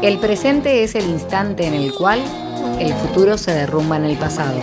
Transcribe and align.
El 0.00 0.18
presente 0.20 0.84
es 0.84 0.94
el 0.94 1.06
instante 1.06 1.66
en 1.66 1.74
el 1.74 1.92
cual 1.92 2.20
el 2.78 2.94
futuro 2.94 3.36
se 3.36 3.52
derrumba 3.52 3.96
en 3.96 4.04
el 4.04 4.16
pasado. 4.16 4.54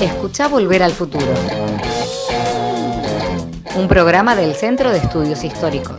Escucha 0.00 0.48
Volver 0.48 0.82
al 0.82 0.92
Futuro. 0.92 1.26
Un 3.76 3.86
programa 3.86 4.34
del 4.34 4.54
Centro 4.54 4.90
de 4.90 4.98
Estudios 4.98 5.44
Históricos. 5.44 5.98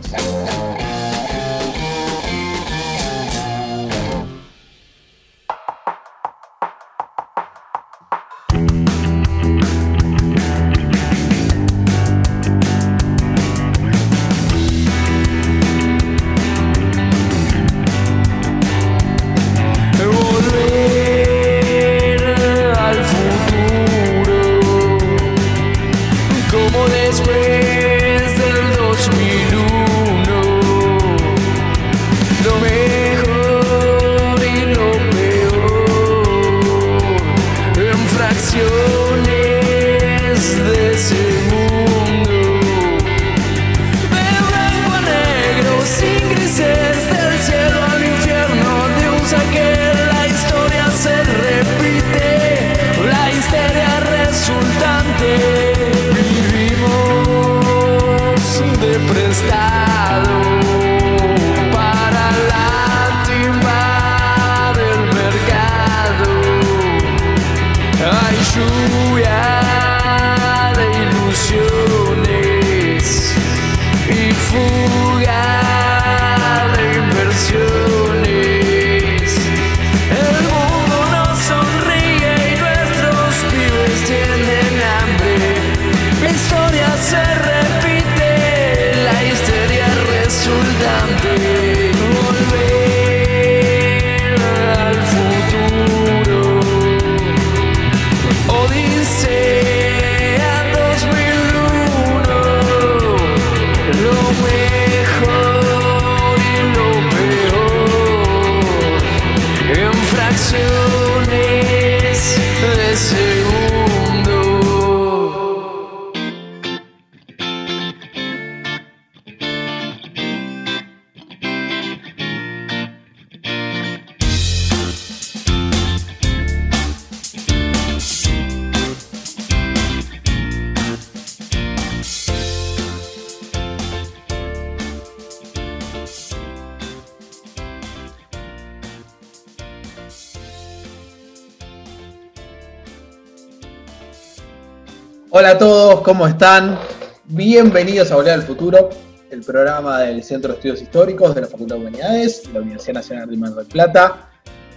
Hola 145.38 145.50
a 145.50 145.58
todos, 145.58 146.00
¿cómo 146.00 146.26
están? 146.26 146.78
Bienvenidos 147.26 148.10
a 148.10 148.16
Volver 148.16 148.32
al 148.32 148.42
Futuro, 148.42 148.88
el 149.30 149.42
programa 149.42 150.00
del 150.00 150.22
Centro 150.22 150.48
de 150.48 150.54
Estudios 150.54 150.80
Históricos 150.80 151.34
de 151.34 151.42
la 151.42 151.46
Facultad 151.46 151.74
de 151.76 151.82
Humanidades 151.82 152.44
de 152.44 152.54
la 152.54 152.60
Universidad 152.60 152.94
Nacional 152.94 153.28
de 153.28 153.36
Mar 153.36 153.50
del 153.50 153.66
Plata. 153.66 154.30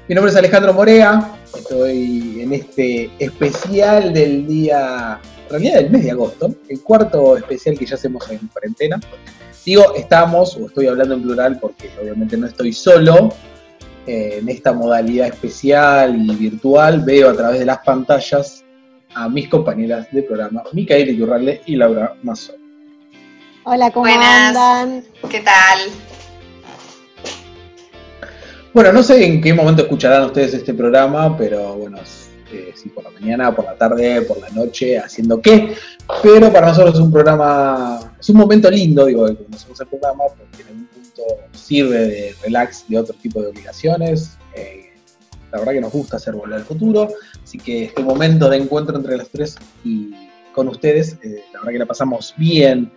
Mi 0.10 0.16
nombre 0.16 0.32
es 0.32 0.38
Alejandro 0.38 0.74
Morea, 0.74 1.34
estoy 1.58 2.42
en 2.42 2.52
este 2.52 3.10
especial 3.20 4.14
del 4.14 4.46
día, 4.48 5.22
en 5.46 5.50
realidad 5.50 5.76
del 5.76 5.92
mes 5.92 6.04
de 6.04 6.12
agosto, 6.12 6.54
el 6.68 6.84
cuarto 6.84 7.38
especial 7.38 7.80
que 7.80 7.86
ya 7.86 7.96
hacemos 7.96 8.30
en 8.30 8.46
cuarentena. 8.50 9.00
Digo, 9.66 9.96
estamos, 9.96 10.58
o 10.58 10.66
estoy 10.66 10.88
hablando 10.88 11.14
en 11.14 11.22
plural 11.22 11.58
porque 11.62 11.90
obviamente 12.02 12.36
no 12.36 12.48
estoy 12.48 12.74
solo, 12.74 13.30
eh, 14.06 14.40
en 14.42 14.50
esta 14.50 14.74
modalidad 14.74 15.28
especial 15.28 16.18
y 16.18 16.36
virtual, 16.36 17.00
veo 17.00 17.30
a 17.30 17.34
través 17.34 17.60
de 17.60 17.66
las 17.66 17.78
pantallas 17.78 18.66
a 19.16 19.30
mis 19.30 19.48
compañeras 19.50 20.08
de 20.12 20.24
programa, 20.24 20.64
Micaela 20.74 21.12
Iturralde 21.12 21.62
y 21.66 21.76
Laura 21.76 22.16
Mazo. 22.24 22.54
Hola, 23.64 23.92
¿cómo 23.92 24.06
andan? 24.06 25.04
¿Qué 25.30 25.42
tal? 25.42 25.80
Bueno, 28.74 28.94
no 28.94 29.04
sé 29.04 29.26
en 29.26 29.42
qué 29.42 29.54
momento 29.54 29.82
escucharán 29.82 30.26
ustedes 30.26 30.54
este 30.54 30.74
programa, 30.74 31.36
pero 31.36 31.76
bueno, 31.76 31.98
eh, 32.52 32.72
si 32.76 32.90
por 32.90 33.04
la 33.04 33.10
mañana, 33.12 33.56
por 33.56 33.66
la 33.66 33.76
tarde, 33.76 34.22
por 34.22 34.40
la 34.40 34.50
noche, 34.50 34.98
haciendo 34.98 35.42
qué. 35.42 35.76
Pero 36.24 36.52
para 36.52 36.68
nosotros 36.68 36.96
es 36.96 37.02
un 37.02 37.12
programa, 37.12 38.16
es 38.20 38.30
un 38.30 38.38
momento 38.38 38.70
lindo, 38.70 39.06
digo, 39.06 39.28
que 39.28 39.44
conocemos 39.44 39.80
el 39.82 39.88
programa, 39.88 40.24
porque 40.38 40.62
en 40.62 40.68
algún 40.68 40.88
punto 40.88 41.24
sirve 41.52 41.98
de 41.98 42.36
relax 42.44 42.86
de 42.88 42.98
otro 42.98 43.16
tipo 43.22 43.42
de 43.42 43.48
obligaciones. 43.48 44.38
Eh, 44.56 44.89
la 45.52 45.60
verdad 45.60 45.74
que 45.74 45.82
nos 45.82 45.92
gusta 45.92 46.18
hacer 46.18 46.34
volver 46.36 46.60
al 46.60 46.66
futuro, 46.66 47.08
así 47.44 47.58
que 47.58 47.86
este 47.86 48.04
momento 48.04 48.50
de 48.50 48.58
encuentro 48.58 48.96
entre 48.96 49.18
las 49.18 49.30
tres 49.30 49.58
y 49.84 50.14
con 50.54 50.68
ustedes, 50.68 51.18
eh, 51.24 51.44
la 51.54 51.60
verdad 51.60 51.72
que 51.72 51.80
la 51.80 51.86
pasamos 51.86 52.34
bien. 52.38 52.92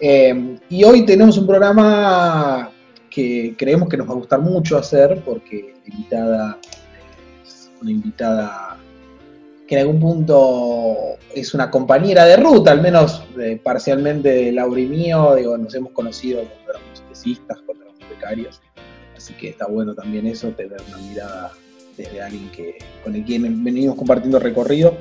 Eh, 0.00 0.58
y 0.68 0.84
hoy 0.84 1.06
tenemos 1.06 1.38
un 1.38 1.46
programa 1.46 2.70
que 3.08 3.54
creemos 3.56 3.88
que 3.88 3.96
nos 3.96 4.08
va 4.08 4.12
a 4.12 4.16
gustar 4.16 4.40
mucho 4.40 4.76
hacer, 4.76 5.22
porque 5.24 5.74
la 5.86 5.94
invitada 5.94 6.58
es 7.44 7.70
una 7.80 7.90
invitada 7.90 8.78
que 9.66 9.74
en 9.74 9.80
algún 9.80 10.00
punto 10.00 10.96
es 11.34 11.54
una 11.54 11.70
compañera 11.70 12.24
de 12.24 12.36
ruta, 12.36 12.70
al 12.70 12.82
menos 12.82 13.22
eh, 13.40 13.60
parcialmente 13.62 14.28
de 14.28 14.52
Laura 14.52 14.80
y 14.80 14.86
mío, 14.86 15.34
digo, 15.34 15.56
nos 15.58 15.74
hemos 15.74 15.92
conocido 15.92 16.42
cuando 16.42 16.70
éramos 16.70 17.02
tesistas, 17.08 17.58
cuando 17.66 17.84
éramos 17.84 18.08
becarios, 18.08 18.60
así 19.16 19.34
que 19.34 19.48
está 19.50 19.66
bueno 19.66 19.94
también 19.94 20.26
eso, 20.26 20.48
tener 20.50 20.80
una 20.88 20.98
mirada 20.98 21.52
desde 21.96 22.20
alguien 22.20 22.50
que, 22.50 22.78
con 23.02 23.14
el 23.14 23.24
quien 23.24 23.64
venimos 23.64 23.96
compartiendo 23.96 24.38
recorrido. 24.38 24.96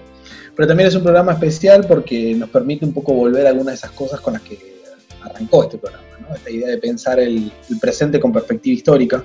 Pero 0.56 0.68
también 0.68 0.88
es 0.90 0.96
un 0.96 1.04
programa 1.04 1.34
especial 1.34 1.86
porque 1.88 2.34
nos 2.36 2.50
permite 2.50 2.86
un 2.86 2.94
poco 2.94 3.14
volver 3.14 3.46
a 3.46 3.50
algunas 3.50 3.74
de 3.74 3.76
esas 3.76 3.92
cosas 3.92 4.22
con 4.22 4.34
las 4.34 4.42
que 4.42 4.76
arrancó 5.22 5.64
este 5.64 5.78
programa, 5.78 6.06
esta 6.36 6.50
idea 6.50 6.70
de 6.70 6.78
pensar 6.78 7.20
el, 7.20 7.52
presente 7.82 8.20
con 8.20 8.32
perspectiva 8.32 8.76
histórica. 8.76 9.24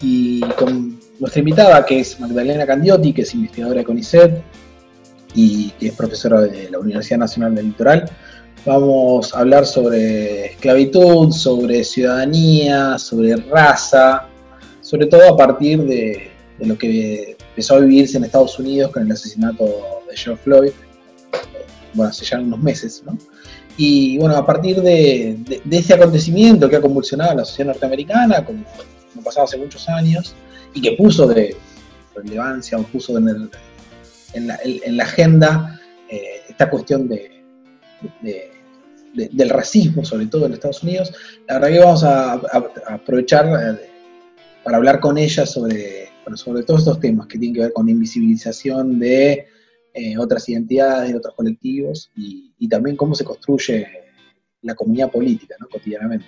Y 0.00 0.40
con 0.40 0.98
nuestra 1.18 1.38
invitada, 1.38 1.84
que 1.86 2.00
es 2.00 2.20
Magdalena 2.20 2.66
Candiotti, 2.66 3.12
que 3.12 3.22
es 3.22 3.34
investigadora 3.34 3.78
de 3.78 3.84
CONICET 3.84 4.42
y 5.34 5.70
que 5.70 5.88
es 5.88 5.94
profesora 5.94 6.42
de 6.42 6.70
la 6.70 6.78
Universidad 6.78 7.18
Nacional 7.18 7.54
del 7.54 7.66
Litoral, 7.66 8.10
vamos 8.66 9.34
a 9.34 9.38
hablar 9.38 9.64
sobre 9.64 10.46
esclavitud, 10.46 11.32
sobre 11.32 11.82
ciudadanía, 11.84 12.98
sobre 12.98 13.36
raza, 13.36 14.26
sobre 14.82 15.06
todo 15.06 15.32
a 15.32 15.36
partir 15.36 15.82
de, 15.84 16.35
de 16.58 16.66
lo 16.66 16.78
que 16.78 17.36
empezó 17.50 17.76
a 17.76 17.80
vivirse 17.80 18.16
en 18.16 18.24
Estados 18.24 18.58
Unidos 18.58 18.92
con 18.92 19.02
el 19.02 19.12
asesinato 19.12 19.64
de 20.08 20.16
George 20.16 20.42
Floyd, 20.42 20.72
bueno, 21.94 22.10
hace 22.10 22.24
ya 22.24 22.38
unos 22.38 22.60
meses, 22.60 23.02
¿no? 23.06 23.16
Y 23.78 24.16
bueno, 24.18 24.36
a 24.36 24.46
partir 24.46 24.80
de, 24.80 25.38
ese 25.70 25.94
acontecimiento 25.94 26.68
que 26.68 26.76
ha 26.76 26.80
convulsionado 26.80 27.32
a 27.32 27.34
la 27.34 27.44
sociedad 27.44 27.72
norteamericana, 27.72 28.44
como, 28.44 28.64
como 29.12 29.24
pasado 29.24 29.44
hace 29.44 29.58
muchos 29.58 29.86
años, 29.88 30.34
y 30.72 30.80
que 30.80 30.92
puso 30.92 31.26
de 31.26 31.56
relevancia 32.14 32.78
o 32.78 32.82
puso 32.84 33.16
en, 33.18 33.50
la, 34.46 35.04
agenda 35.04 35.80
eh, 36.08 36.42
esta 36.48 36.70
cuestión 36.70 37.08
de, 37.08 37.42
del 39.12 39.50
racismo, 39.50 40.04
sobre 40.04 40.26
todo 40.26 40.46
en 40.46 40.54
Estados 40.54 40.82
Unidos. 40.82 41.12
La 41.46 41.54
verdad 41.54 41.68
que 41.68 41.78
vamos 41.78 42.04
a, 42.04 42.32
aprovechar 42.88 43.46
eh, 43.46 43.90
para 44.64 44.78
hablar 44.78 45.00
con 45.00 45.18
ella 45.18 45.44
sobre, 45.46 46.05
sobre 46.34 46.64
todos 46.64 46.80
estos 46.80 46.98
temas 46.98 47.26
que 47.28 47.38
tienen 47.38 47.54
que 47.54 47.60
ver 47.60 47.72
con 47.72 47.88
invisibilización 47.88 48.98
de 48.98 49.46
eh, 49.94 50.18
otras 50.18 50.48
identidades, 50.48 51.10
de 51.10 51.16
otros 51.16 51.34
colectivos 51.34 52.10
y, 52.16 52.68
también 52.68 52.96
cómo 52.96 53.14
se 53.14 53.24
construye 53.24 53.86
la 54.62 54.74
comunidad 54.74 55.10
política 55.10 55.54
cotidianamente. 55.70 56.26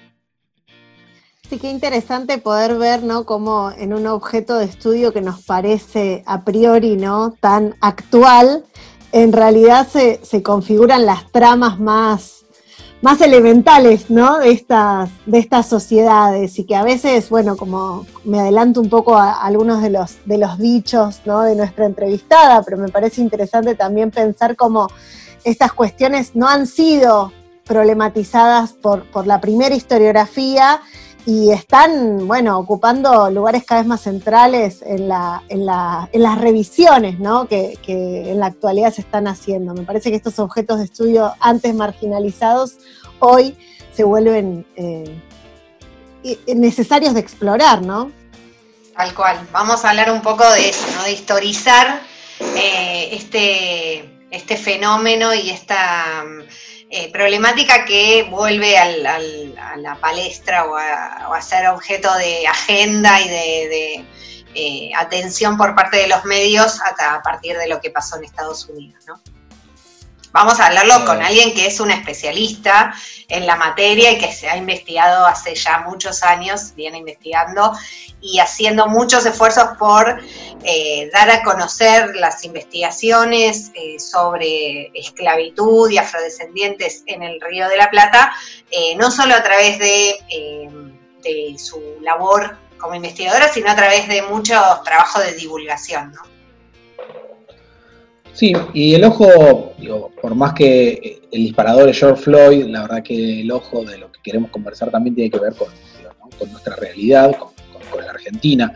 Sí, 1.49 1.59
qué 1.59 1.69
interesante 1.71 2.39
poder 2.39 2.79
ver, 2.79 3.03
¿no? 3.03 3.25
Cómo 3.27 3.73
en 3.77 3.93
un 3.93 4.07
objeto 4.07 4.57
de 4.57 4.67
estudio 4.67 5.13
que 5.13 5.21
nos 5.21 5.43
parece 5.45 6.23
a 6.27 6.45
priori, 6.45 6.97
¿no? 6.97 7.35
Tan 7.41 7.75
actual, 7.81 8.65
en 9.11 9.33
realidad 9.33 9.89
se, 9.89 10.21
se 10.23 10.43
configuran 10.43 11.07
las 11.07 11.31
tramas 11.33 11.81
más 11.81 12.38
más 13.01 13.21
elementales, 13.21 14.11
¿no? 14.11 14.39
De 14.39 14.51
estas, 14.51 15.11
de 15.27 15.39
estas 15.39 15.67
sociedades 15.67 16.59
y 16.59 16.65
que 16.65 16.75
a 16.75 16.83
veces, 16.83 17.29
bueno, 17.31 17.57
como 17.57 18.07
me 18.25 18.41
adelanto 18.41 18.81
un 18.81 18.89
poco 18.89 19.17
a, 19.17 19.33
algunos 19.43 19.83
de 19.83 19.91
los, 19.91 20.17
de 20.25 20.39
los 20.39 20.59
dichos, 20.59 21.21
¿no? 21.25 21.43
De 21.43 21.55
nuestra 21.55 21.87
entrevistada, 21.87 22.63
pero 22.63 22.77
me 22.77 22.89
parece 22.89 23.21
interesante 23.21 23.75
también 23.75 24.11
pensar 24.11 24.57
cómo 24.57 24.89
estas 25.45 25.73
cuestiones 25.73 26.35
no 26.35 26.49
han 26.49 26.67
sido 26.67 27.33
problematizadas 27.65 28.73
por, 28.73 29.05
por 29.11 29.27
la 29.27 29.41
primera 29.41 29.75
historiografía 29.75 30.81
y 31.29 31.51
están, 31.53 32.27
bueno, 32.27 32.59
ocupando 32.59 33.31
lugares 33.31 33.63
cada 33.63 33.83
vez 33.83 33.87
más 33.87 34.01
centrales 34.01 34.81
en, 34.81 35.09
la, 35.09 35.43
en, 35.51 35.67
la, 35.67 36.09
en 36.11 36.23
las 36.23 36.41
revisiones 36.41 37.19
¿no? 37.19 37.47
que, 37.47 37.79
que, 37.83 38.31
en 38.31 38.41
la 38.41 38.47
actualidad 38.47 38.95
se 38.95 39.03
están 39.03 39.29
haciendo. 39.29 39.75
Me 39.75 39.83
parece 39.83 40.09
que 40.09 40.17
estos 40.17 40.39
objetos 40.39 40.79
de 40.79 40.87
estudio 40.87 41.35
antes 41.41 41.75
marginalizados 41.75 42.79
hoy 43.19 43.55
se 43.93 44.05
vuelven 44.05 44.65
eh, 44.75 45.21
necesarios 46.47 47.13
de 47.13 47.21
explorar, 47.21 47.83
¿no? 47.83 48.11
Tal 48.97 49.13
cual. 49.13 49.37
Vamos 49.53 49.85
a 49.85 49.91
hablar 49.91 50.11
un 50.11 50.23
poco 50.23 50.51
de 50.51 50.71
eso, 50.71 50.87
¿no? 50.97 51.03
De 51.03 51.13
historizar 51.13 52.01
eh, 52.41 53.11
este, 53.13 54.25
este 54.31 54.57
fenómeno 54.57 55.35
y 55.35 55.51
esta 55.51 56.25
eh, 56.91 57.13
problemática 57.13 57.85
que 57.85 58.27
vuelve 58.31 58.79
a 58.79 58.89
la 59.77 59.97
palestra 60.01 60.65
o 60.67 60.77
a, 60.77 61.41
ser 61.43 61.69
objeto 61.69 62.13
de 62.15 62.47
agenda 62.47 63.21
y 63.21 63.29
de, 63.29 64.05
eh, 64.55 64.91
atención 64.97 65.57
por 65.57 65.75
parte 65.75 65.99
de 65.99 66.09
los 66.09 66.25
medios 66.25 66.81
a, 66.81 67.23
partir 67.23 67.57
de 67.59 67.69
lo 67.69 67.81
que 67.81 67.91
pasó 67.91 68.17
en 68.17 68.25
Estados 68.25 68.69
Unidos. 68.69 69.05
¿no? 69.07 69.21
Vamos 70.33 70.61
a 70.61 70.67
hablarlo 70.67 71.07
con 71.07 71.23
alguien 71.23 71.55
que 71.55 71.67
es 71.67 71.81
un 71.81 71.91
especialista 71.91 72.93
en 73.29 73.47
la 73.47 73.57
materia 73.57 74.13
y 74.13 74.19
que 74.19 74.31
se 74.31 74.49
ha 74.49 74.57
investigado 74.57 75.27
hace 75.27 75.55
ya 75.55 75.81
muchos 75.81 76.23
años, 76.23 76.75
viene 76.75 76.99
investigando 76.99 77.73
y 78.21 78.39
haciendo 78.39 78.89
muchos 78.89 79.25
esfuerzos 79.25 79.71
por 79.79 80.21
eh, 80.65 81.11
dar 81.13 81.31
a 81.31 81.43
conocer 81.43 82.15
las 82.17 82.45
investigaciones 82.45 83.71
eh, 83.75 83.99
sobre 83.99 84.91
esclavitud 84.95 85.91
y 85.91 85.99
afrodescendientes 85.99 87.05
en 87.07 87.23
el 87.23 87.41
Río 87.41 87.69
de 87.69 87.77
la 87.77 87.91
Plata, 87.91 88.33
eh, 88.71 88.97
no 88.97 89.11
solo 89.11 89.35
a 89.35 89.43
través 89.43 89.79
de, 89.79 90.17
de, 91.23 91.59
su 91.59 91.81
labor 92.03 92.57
como 92.79 92.95
investigadora, 92.95 93.49
sino 93.53 93.71
a 93.71 93.77
través 93.77 94.09
de 94.09 94.23
muchos 94.23 94.83
trabajos 94.85 95.25
de 95.25 95.33
divulgación. 95.35 96.13
¿no? 96.13 96.38
Sí, 98.39 98.53
y 98.73 98.95
el 98.95 99.03
ojo, 99.03 99.73
digo, 99.81 100.13
por 100.23 100.33
más 100.37 100.53
que 100.53 101.23
el 101.33 101.43
disparador 101.43 101.89
es 101.89 101.99
George 101.99 102.23
Floyd, 102.23 102.67
la 102.67 102.83
verdad 102.83 103.03
que 103.03 103.41
el 103.41 103.51
ojo 103.51 103.85
de 103.85 103.99
lo 103.99 104.13
que 104.13 104.21
queremos 104.23 104.53
conversar 104.53 104.93
también 104.93 105.17
tiene 105.17 105.29
que 105.29 105.41
ver 105.41 105.55
con, 105.57 105.67
nuestra 106.49 106.77
realidad, 106.77 107.35
con, 107.37 107.51
la 108.01 108.13
Argentina. 108.13 108.73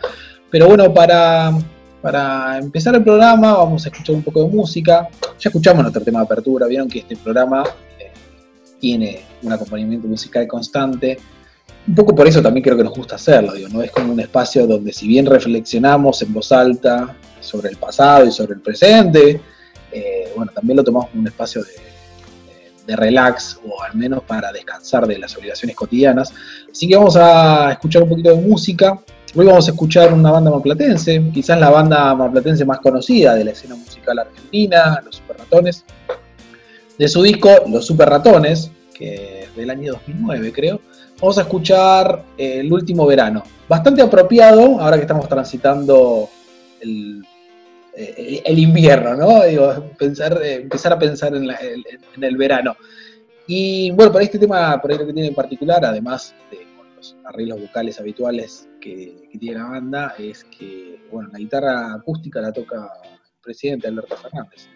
Pero 0.51 0.67
bueno, 0.67 0.93
para, 0.93 1.57
para 2.01 2.57
empezar 2.57 2.93
el 2.95 3.05
programa 3.05 3.53
vamos 3.53 3.85
a 3.85 3.87
escuchar 3.87 4.17
un 4.17 4.23
poco 4.23 4.43
de 4.43 4.49
música. 4.49 5.07
Ya 5.39 5.47
escuchamos 5.47 5.81
nuestro 5.81 6.03
tema 6.03 6.19
de 6.19 6.25
apertura, 6.25 6.67
vieron 6.67 6.89
que 6.89 6.99
este 6.99 7.15
programa 7.15 7.63
eh, 7.97 8.11
tiene 8.81 9.21
un 9.43 9.53
acompañamiento 9.53 10.09
musical 10.09 10.45
constante. 10.45 11.17
Un 11.87 11.95
poco 11.95 12.13
por 12.13 12.27
eso 12.27 12.41
también 12.41 12.65
creo 12.65 12.75
que 12.75 12.83
nos 12.83 12.93
gusta 12.93 13.15
hacerlo, 13.15 13.53
digo, 13.53 13.69
¿no? 13.69 13.81
Es 13.81 13.91
como 13.91 14.11
un 14.11 14.19
espacio 14.19 14.67
donde 14.67 14.91
si 14.91 15.07
bien 15.07 15.25
reflexionamos 15.25 16.21
en 16.21 16.33
voz 16.33 16.51
alta 16.51 17.15
sobre 17.39 17.69
el 17.69 17.77
pasado 17.77 18.25
y 18.25 18.31
sobre 18.33 18.55
el 18.55 18.59
presente, 18.59 19.39
eh, 19.93 20.31
bueno, 20.35 20.51
también 20.53 20.77
lo 20.77 20.83
tomamos 20.83 21.09
como 21.09 21.21
un 21.21 21.27
espacio 21.27 21.63
de, 21.63 21.93
relax 22.85 23.59
o 23.65 23.81
al 23.81 23.95
menos 23.95 24.23
para 24.23 24.51
descansar 24.51 25.07
de 25.07 25.17
las 25.17 25.37
obligaciones 25.37 25.73
cotidianas. 25.73 26.33
Así 26.69 26.85
que 26.85 26.97
vamos 26.97 27.15
a 27.15 27.71
escuchar 27.71 28.03
un 28.03 28.09
poquito 28.09 28.35
de 28.35 28.41
música. 28.41 28.99
Hoy 29.35 29.45
vamos 29.45 29.67
a 29.69 29.71
escuchar 29.71 30.13
una 30.13 30.31
banda 30.31 30.51
maplatense, 30.51 31.23
quizás 31.33 31.57
la 31.59 31.69
banda 31.69 32.13
maplatense 32.13 32.65
más 32.65 32.79
conocida 32.79 33.35
de 33.35 33.45
la 33.45 33.51
escena 33.51 33.75
musical 33.75 34.19
argentina, 34.19 35.01
Los 35.05 35.15
Super 35.15 35.37
Ratones. 35.37 35.85
De 36.99 37.07
su 37.07 37.23
disco 37.23 37.49
Los 37.69 37.85
Super 37.85 38.09
Ratones, 38.09 38.69
que 38.93 39.43
es 39.43 39.55
del 39.55 39.69
año 39.69 39.93
2009 39.93 40.51
creo, 40.51 40.81
vamos 41.21 41.37
a 41.37 41.41
escuchar 41.41 42.21
El 42.37 42.71
último 42.71 43.07
verano. 43.07 43.43
Bastante 43.69 44.01
apropiado, 44.01 44.81
ahora 44.81 44.97
que 44.97 45.03
estamos 45.03 45.29
transitando 45.29 46.27
el 46.81 47.23
eh, 47.95 48.41
el 48.43 48.57
invierno, 48.57 49.15
¿no? 49.15 49.41
Pensar, 49.97 50.41
eh, 50.41 50.55
empezar 50.55 50.93
a 50.93 50.99
pensar 50.99 51.35
en, 51.35 51.47
el 52.23 52.37
verano. 52.37 52.75
Y 53.45 53.91
bueno, 53.91 54.11
por 54.11 54.21
este 54.21 54.39
tema, 54.39 54.81
por 54.81 54.91
ahí 54.91 54.97
lo 54.97 55.05
que 55.05 55.13
tiene 55.13 55.29
en 55.29 55.35
particular, 55.35 55.85
además 55.85 56.33
de 56.49 56.65
los 56.95 57.15
arreglos 57.25 57.61
vocales 57.61 57.99
habituales 57.99 58.67
que, 58.81 59.29
tiene 59.39 59.59
la 59.59 59.65
banda, 59.65 60.15
es 60.17 60.43
que, 60.45 61.05
bueno, 61.11 61.29
la 61.31 61.39
guitarra 61.39 61.93
acústica 61.93 62.41
la 62.41 62.51
toca 62.51 62.89
el 63.03 63.19
presidente 63.41 63.87
Alberto 63.87 64.15
Fernández, 64.17 64.67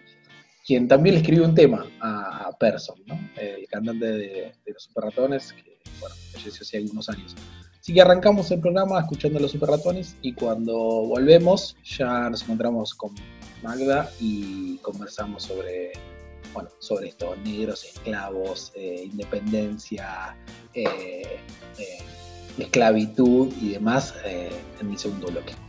quien 0.64 0.86
también 0.86 1.14
le 1.14 1.20
escribió 1.22 1.44
un 1.44 1.54
tema 1.54 1.86
a, 2.00 2.50
Person. 2.58 2.98
El 3.36 3.66
cantante 3.68 4.06
de, 4.06 4.52
Los 4.66 4.84
Super 4.84 5.04
Ratones, 5.04 5.52
que, 5.52 5.78
bueno, 5.98 6.14
falleció 6.32 6.62
hace 6.62 6.76
algunos 6.76 7.08
años. 7.08 7.34
Así 7.80 7.94
que 7.94 8.02
arrancamos 8.02 8.50
el 8.50 8.60
programa 8.60 9.00
escuchando 9.00 9.38
los 9.38 9.52
super 9.52 9.70
ratones 9.70 10.16
y 10.20 10.32
cuando 10.32 10.74
volvemos 10.74 11.76
ya 11.84 12.28
nos 12.28 12.42
encontramos 12.42 12.94
con 12.94 13.14
Magda 13.62 14.10
y 14.20 14.78
conversamos 14.78 15.44
sobre, 15.44 15.92
bueno, 16.52 16.70
sobre 16.78 17.08
esto, 17.08 17.34
negros, 17.36 17.84
esclavos, 17.84 18.72
eh, 18.74 19.04
independencia, 19.04 20.36
eh, 20.74 21.40
eh, 21.78 21.98
esclavitud 22.58 23.52
y 23.60 23.70
demás 23.70 24.14
en 24.24 24.90
el 24.90 24.98
segundo 24.98 25.28
bloque. 25.28 25.67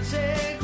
chances. 0.00 0.59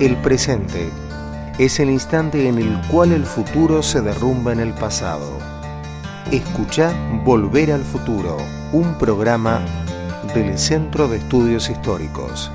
El 0.00 0.16
presente 0.18 0.90
es 1.58 1.80
el 1.80 1.90
instante 1.90 2.48
en 2.48 2.58
el 2.58 2.80
cual 2.86 3.10
el 3.10 3.24
futuro 3.24 3.82
se 3.82 4.00
derrumba 4.00 4.52
en 4.52 4.60
el 4.60 4.72
pasado. 4.72 5.26
Escucha 6.30 6.92
Volver 7.24 7.72
al 7.72 7.82
Futuro, 7.82 8.36
un 8.72 8.96
programa 8.96 9.60
del 10.36 10.56
Centro 10.56 11.08
de 11.08 11.16
Estudios 11.16 11.68
Históricos. 11.68 12.52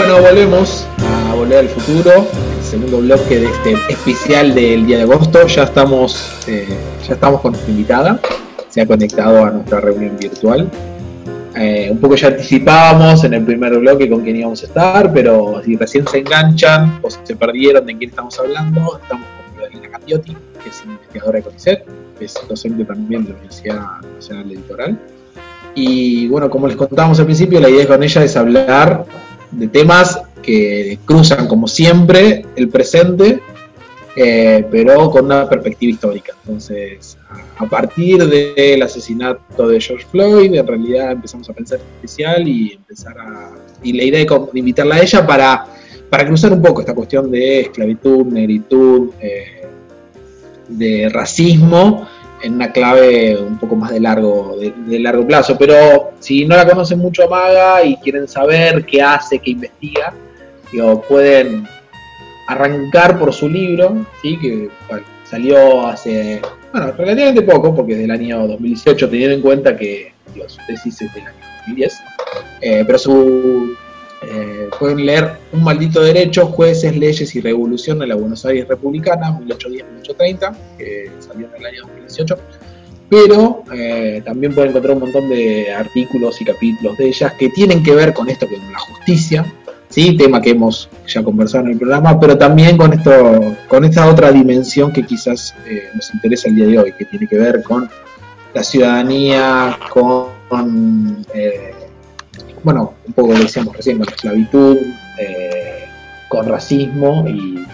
Bueno, 0.00 0.22
volvemos 0.22 0.86
a 1.28 1.34
Volver 1.34 1.58
al 1.58 1.68
Futuro, 1.68 2.26
el 2.56 2.64
segundo 2.64 3.00
bloque 3.00 3.38
de 3.38 3.44
este 3.44 3.74
especial 3.90 4.54
del 4.54 4.86
día 4.86 4.96
de 4.96 5.02
agosto. 5.02 5.46
Ya 5.46 5.64
estamos, 5.64 6.38
eh, 6.46 6.66
ya 7.06 7.12
estamos 7.12 7.42
con 7.42 7.52
nuestra 7.52 7.70
invitada, 7.70 8.18
se 8.70 8.80
ha 8.80 8.86
conectado 8.86 9.44
a 9.44 9.50
nuestra 9.50 9.78
reunión 9.78 10.16
virtual. 10.16 10.70
Eh, 11.54 11.88
un 11.90 11.98
poco 11.98 12.16
ya 12.16 12.28
anticipábamos 12.28 13.24
en 13.24 13.34
el 13.34 13.44
primer 13.44 13.78
bloque 13.78 14.08
con 14.08 14.22
quién 14.22 14.36
íbamos 14.36 14.62
a 14.62 14.66
estar, 14.66 15.12
pero 15.12 15.60
si 15.62 15.76
recién 15.76 16.08
se 16.08 16.20
enganchan 16.20 17.00
o 17.02 17.10
se 17.10 17.36
perdieron 17.36 17.84
de 17.84 17.98
quién 17.98 18.08
estamos 18.08 18.38
hablando, 18.38 18.98
estamos 19.02 19.26
con 19.26 19.54
Carolina 19.54 19.90
Capiotti, 19.90 20.34
que 20.62 20.70
es 20.70 20.82
investigadora 20.82 21.36
de 21.36 21.42
CONICET, 21.42 21.84
es 22.20 22.34
docente 22.48 22.86
también 22.86 23.24
de 23.24 23.32
la 23.32 23.36
Universidad 23.36 23.82
Nacional 24.16 24.48
Litoral. 24.48 24.98
Y 25.74 26.26
bueno, 26.28 26.48
como 26.48 26.68
les 26.68 26.76
contábamos 26.76 27.20
al 27.20 27.26
principio, 27.26 27.60
la 27.60 27.68
idea 27.68 27.86
con 27.86 28.02
ella 28.02 28.24
es 28.24 28.34
hablar 28.34 29.04
de 29.50 29.68
temas 29.68 30.20
que 30.42 30.98
cruzan, 31.04 31.46
como 31.46 31.68
siempre, 31.68 32.44
el 32.56 32.68
presente, 32.68 33.40
eh, 34.16 34.66
pero 34.70 35.10
con 35.10 35.26
una 35.26 35.48
perspectiva 35.48 35.92
histórica. 35.92 36.34
Entonces, 36.44 37.16
a, 37.58 37.66
partir 37.66 38.24
del 38.26 38.82
asesinato 38.82 39.68
de 39.68 39.80
George 39.80 40.06
Floyd, 40.10 40.54
en 40.54 40.66
realidad 40.66 41.12
empezamos 41.12 41.48
a 41.48 41.52
pensar 41.52 41.78
especial 41.78 42.46
y 42.46 42.72
empezar 42.72 43.18
a. 43.18 43.52
Y 43.82 43.92
la 43.92 44.04
idea 44.04 44.24
de, 44.24 44.58
invitarla 44.58 44.96
a 44.96 45.00
ella 45.00 45.26
para, 45.26 45.66
para 46.10 46.26
cruzar 46.26 46.52
un 46.52 46.62
poco 46.62 46.80
esta 46.80 46.94
cuestión 46.94 47.30
de 47.30 47.60
esclavitud, 47.60 48.26
negritud, 48.26 49.10
eh, 49.20 49.66
de 50.68 51.08
racismo 51.08 52.06
en 52.42 52.54
una 52.54 52.72
clave 52.72 53.36
un 53.36 53.58
poco 53.58 53.76
más 53.76 53.90
de 53.90 54.00
largo, 54.00 54.56
de, 54.58 54.98
largo 54.98 55.26
plazo. 55.26 55.56
Pero 55.58 56.12
si 56.20 56.44
no 56.44 56.56
la 56.56 56.68
conocen 56.68 56.98
mucho 56.98 57.24
a 57.24 57.28
Maga 57.28 57.84
y 57.84 57.96
quieren 57.96 58.28
saber 58.28 58.84
qué 58.84 59.02
hace, 59.02 59.38
qué 59.38 59.50
investiga, 59.50 60.12
digo, 60.72 61.02
pueden 61.02 61.66
arrancar 62.48 63.18
por 63.18 63.32
su 63.32 63.48
libro, 63.48 64.06
¿sí? 64.22 64.38
que 64.38 64.68
salió 65.24 65.86
hace, 65.86 66.40
bueno, 66.72 66.92
relativamente 66.92 67.42
poco, 67.42 67.74
porque 67.74 67.92
es 67.92 67.98
del 68.00 68.10
año 68.10 68.46
2018, 68.48 69.08
teniendo 69.08 69.36
en 69.36 69.42
cuenta 69.42 69.76
que 69.76 70.12
su 70.46 70.58
tesis 70.66 71.02
es 71.02 71.14
del 71.14 71.26
año 71.26 71.38
2010, 71.66 71.98
eh, 72.60 72.84
pero 72.84 72.98
su 72.98 73.76
eh, 74.22 74.68
pueden 74.78 75.06
leer 75.06 75.32
Un 75.52 75.64
maldito 75.64 76.02
derecho, 76.02 76.46
jueces, 76.46 76.96
leyes 76.96 77.34
y 77.34 77.40
revolución 77.40 77.98
de 77.98 78.06
la 78.06 78.14
Buenos 78.14 78.44
Aires 78.44 78.68
republicana, 78.68 79.38
1810-1830, 79.40 80.56
que 80.76 81.10
salió 81.18 81.46
en 81.46 81.54
el 81.56 81.66
año 81.66 81.82
2018. 81.82 82.36
Pero 83.08 83.64
eh, 83.72 84.22
también 84.24 84.54
pueden 84.54 84.70
encontrar 84.70 84.94
un 84.94 85.02
montón 85.02 85.28
de 85.30 85.72
artículos 85.72 86.40
y 86.40 86.44
capítulos 86.44 86.96
de 86.98 87.08
ellas 87.08 87.32
que 87.34 87.48
tienen 87.48 87.82
que 87.82 87.94
ver 87.94 88.12
con 88.12 88.28
esto, 88.28 88.46
con 88.46 88.72
la 88.72 88.78
justicia, 88.78 89.44
¿sí? 89.88 90.16
tema 90.16 90.40
que 90.40 90.50
hemos 90.50 90.88
ya 91.08 91.24
conversado 91.24 91.64
en 91.64 91.72
el 91.72 91.78
programa, 91.78 92.20
pero 92.20 92.38
también 92.38 92.76
con, 92.76 92.92
esto, 92.92 93.56
con 93.66 93.84
esta 93.84 94.08
otra 94.08 94.30
dimensión 94.30 94.92
que 94.92 95.04
quizás 95.04 95.54
eh, 95.66 95.88
nos 95.94 96.14
interesa 96.14 96.48
el 96.48 96.56
día 96.56 96.66
de 96.66 96.78
hoy, 96.78 96.92
que 96.92 97.04
tiene 97.06 97.26
que 97.26 97.36
ver 97.36 97.62
con 97.64 97.90
la 98.54 98.62
ciudadanía, 98.62 99.76
con 99.90 100.28
bueno, 102.62 102.94
un 103.06 103.12
poco 103.12 103.32
lo 103.32 103.38
decíamos 103.38 103.76
recién, 103.76 103.98
con 103.98 104.06
la 104.06 104.12
esclavitud, 104.12 104.78
eh, 105.18 105.84
con 106.28 106.46
racismo 106.46 107.24
y, 107.26 107.66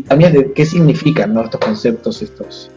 también 0.00 0.52
qué 0.54 0.66
significan 0.66 1.34
estos 1.38 1.58
conceptos, 1.58 2.70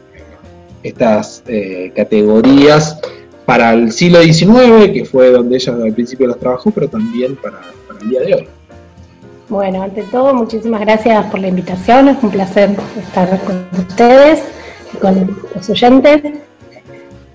estas 0.82 1.44
eh, 1.46 1.92
categorías 1.94 2.98
para 3.46 3.74
el 3.74 3.92
siglo 3.92 4.22
XIX, 4.22 4.94
que 4.94 5.04
fue 5.04 5.32
donde 5.32 5.58
ella 5.58 5.74
al 5.74 5.94
principio 5.94 6.28
las 6.28 6.40
trabajó, 6.40 6.72
pero 6.72 6.88
también 6.88 7.36
para, 7.36 7.60
el 8.02 8.10
día 8.10 8.22
de 8.22 8.36
hoy. 8.36 8.48
Bueno, 9.50 9.82
ante 9.82 10.04
todo, 10.04 10.34
muchísimas 10.34 10.80
gracias 10.82 11.26
por 11.26 11.42
la 11.42 11.50
invitación. 11.50 12.08
Es 12.08 12.24
un 12.24 12.32
placer 12.32 12.70
estar 12.98 13.40
con 13.42 13.68
ustedes 13.78 14.42
y 14.94 14.98
con 14.98 15.38
los 15.54 15.70
oyentes. 15.70 16.22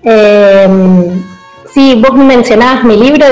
Eh, 0.03 0.67
Sí, 1.73 2.01
vos 2.05 2.13
mencionabas 2.13 2.83
mi 2.83 2.97
libro, 2.97 3.25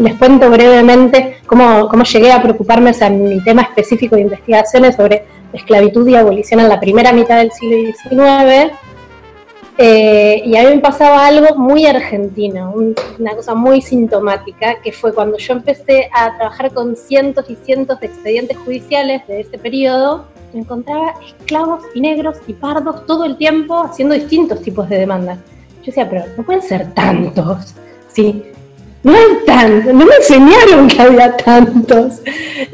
les 0.00 0.14
cuento 0.16 0.50
brevemente 0.50 1.38
cómo, 1.46 1.88
cómo 1.88 2.04
llegué 2.04 2.30
a 2.30 2.42
preocuparme, 2.42 2.92
sea, 2.92 3.08
mi 3.08 3.42
tema 3.42 3.62
específico 3.62 4.16
de 4.16 4.22
investigaciones 4.22 4.96
sobre 4.96 5.24
esclavitud 5.54 6.06
y 6.06 6.14
abolición 6.14 6.60
en 6.60 6.68
la 6.68 6.78
primera 6.78 7.12
mitad 7.12 7.38
del 7.38 7.50
siglo 7.52 7.76
XIX. 7.92 8.72
Eh, 9.78 10.42
y 10.44 10.56
a 10.58 10.64
mí 10.64 10.74
me 10.74 10.80
pasaba 10.80 11.26
algo 11.26 11.56
muy 11.56 11.86
argentino, 11.86 12.74
una 13.18 13.34
cosa 13.34 13.54
muy 13.54 13.80
sintomática, 13.80 14.82
que 14.82 14.92
fue 14.92 15.14
cuando 15.14 15.38
yo 15.38 15.54
empecé 15.54 16.10
a 16.14 16.36
trabajar 16.36 16.74
con 16.74 16.94
cientos 16.96 17.48
y 17.48 17.56
cientos 17.56 17.98
de 18.00 18.08
expedientes 18.08 18.58
judiciales 18.58 19.26
de 19.26 19.40
ese 19.40 19.56
periodo, 19.56 20.26
encontraba 20.52 21.14
esclavos 21.26 21.82
y 21.94 22.02
negros 22.02 22.36
y 22.46 22.52
pardos 22.52 23.06
todo 23.06 23.24
el 23.24 23.38
tiempo 23.38 23.82
haciendo 23.82 24.14
distintos 24.14 24.60
tipos 24.60 24.86
de 24.90 24.98
demandas. 24.98 25.38
Yo 25.80 25.86
decía, 25.86 26.08
pero 26.08 26.24
no 26.36 26.42
pueden 26.42 26.62
ser 26.62 26.92
tantos, 26.92 27.74
¿sí? 28.12 28.42
No 29.02 29.12
hay 29.12 29.44
tantos, 29.46 29.94
no 29.94 30.04
me 30.04 30.14
enseñaron 30.16 30.86
que 30.88 31.00
había 31.00 31.36
tantos. 31.36 32.20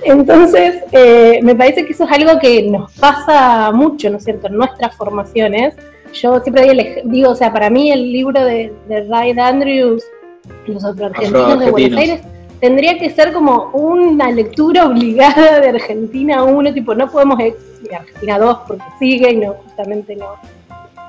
Entonces, 0.02 0.82
eh, 0.90 1.40
me 1.42 1.54
parece 1.54 1.86
que 1.86 1.92
eso 1.92 2.04
es 2.04 2.10
algo 2.10 2.38
que 2.40 2.68
nos 2.68 2.92
pasa 2.94 3.70
mucho, 3.72 4.10
¿no 4.10 4.18
es 4.18 4.24
cierto?, 4.24 4.48
en 4.48 4.56
nuestras 4.56 4.96
formaciones. 4.96 5.74
Yo 6.12 6.40
siempre 6.40 7.02
digo, 7.04 7.30
o 7.30 7.36
sea, 7.36 7.52
para 7.52 7.70
mí 7.70 7.92
el 7.92 8.12
libro 8.12 8.42
de, 8.42 8.72
de 8.88 9.04
Ray 9.04 9.38
Andrews, 9.38 10.02
Los 10.66 10.84
Argentinos 10.84 11.60
de 11.60 11.70
Buenos 11.70 11.98
Aires, 11.98 12.20
tendría 12.60 12.98
que 12.98 13.10
ser 13.10 13.32
como 13.32 13.70
una 13.72 14.30
lectura 14.30 14.86
obligada 14.86 15.60
de 15.60 15.68
Argentina 15.68 16.42
1, 16.42 16.74
tipo, 16.74 16.94
no 16.94 17.10
podemos 17.10 17.38
ir 17.40 17.54
a 17.92 17.98
Argentina 17.98 18.38
2 18.38 18.58
porque 18.66 18.84
sigue 18.98 19.32
y 19.32 19.36
no, 19.36 19.54
justamente 19.64 20.16
no, 20.16 20.34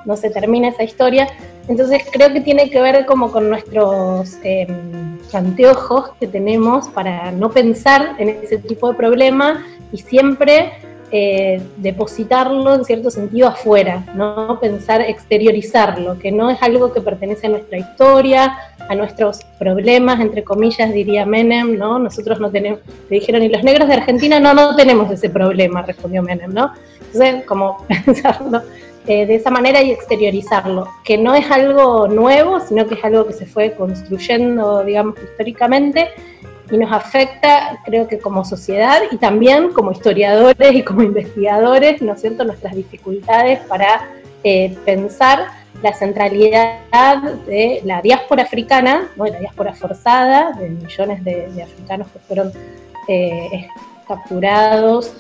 no 0.06 0.18
se 0.18 0.30
termina 0.30 0.70
esa 0.70 0.84
historia. 0.84 1.28
Entonces 1.68 2.04
creo 2.12 2.32
que 2.32 2.42
tiene 2.42 2.70
que 2.70 2.82
ver 2.82 3.06
como 3.06 3.32
con 3.32 3.50
nuestros 3.50 4.38
em, 4.44 5.18
anteojos 5.34 6.12
que 6.20 6.28
tenemos 6.28 6.88
para 6.90 7.32
no 7.32 7.52
pensar 7.52 8.16
en 8.20 8.30
ese 8.30 8.58
tipo 8.58 8.90
de 8.90 8.96
problema 8.96 9.66
y 9.92 9.98
siempre 9.98 10.72
eh, 11.12 11.62
depositarlo 11.78 12.76
en 12.76 12.84
cierto 12.84 13.10
sentido 13.10 13.48
afuera, 13.48 14.04
no 14.14 14.60
pensar 14.60 15.02
exteriorizarlo, 15.02 16.20
que 16.20 16.34
no 16.34 16.50
es 16.50 16.62
algo 16.62 16.92
que 16.92 17.00
pertenece 17.00 17.48
a 17.48 17.52
nuestra 17.52 17.78
historia, 17.78 18.58
a 18.90 18.96
nuestros 18.96 19.40
problemas, 19.58 20.20
entre 20.20 20.44
comillas, 20.44 20.92
diría 20.92 21.26
Menem, 21.26 21.78
¿no? 21.78 21.98
Nosotros 21.98 22.42
no 22.42 22.52
tenemos, 22.52 22.82
le 23.10 23.20
dijeron, 23.20 23.42
y 23.42 23.48
los 23.48 23.64
negros 23.64 23.88
de 23.88 23.96
Argentina 23.96 24.40
no, 24.42 24.54
no 24.54 24.76
tenemos 24.76 25.10
ese 25.10 25.30
problema, 25.30 25.82
respondió 25.82 26.22
Menem, 26.22 26.54
¿no? 26.54 26.74
Entonces, 27.00 27.46
como 27.46 27.86
pensarlo 28.06 28.62
eh, 29.08 29.26
de 29.26 29.36
esa 29.36 29.50
manera 29.50 29.82
y 29.82 29.92
exteriorizarlo, 29.92 30.88
que 31.04 31.18
no 31.18 31.34
es 31.34 31.50
algo 31.50 32.08
nuevo, 32.08 32.60
sino 32.60 32.86
que 32.88 32.96
es 32.96 33.04
algo 33.04 33.26
que 33.26 33.34
se 33.34 33.46
fue 33.46 33.74
construyendo, 33.74 34.84
digamos, 34.84 35.16
históricamente 35.18 36.10
y 36.72 36.78
nos 36.78 36.92
afecta, 36.92 37.80
creo 37.86 38.08
que 38.08 38.20
como 38.20 38.44
sociedad 38.44 39.02
y 39.10 39.18
también 39.18 39.72
como 39.72 39.92
historiadores 39.92 40.74
y 40.74 40.84
como 40.84 41.04
investigadores, 41.04 42.02
¿no 42.02 42.14
es 42.14 42.24
nuestras 42.24 42.76
dificultades 42.76 43.60
para 43.62 44.10
eh, 44.44 44.76
pensar 44.86 45.48
la 45.82 45.94
centralidad 45.94 47.22
de 47.46 47.82
la 47.86 48.02
diáspora 48.02 48.44
africana, 48.44 49.10
¿no? 49.16 49.26
la 49.26 49.40
diáspora 49.40 49.74
forzada 49.74 50.52
de 50.54 50.70
millones 50.70 51.24
de, 51.24 51.64
africanos 51.64 52.08
que 52.08 52.20
fueron 52.20 52.52
eh, 53.08 53.68
capturados, 54.08 55.14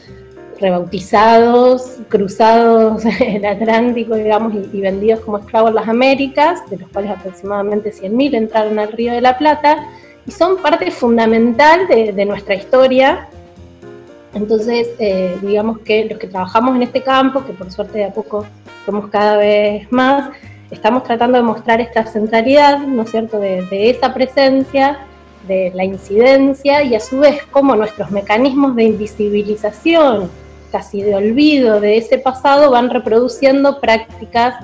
rebautizados, 0.59 1.97
cruzados 2.09 3.03
el 3.19 3.45
Atlántico, 3.45 4.15
digamos, 4.15 4.53
y, 4.73 4.81
vendidos 4.81 5.19
como 5.21 5.37
esclavos 5.37 5.69
en 5.69 5.75
las 5.75 5.87
Américas, 5.87 6.69
de 6.69 6.77
los 6.77 6.89
cuales 6.89 7.11
aproximadamente 7.11 7.91
100.000 7.91 8.35
entraron 8.35 8.79
al 8.79 8.91
Río 8.91 9.13
de 9.13 9.21
la 9.21 9.37
Plata, 9.37 9.87
y 10.25 10.31
son 10.31 10.57
parte 10.57 10.91
fundamental 10.91 11.87
de, 11.87 12.25
nuestra 12.25 12.55
historia. 12.55 13.29
Entonces, 14.33 14.89
eh, 14.99 15.37
digamos 15.41 15.79
que 15.79 16.05
los 16.05 16.19
que 16.19 16.27
trabajamos 16.27 16.75
en 16.75 16.83
este 16.83 17.01
campo, 17.01 17.45
que 17.45 17.53
por 17.53 17.71
suerte 17.71 17.99
de 17.99 18.05
a 18.05 18.11
poco 18.11 18.45
somos 18.85 19.07
cada 19.07 19.37
vez 19.37 19.89
más, 19.89 20.29
estamos 20.69 21.03
tratando 21.03 21.37
de 21.37 21.43
mostrar 21.43 21.79
esta 21.79 22.05
centralidad, 22.05 22.79
¿no 22.79 23.03
es 23.03 23.11
cierto?, 23.11 23.39
de, 23.39 23.65
de 23.67 23.89
esa 23.89 24.13
presencia, 24.13 24.99
de 25.47 25.71
la 25.73 25.85
incidencia 25.85 26.83
y 26.83 26.93
a 26.93 26.99
su 26.99 27.19
vez 27.19 27.41
cómo 27.49 27.73
nuestros 27.75 28.11
mecanismos 28.11 28.75
de 28.75 28.83
invisibilización 28.83 30.29
casi 30.71 31.01
de 31.01 31.15
olvido 31.15 31.79
de 31.79 31.97
ese 31.97 32.17
pasado 32.17 32.71
van 32.71 32.89
reproduciendo 32.89 33.79
prácticas 33.79 34.55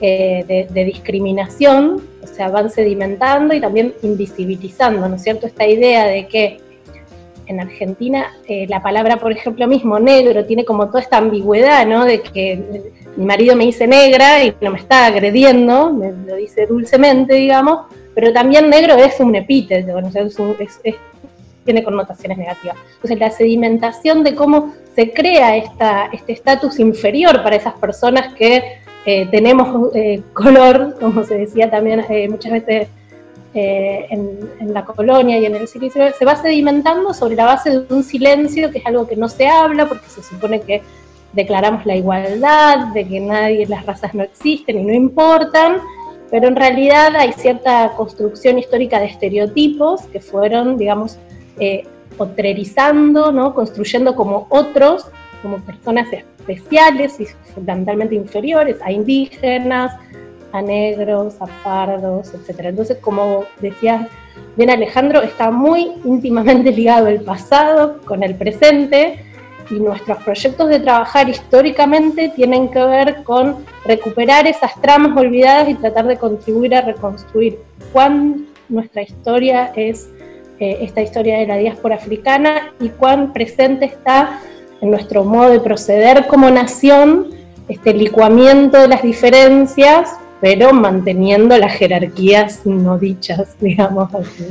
eh, 0.00 0.66
de, 0.70 0.84
discriminación, 0.84 2.00
o 2.22 2.26
sea, 2.26 2.48
van 2.50 2.70
sedimentando 2.70 3.54
y 3.54 3.60
también 3.60 3.94
invisibilizando, 4.02 5.08
¿no 5.08 5.16
es 5.16 5.22
cierto? 5.22 5.46
Esta 5.46 5.66
idea 5.66 6.06
de 6.06 6.28
que 6.28 6.60
en 7.46 7.60
Argentina 7.60 8.26
eh, 8.46 8.66
la 8.68 8.80
palabra, 8.80 9.16
por 9.16 9.32
ejemplo, 9.32 9.66
mismo 9.66 9.98
negro 9.98 10.44
tiene 10.44 10.64
como 10.64 10.86
toda 10.86 11.00
esta 11.00 11.16
ambigüedad, 11.16 11.86
¿no? 11.86 12.04
De 12.04 12.20
que 12.20 12.92
mi 13.16 13.24
marido 13.24 13.56
me 13.56 13.64
dice 13.64 13.88
negra 13.88 14.44
y 14.44 14.54
no 14.60 14.70
me 14.70 14.78
está 14.78 15.06
agrediendo, 15.06 15.92
me 15.92 16.12
lo 16.12 16.36
dice 16.36 16.66
dulcemente, 16.66 17.34
digamos, 17.34 17.86
pero 18.14 18.32
también 18.32 18.70
negro 18.70 18.94
es 18.94 19.18
un 19.18 19.34
epíteto, 19.34 20.00
¿no? 20.00 20.08
es, 20.58 20.80
tiene 21.68 21.84
connotaciones 21.84 22.38
negativas. 22.38 22.78
Entonces, 22.94 23.18
la 23.18 23.30
sedimentación 23.30 24.24
de 24.24 24.34
cómo 24.34 24.72
se 24.96 25.12
crea 25.12 25.54
esta, 25.54 26.06
este 26.14 26.32
estatus 26.32 26.78
inferior 26.78 27.42
para 27.42 27.56
esas 27.56 27.74
personas 27.74 28.32
que 28.32 28.78
eh, 29.04 29.28
tenemos 29.30 29.94
eh, 29.94 30.22
color, 30.32 30.96
como 30.98 31.24
se 31.24 31.36
decía 31.36 31.70
también 31.70 32.06
eh, 32.08 32.26
muchas 32.30 32.52
veces 32.52 32.88
en, 33.52 34.72
la 34.72 34.84
colonia 34.84 35.38
y 35.38 35.44
en 35.44 35.56
el 35.56 35.68
siglo 35.68 35.90
se 35.90 36.24
va 36.24 36.36
sedimentando 36.36 37.12
sobre 37.12 37.34
la 37.34 37.44
base 37.44 37.80
de 37.80 37.94
un 37.94 38.02
silencio 38.02 38.70
que 38.70 38.78
es 38.78 38.86
algo 38.86 39.06
que 39.06 39.16
no 39.16 39.28
se 39.28 39.46
habla 39.46 39.86
porque 39.88 40.08
se 40.08 40.22
supone 40.22 40.60
que 40.60 40.80
declaramos 41.34 41.84
la 41.84 41.96
igualdad, 41.96 42.94
de 42.94 43.06
que 43.06 43.20
nadie, 43.20 43.66
las 43.66 43.84
razas 43.84 44.14
no 44.14 44.22
existen 44.22 44.78
y 44.78 44.84
no 44.84 44.94
importan, 44.94 45.78
pero 46.30 46.48
en 46.48 46.56
realidad 46.56 47.14
hay 47.16 47.32
cierta 47.32 47.92
construcción 47.94 48.58
histórica 48.58 49.00
de 49.00 49.06
estereotipos 49.06 50.02
que 50.12 50.20
fueron, 50.20 50.78
digamos, 50.78 51.18
eh, 51.58 51.84
otrerizando, 52.16 53.32
¿no? 53.32 53.54
construyendo 53.54 54.14
como 54.14 54.46
otros, 54.50 55.06
como 55.42 55.58
personas 55.58 56.08
especiales 56.12 57.20
y 57.20 57.26
fundamentalmente 57.54 58.14
inferiores 58.14 58.76
a 58.82 58.90
indígenas, 58.90 59.94
a 60.52 60.62
negros, 60.62 61.36
a 61.40 61.46
pardos, 61.62 62.32
etc. 62.34 62.60
Entonces, 62.64 62.98
como 62.98 63.44
decía 63.60 64.08
bien 64.56 64.70
Alejandro, 64.70 65.22
está 65.22 65.50
muy 65.50 65.92
íntimamente 66.04 66.70
ligado 66.80 67.06
el 67.06 67.20
pasado 67.20 68.00
con 68.04 68.22
el 68.22 68.34
presente 68.34 69.24
y 69.70 69.74
nuestros 69.74 70.22
proyectos 70.22 70.68
de 70.70 70.80
trabajar 70.80 71.28
históricamente 71.28 72.30
tienen 72.34 72.68
que 72.70 72.82
ver 72.82 73.22
con 73.22 73.56
recuperar 73.84 74.46
esas 74.46 74.80
tramas 74.80 75.16
olvidadas 75.16 75.68
y 75.68 75.74
tratar 75.74 76.06
de 76.06 76.16
contribuir 76.16 76.74
a 76.74 76.80
reconstruir 76.80 77.58
cuán 77.92 78.46
nuestra 78.68 79.02
historia 79.02 79.72
es 79.76 80.08
eh, 80.60 80.78
esta 80.80 81.00
historia 81.00 81.38
de 81.38 81.46
la 81.46 81.56
diáspora 81.56 81.96
africana 81.96 82.72
y 82.80 82.88
cuán 82.88 83.32
presente 83.32 83.84
está 83.84 84.40
en 84.80 84.90
nuestro 84.90 85.24
modo 85.24 85.50
de 85.50 85.60
proceder 85.60 86.26
como 86.26 86.50
nación 86.50 87.28
este 87.68 87.92
licuamiento 87.92 88.78
de 88.78 88.88
las 88.88 89.02
diferencias, 89.02 90.10
pero 90.40 90.72
manteniendo 90.72 91.56
las 91.58 91.74
jerarquías 91.74 92.64
no 92.64 92.98
dichas, 92.98 93.56
digamos 93.60 94.12
así. 94.14 94.46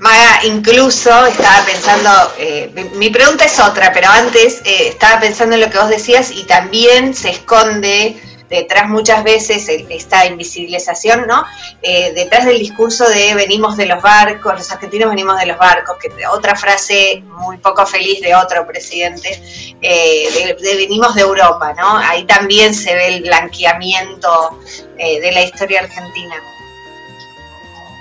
Maga, 0.00 0.44
incluso 0.46 1.10
estaba 1.26 1.64
pensando, 1.64 2.10
eh, 2.36 2.90
mi 2.96 3.08
pregunta 3.10 3.44
es 3.44 3.60
otra, 3.60 3.92
pero 3.92 4.08
antes 4.08 4.60
eh, 4.64 4.88
estaba 4.88 5.20
pensando 5.20 5.54
en 5.54 5.60
lo 5.60 5.70
que 5.70 5.78
vos 5.78 5.88
decías 5.88 6.32
y 6.32 6.44
también 6.44 7.14
se 7.14 7.30
esconde 7.30 8.16
detrás 8.52 8.88
muchas 8.88 9.24
veces 9.24 9.66
esta 9.68 10.26
invisibilización, 10.26 11.26
¿no? 11.26 11.44
Eh, 11.80 12.12
detrás 12.12 12.44
del 12.44 12.58
discurso 12.58 13.08
de 13.08 13.34
venimos 13.34 13.76
de 13.76 13.86
los 13.86 14.02
barcos, 14.02 14.52
los 14.54 14.70
argentinos 14.70 15.08
venimos 15.08 15.38
de 15.38 15.46
los 15.46 15.58
barcos, 15.58 15.96
que 15.98 16.10
otra 16.26 16.54
frase 16.54 17.22
muy 17.24 17.56
poco 17.56 17.86
feliz 17.86 18.20
de 18.20 18.34
otro 18.34 18.66
presidente, 18.66 19.40
eh, 19.80 20.56
de, 20.60 20.76
venimos 20.76 21.14
de 21.14 21.22
Europa, 21.22 21.72
¿no? 21.72 21.96
Ahí 21.96 22.24
también 22.24 22.74
se 22.74 22.94
ve 22.94 23.16
el 23.16 23.22
blanqueamiento 23.22 24.60
eh, 24.98 25.20
de 25.20 25.32
la 25.32 25.42
historia 25.42 25.80
argentina. 25.80 26.36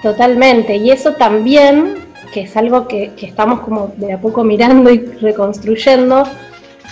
Totalmente, 0.03 0.75
y 0.75 0.91
eso 0.91 1.13
también 1.13 2.11
que 2.31 2.41
es 2.41 2.55
algo 2.55 2.87
que, 2.87 3.11
estamos 3.21 3.59
como 3.59 3.93
de 3.97 4.13
a 4.13 4.17
poco 4.17 4.43
mirando 4.43 4.89
y 4.89 4.99
reconstruyendo, 4.99 6.23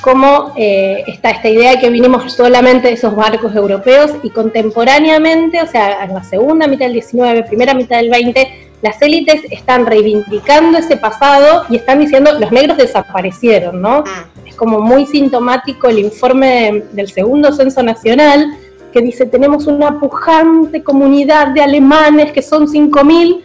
cómo 0.02 0.54
eh, 0.56 1.04
está 1.08 1.32
esta 1.32 1.50
idea 1.50 1.72
de 1.72 1.80
que 1.80 1.90
vinimos 1.90 2.32
solamente 2.34 2.88
de 2.88 2.94
esos 2.94 3.16
barcos 3.16 3.56
europeos 3.56 4.12
y 4.24 4.30
contemporáneamente, 4.30 5.62
o 5.62 5.68
sea, 5.68 6.04
en 6.04 6.14
la 6.14 6.24
segunda 6.24 6.68
mitad 6.68 6.86
del 6.86 6.94
19, 6.94 7.44
primera 7.44 7.74
mitad 7.74 7.98
del 7.98 8.10
20, 8.10 8.70
las 8.82 9.02
élites 9.02 9.42
están 9.52 9.86
reivindicando 9.86 10.78
ese 10.78 10.96
pasado 10.96 11.66
y 11.70 11.76
están 11.76 12.00
diciendo 12.00 12.32
los 12.40 12.52
negros 12.52 12.78
desaparecieron, 12.78 13.82
¿no? 13.82 14.04
Ah. 14.08 14.26
Es 14.46 14.56
como 14.56 14.80
muy 14.80 15.06
sintomático 15.06 15.90
el 15.90 16.00
informe 16.00 16.84
del 16.94 17.10
segundo 17.10 17.52
censo 17.52 17.84
nacional 17.84 18.58
que 18.94 19.02
dice 19.02 19.26
tenemos 19.26 19.68
una 19.68 20.00
pujante 20.00 20.82
comunidad 20.82 21.50
de 21.50 21.62
alemanes 21.62 22.32
que 22.32 22.42
son 22.42 22.68
5.000 22.68 23.42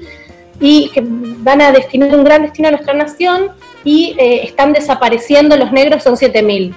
y 0.61 0.91
que 0.91 1.03
van 1.05 1.61
a 1.61 1.73
destinar 1.73 2.15
un 2.15 2.25
gran 2.25 2.43
destino 2.43 2.69
a 2.69 2.71
nuestra 2.71 2.95
nación 2.95 3.51
y 3.85 4.17
eh, 4.19 4.45
están 4.45 4.73
desapareciendo 4.73 5.57
los 5.57 5.71
negros, 5.71 6.03
son 6.03 6.17
7.000 6.17 6.75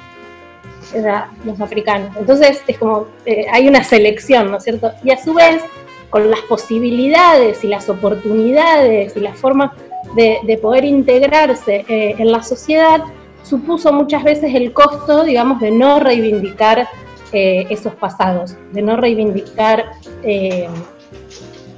los 1.45 1.59
africanos. 1.59 2.15
Entonces 2.17 2.61
es 2.65 2.77
como, 2.77 3.07
eh, 3.25 3.45
hay 3.51 3.67
una 3.67 3.83
selección, 3.83 4.51
¿no 4.51 4.57
es 4.57 4.63
cierto? 4.63 4.91
Y 5.03 5.11
a 5.11 5.21
su 5.21 5.33
vez, 5.33 5.61
con 6.09 6.29
las 6.29 6.39
posibilidades 6.41 7.63
y 7.63 7.67
las 7.67 7.89
oportunidades 7.89 9.15
y 9.15 9.19
las 9.19 9.37
formas 9.37 9.71
de, 10.15 10.59
poder 10.61 10.85
integrarse 10.85 11.85
eh, 11.87 12.15
en 12.17 12.31
la 12.31 12.41
sociedad, 12.41 13.01
supuso 13.43 13.91
muchas 13.91 14.23
veces 14.23 14.55
el 14.55 14.73
costo, 14.73 15.23
digamos, 15.23 15.59
de 15.59 15.71
no 15.71 15.99
reivindicar 15.99 16.87
esos 17.33 17.93
pasados, 17.93 18.55
de 18.71 18.81
no 18.81 18.95
reivindicar 18.95 19.91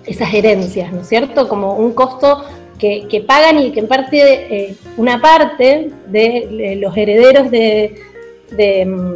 esas 0.06 0.34
herencias, 0.34 0.94
¿no 0.94 1.02
es 1.02 1.10
cierto? 1.10 1.50
Como 1.50 1.74
un 1.74 1.94
costo 1.94 2.46
que, 2.80 3.24
pagan 3.28 3.60
y 3.60 3.72
que 3.72 3.82
en 3.82 3.88
parte, 3.88 4.18
eh, 4.20 4.76
una 4.98 5.22
parte 5.22 5.92
de, 6.08 6.78
los 6.80 6.96
herederos 6.98 7.52
de, 7.52 7.96
mm, 8.86 9.14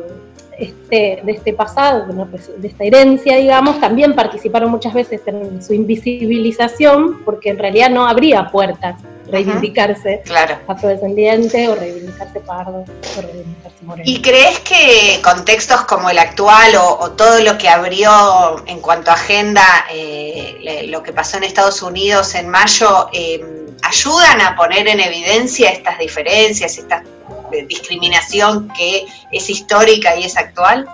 este, 0.58 1.22
de 1.24 1.32
este 1.32 1.54
pasado, 1.54 2.06
pues, 2.30 2.50
de 2.58 2.68
esta 2.68 2.84
herencia, 2.84 3.38
digamos, 3.38 3.80
también 3.80 4.14
participaron 4.14 4.72
muchas 4.72 4.94
veces 4.94 5.22
en 5.26 5.62
su 5.62 5.74
invisibilización, 5.74 7.24
porque 7.24 7.50
en 7.50 7.60
realidad 7.60 7.90
no 7.90 8.08
habría 8.08 8.50
puertas 8.52 8.96
reivindicarse 9.28 10.22
afrodescendiente 10.68 11.68
o 11.68 11.76
reivindicarse 11.76 12.40
pardo 12.42 12.84
o 13.18 13.22
reivindicarse 13.22 13.78
moreno. 13.84 14.04
¿Y 14.06 14.22
crees 14.22 14.60
que 14.60 15.22
contextos 15.24 15.82
como 15.86 16.10
el 16.10 16.20
actual 16.20 16.76
o, 16.76 17.12
todo 17.12 17.40
lo 17.42 17.58
que 17.58 17.70
abrió 17.70 18.64
en 18.68 18.80
cuanto 18.80 19.12
a 19.12 19.16
agenda 19.16 19.64
eh, 19.92 20.86
lo 20.90 21.02
que 21.02 21.14
pasó 21.14 21.38
en 21.38 21.44
Estados 21.44 21.82
Unidos 21.82 22.36
en 22.36 22.50
mayo 22.50 23.08
eh, 23.14 23.44
ayudan 23.82 24.42
a 24.42 24.56
poner 24.56 24.88
en 24.88 25.00
evidencia 25.00 25.70
estas 25.70 25.98
diferencias, 26.00 26.78
esta 26.78 26.98
eh, 26.98 27.23
discriminación 27.68 28.70
que 28.78 29.06
es 29.32 29.50
histórica 29.50 30.16
y 30.18 30.24
es 30.24 30.36
actual? 30.38 30.88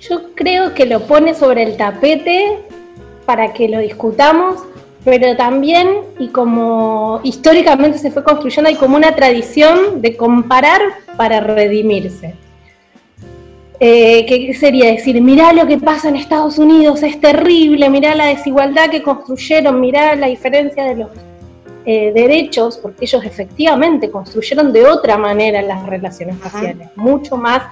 Yo 0.00 0.34
creo 0.34 0.74
que 0.74 0.86
lo 0.86 1.06
pone 1.06 1.34
sobre 1.34 1.62
el 1.62 1.76
tapete 1.76 2.58
para 3.26 3.52
que 3.52 3.68
lo 3.68 3.78
discutamos 3.80 4.62
pero 5.04 5.34
también, 5.36 5.88
y 6.18 6.28
como 6.28 7.20
históricamente 7.22 7.98
se 7.98 8.10
fue 8.10 8.22
construyendo, 8.22 8.68
hay 8.68 8.76
como 8.76 8.96
una 8.96 9.14
tradición 9.14 10.02
de 10.02 10.16
comparar 10.16 10.80
para 11.16 11.40
redimirse. 11.40 12.34
Eh, 13.82 14.26
¿Qué 14.26 14.52
sería 14.52 14.90
decir, 14.90 15.20
mirá 15.22 15.54
lo 15.54 15.66
que 15.66 15.78
pasa 15.78 16.10
en 16.10 16.16
Estados 16.16 16.58
Unidos, 16.58 17.02
es 17.02 17.18
terrible, 17.18 17.88
mirá 17.88 18.14
la 18.14 18.26
desigualdad 18.26 18.90
que 18.90 19.02
construyeron, 19.02 19.80
mirá 19.80 20.14
la 20.16 20.26
diferencia 20.26 20.84
de 20.84 20.96
los 20.96 21.10
eh, 21.86 22.12
derechos, 22.12 22.78
porque 22.78 23.04
ellos 23.04 23.24
efectivamente 23.24 24.10
construyeron 24.10 24.72
de 24.72 24.86
otra 24.86 25.16
manera 25.16 25.62
las 25.62 25.86
relaciones 25.86 26.38
raciales, 26.40 26.88
mucho 26.96 27.36
más 27.36 27.62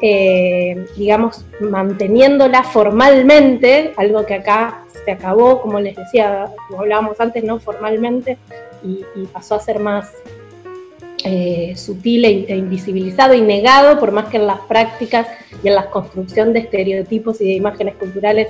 eh, 0.00 0.86
digamos, 0.96 1.44
manteniéndola 1.60 2.64
formalmente, 2.64 3.94
algo 3.96 4.26
que 4.26 4.34
acá 4.34 4.82
se 5.04 5.10
acabó, 5.10 5.62
como 5.62 5.80
les 5.80 5.96
decía, 5.96 6.50
como 6.68 6.82
hablábamos 6.82 7.18
antes, 7.18 7.42
no 7.44 7.58
formalmente, 7.60 8.36
y, 8.84 9.04
pasó 9.32 9.54
a 9.54 9.60
ser 9.60 9.78
más 9.78 10.12
eh, 11.24 11.72
sutil 11.76 12.26
e, 12.26 12.44
e, 12.46 12.56
invisibilizado 12.56 13.32
y 13.32 13.40
negado, 13.40 13.98
por 13.98 14.12
más 14.12 14.26
que 14.26 14.36
en 14.36 14.46
las 14.46 14.60
prácticas 14.60 15.28
y 15.62 15.68
en 15.68 15.74
la 15.74 15.88
construcción 15.88 16.52
de 16.52 16.60
estereotipos 16.60 17.40
y 17.40 17.46
de 17.46 17.52
imágenes 17.54 17.94
culturales 17.96 18.48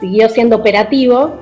siguió 0.00 0.30
siendo 0.30 0.56
operativo. 0.56 1.36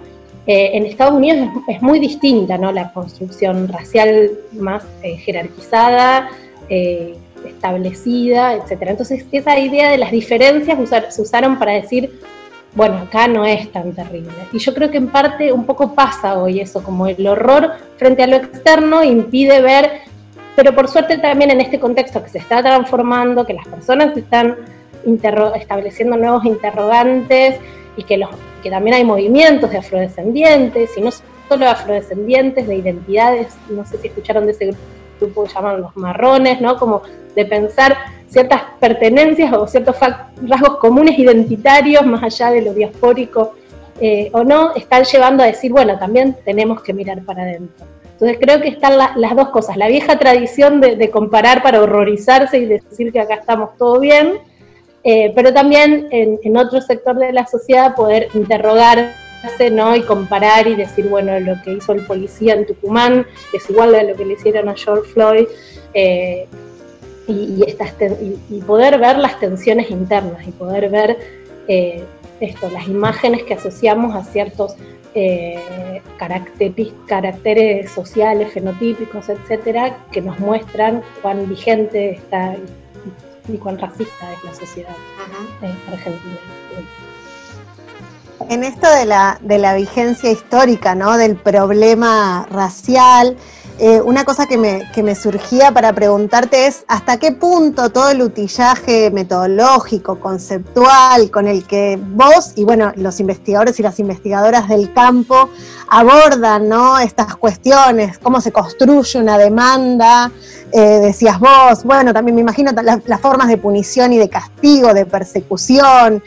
Eh, 0.46 0.70
en 0.74 0.87
Estados 0.87 1.14
Unidos 1.14 1.48
es, 1.68 1.82
muy 1.82 1.98
distinta 1.98 2.56
¿no? 2.56 2.70
la 2.72 2.92
construcción 2.92 3.68
racial 3.68 4.30
más 4.52 4.85
jerarquizada, 5.02 6.30
establecida, 6.68 8.54
etcétera. 8.54 8.92
Entonces, 8.92 9.24
esa 9.32 9.59
idea 9.59 9.90
de 9.90 9.98
las 9.98 10.11
diferencias 10.11 10.78
se 11.11 11.22
usaron 11.22 11.59
para 11.59 11.72
decir, 11.72 12.20
bueno, 12.76 12.98
acá 12.98 13.26
no 13.26 13.46
es 13.46 13.72
tan 13.72 13.94
terrible. 13.94 14.30
Y 14.52 14.59
yo 14.59 14.74
creo 14.74 14.90
que 14.90 14.98
en 14.98 15.09
parte 15.09 15.50
un 15.50 15.64
poco 15.64 15.94
pasa 15.94 16.38
hoy 16.38 16.61
eso, 16.61 16.82
como 16.82 17.06
el 17.06 17.26
horror 17.26 17.72
frente 17.96 18.22
a 18.22 18.26
lo 18.26 18.37
externo 18.37 19.02
impide 19.02 19.62
ver, 19.62 20.02
pero 20.54 20.74
por 20.74 20.88
suerte 20.88 21.16
también 21.16 21.50
en 21.50 21.62
este 21.62 21.80
contexto 21.80 22.22
que 22.22 22.28
se 22.28 22.38
está 22.38 22.62
transformando, 22.62 23.46
que 23.46 23.54
las 23.54 23.66
personas 23.66 24.14
están 24.14 24.56
estableciendo 25.54 26.16
nuevos 26.18 26.44
interrogantes 26.44 27.56
y 27.96 28.04
que, 28.04 28.16
los, 28.16 28.30
que 28.62 28.70
también 28.70 28.96
hay 28.96 29.04
movimientos 29.04 29.70
de 29.70 29.78
afrodescendientes, 29.78 30.96
y 30.96 31.00
no 31.00 31.11
solo 31.48 31.68
afrodescendientes, 31.68 32.66
de 32.66 32.76
identidades, 32.76 33.56
no 33.68 33.85
sé 33.87 33.98
si 33.98 34.09
escucharon 34.09 34.46
de 34.46 34.52
ese 34.52 34.74
grupo 35.20 35.44
que 35.44 35.52
llaman 35.52 35.80
los 35.80 35.96
marrones, 35.96 36.61
¿no? 36.61 36.76
Como 36.76 37.02
de 37.35 37.44
pensar 37.44 37.96
ciertas 38.28 38.62
pertenencias 38.80 39.52
o 39.52 39.66
ciertos 39.66 39.96
rasgos 40.42 40.78
comunes 40.78 41.18
identitarios, 41.18 42.04
más 42.04 42.22
allá 42.22 42.50
de 42.50 42.62
lo 42.62 42.74
diaspórico 42.74 43.54
eh, 44.00 44.30
o 44.32 44.44
no, 44.44 44.74
están 44.74 45.04
llevando 45.04 45.42
a 45.42 45.46
decir, 45.46 45.72
bueno, 45.72 45.98
también 45.98 46.37
tenemos 46.44 46.82
que 46.82 46.92
mirar 46.92 47.22
para 47.22 47.42
adentro. 47.42 47.87
Entonces 48.12 48.38
creo 48.40 48.61
que 48.61 48.68
están 48.68 48.96
las 48.96 49.37
dos 49.37 49.50
cosas, 49.50 49.76
la 49.76 49.88
vieja 49.88 50.18
tradición 50.18 50.80
de, 50.80 51.11
comparar 51.11 51.62
para 51.62 51.82
horrorizarse 51.82 52.59
y 52.59 52.64
decir 52.64 53.12
que 53.12 53.20
acá 53.20 53.35
estamos 53.35 53.76
todo 53.76 54.00
bien, 54.00 54.38
eh, 55.08 55.32
pero 55.36 55.54
también 55.54 56.08
en, 56.10 56.56
otro 56.56 56.80
sector 56.80 57.16
de 57.16 57.32
la 57.32 57.46
sociedad 57.46 57.94
poder 57.94 58.26
interrogar 58.34 59.14
¿no? 59.70 59.94
y 59.94 60.02
comparar 60.02 60.66
y 60.66 60.74
decir, 60.74 61.08
bueno, 61.08 61.38
lo 61.38 61.62
que 61.62 61.74
hizo 61.74 61.92
el 61.92 62.04
policía 62.04 62.54
en 62.54 62.66
Tucumán 62.66 63.24
es 63.52 63.70
igual 63.70 63.94
a 63.94 64.02
lo 64.02 64.16
que 64.16 64.24
le 64.24 64.32
hicieron 64.32 64.68
a 64.68 64.74
George 64.74 65.08
Floyd, 65.12 65.46
eh, 65.94 66.48
y, 67.28 68.60
poder 68.66 68.98
ver 68.98 69.18
las 69.18 69.38
tensiones 69.38 69.92
internas 69.92 70.44
y 70.44 70.50
poder 70.50 70.90
ver 70.90 71.16
eh, 71.68 72.02
esto, 72.40 72.68
las 72.68 72.88
imágenes 72.88 73.44
que 73.44 73.54
asociamos 73.54 74.12
a 74.16 74.24
ciertos 74.24 74.74
caracteres 77.06 77.90
sociales, 77.92 78.52
fenotípicos, 78.52 79.28
etcétera, 79.28 79.98
que 80.10 80.20
nos 80.20 80.38
muestran 80.40 81.02
cuán 81.22 81.48
vigente 81.48 82.10
está 82.10 82.56
y, 83.48 83.56
cuán 83.59 83.78
racista 83.78 84.32
es 84.32 84.44
la 84.44 84.54
sociedad 84.54 84.96
argentina 85.88 86.38
en 88.48 88.64
esto 88.64 88.90
de 88.90 89.06
la, 89.06 89.38
de 89.42 89.59
la 89.59 89.74
vigencia 89.74 90.30
histórica, 90.30 90.94
¿no? 90.94 91.16
Del 91.16 91.37
problema 91.37 92.46
racial, 92.50 93.37
eh, 93.78 94.00
una 94.00 94.24
cosa 94.24 94.46
que 94.46 94.56
me, 94.56 94.90
que 94.94 95.02
me, 95.02 95.14
surgía 95.14 95.70
para 95.70 95.92
preguntarte 95.92 96.66
es 96.66 96.84
hasta 96.88 97.18
qué 97.18 97.32
punto 97.32 97.90
todo 97.90 98.08
el 98.08 98.22
utillaje 98.22 99.10
metodológico, 99.10 100.18
conceptual, 100.18 101.30
con 101.30 101.46
el 101.46 101.66
que 101.66 101.98
vos 102.00 102.52
y 102.56 102.64
bueno, 102.64 102.92
los 102.96 103.20
investigadores 103.20 103.78
y 103.78 103.82
las 103.82 103.98
investigadoras 103.98 104.68
del 104.68 104.92
campo 104.94 105.50
abordan 105.88 106.68
¿no? 106.68 106.98
estas 106.98 107.36
cuestiones, 107.36 108.18
cómo 108.18 108.40
se 108.40 108.50
construye 108.50 109.20
una 109.20 109.36
demanda, 109.36 110.30
eh, 110.72 111.00
decías 111.00 111.38
vos, 111.38 111.84
bueno, 111.84 112.14
también 112.14 112.34
me 112.34 112.40
imagino 112.40 112.72
las 112.82 113.20
formas 113.20 113.48
de 113.48 113.58
punición 113.58 114.12
y 114.12 114.18
de 114.18 114.28
castigo, 114.28 114.94
de 114.94 115.04
persecución, 115.04 116.22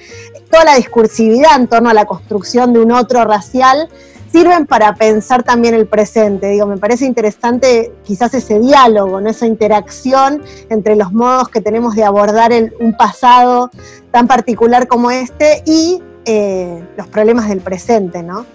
toda 0.51 0.65
la 0.65 0.75
discursividad 0.75 1.55
en 1.57 1.67
torno 1.67 1.89
a 1.89 1.93
la 1.93 2.05
construcción 2.05 2.73
de 2.73 2.79
un 2.79 2.91
otro 2.91 3.25
racial 3.25 3.89
sirven 4.31 4.65
para 4.65 4.95
pensar 4.95 5.43
también 5.43 5.73
el 5.73 5.87
presente. 5.87 6.47
Digo, 6.47 6.65
me 6.65 6.77
parece 6.77 7.05
interesante 7.05 7.93
quizás 8.03 8.33
ese 8.33 8.59
diálogo, 8.59 9.21
¿no? 9.21 9.29
esa 9.29 9.45
interacción 9.45 10.43
entre 10.69 10.95
los 10.95 11.11
modos 11.11 11.49
que 11.49 11.61
tenemos 11.61 11.95
de 11.95 12.03
abordar 12.03 12.51
un 12.79 12.95
pasado 12.95 13.69
tan 14.11 14.27
particular 14.27 14.87
como 14.87 15.11
este 15.11 15.63
y 15.65 16.01
eh, 16.25 16.83
los 16.97 17.07
problemas 17.07 17.49
del 17.49 17.61
presente, 17.61 18.23
¿no? 18.23 18.45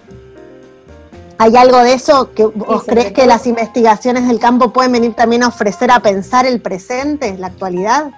¿Hay 1.37 1.57
algo 1.57 1.79
de 1.79 1.93
eso 1.93 2.31
que 2.33 2.45
vos 2.45 2.83
crees 2.85 3.11
que 3.11 3.25
las 3.25 3.45
investigaciones 3.45 4.27
del 4.27 4.39
campo 4.39 4.71
pueden 4.71 4.93
venir 4.93 5.13
también 5.13 5.43
a 5.43 5.49
ofrecer 5.49 5.91
a 5.91 5.99
pensar 5.99 6.45
el 6.45 6.61
presente, 6.61 7.37
la 7.37 7.47
actualidad? 7.47 8.11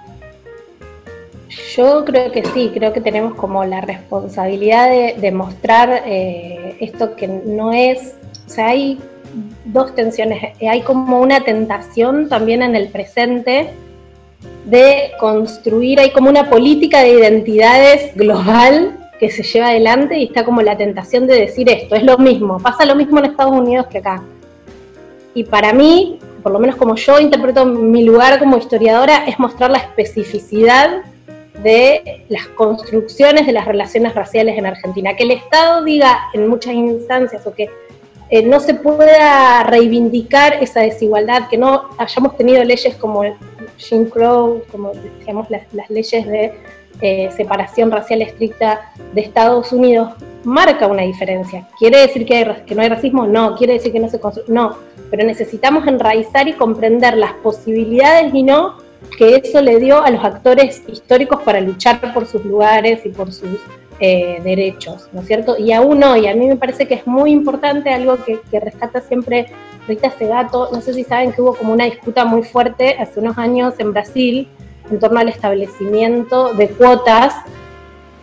Yo 1.48 2.04
creo 2.04 2.30
que 2.30 2.44
sí, 2.44 2.70
creo 2.74 2.92
que 2.92 3.00
tenemos 3.00 3.34
como 3.34 3.64
la 3.64 3.80
responsabilidad 3.80 4.90
de, 4.90 5.32
mostrar 5.32 6.02
eh, 6.04 6.76
esto 6.80 7.16
que 7.16 7.26
no 7.26 7.72
es 7.72 8.14
O 8.46 8.50
sea, 8.50 8.68
hay 8.68 8.98
dos 9.64 9.94
tensiones. 9.94 10.54
Hay 10.60 10.82
como 10.82 11.20
una 11.20 11.40
tentación 11.40 12.28
también 12.28 12.62
en 12.62 12.74
el 12.76 12.88
presente 12.88 13.70
de 14.64 15.12
construir, 15.18 15.98
hay 16.00 16.10
como 16.10 16.28
una 16.28 16.50
política 16.50 17.00
de 17.00 17.12
identidades 17.12 18.14
global 18.14 18.98
que 19.18 19.30
se 19.30 19.42
lleva 19.42 19.68
adelante 19.68 20.18
y 20.18 20.24
está 20.24 20.44
como 20.44 20.62
la 20.62 20.76
tentación 20.76 21.26
de 21.26 21.34
decir 21.34 21.68
esto, 21.68 21.96
es 21.96 22.04
lo 22.04 22.18
mismo, 22.18 22.58
pasa 22.58 22.84
lo 22.84 22.94
mismo 22.94 23.18
en 23.18 23.26
Estados 23.26 23.52
Unidos 23.52 23.86
que 23.86 23.98
acá. 23.98 24.22
Y 25.34 25.44
para 25.44 25.72
mí, 25.72 26.18
por 26.42 26.52
lo 26.52 26.58
menos 26.58 26.76
como 26.76 26.94
yo 26.96 27.18
interpreto 27.18 27.64
mi 27.64 28.04
lugar 28.04 28.38
como 28.38 28.58
historiadora, 28.58 29.24
es 29.26 29.38
mostrar 29.38 29.70
la 29.70 29.78
especificidad 29.78 31.02
de 31.62 32.24
las 32.28 32.46
construcciones 32.48 33.46
de 33.46 33.52
las 33.52 33.66
relaciones 33.66 34.14
raciales 34.14 34.56
en 34.58 34.66
Argentina. 34.66 35.14
Que 35.16 35.24
el 35.24 35.32
Estado 35.32 35.84
diga 35.84 36.28
en 36.32 36.48
muchas 36.48 36.74
instancias 36.74 37.46
o 37.46 37.54
que 37.54 37.68
eh, 38.30 38.42
no 38.42 38.60
se 38.60 38.74
pueda 38.74 39.62
reivindicar 39.64 40.62
esa 40.62 40.80
desigualdad, 40.80 41.48
que 41.48 41.56
no 41.56 41.88
hayamos 41.96 42.36
tenido 42.36 42.62
leyes 42.62 42.94
como 42.96 43.22
Jim 43.78 44.08
Crow, 44.08 44.62
como 44.70 44.92
digamos 45.20 45.48
las, 45.50 45.62
leyes 45.88 46.26
de 46.26 46.52
eh, 47.00 47.30
separación 47.34 47.90
racial 47.90 48.20
estricta 48.20 48.92
de 49.14 49.22
Estados 49.22 49.72
Unidos, 49.72 50.12
marca 50.44 50.86
una 50.86 51.02
diferencia. 51.02 51.66
¿Quiere 51.78 52.00
decir 52.00 52.26
que, 52.26 52.64
que 52.66 52.74
no 52.74 52.82
hay 52.82 52.88
racismo? 52.88 53.26
No. 53.26 53.56
¿Quiere 53.56 53.74
decir 53.74 53.92
que 53.92 54.00
no 54.00 54.10
se 54.10 54.20
construye? 54.20 54.52
No. 54.52 54.76
Pero 55.10 55.24
necesitamos 55.24 55.86
enraizar 55.86 56.48
y 56.48 56.52
comprender 56.52 57.16
las 57.16 57.32
posibilidades 57.34 58.34
y 58.34 58.42
no 58.42 58.76
que 59.16 59.36
eso 59.36 59.60
le 59.60 59.78
dio 59.78 60.02
a 60.02 60.10
los 60.10 60.24
actores 60.24 60.82
históricos 60.86 61.42
para 61.42 61.60
luchar 61.60 62.12
por 62.12 62.26
sus 62.26 62.44
lugares 62.44 63.04
y 63.04 63.10
por 63.10 63.32
sus 63.32 63.58
eh, 64.00 64.40
derechos, 64.44 65.08
¿no 65.12 65.22
es 65.22 65.26
cierto? 65.26 65.56
Y 65.58 65.72
aún 65.72 66.02
hoy, 66.04 66.28
a 66.28 66.34
mí 66.34 66.46
me 66.46 66.56
parece 66.56 66.86
que 66.86 66.94
es 66.94 67.06
muy 67.06 67.32
importante 67.32 67.90
algo 67.90 68.16
que, 68.24 68.40
rescata 68.60 69.00
siempre 69.00 69.46
Rita 69.88 70.10
Segato, 70.10 70.68
no 70.72 70.80
sé 70.80 70.94
si 70.94 71.02
saben 71.02 71.32
que 71.32 71.42
hubo 71.42 71.54
como 71.54 71.72
una 71.72 71.86
disputa 71.86 72.24
muy 72.24 72.42
fuerte 72.42 72.96
hace 72.98 73.18
unos 73.18 73.38
años 73.38 73.74
en 73.78 73.92
Brasil 73.92 74.48
en 74.88 75.00
torno 75.00 75.18
al 75.18 75.28
establecimiento 75.28 76.54
de 76.54 76.68
cuotas 76.68 77.34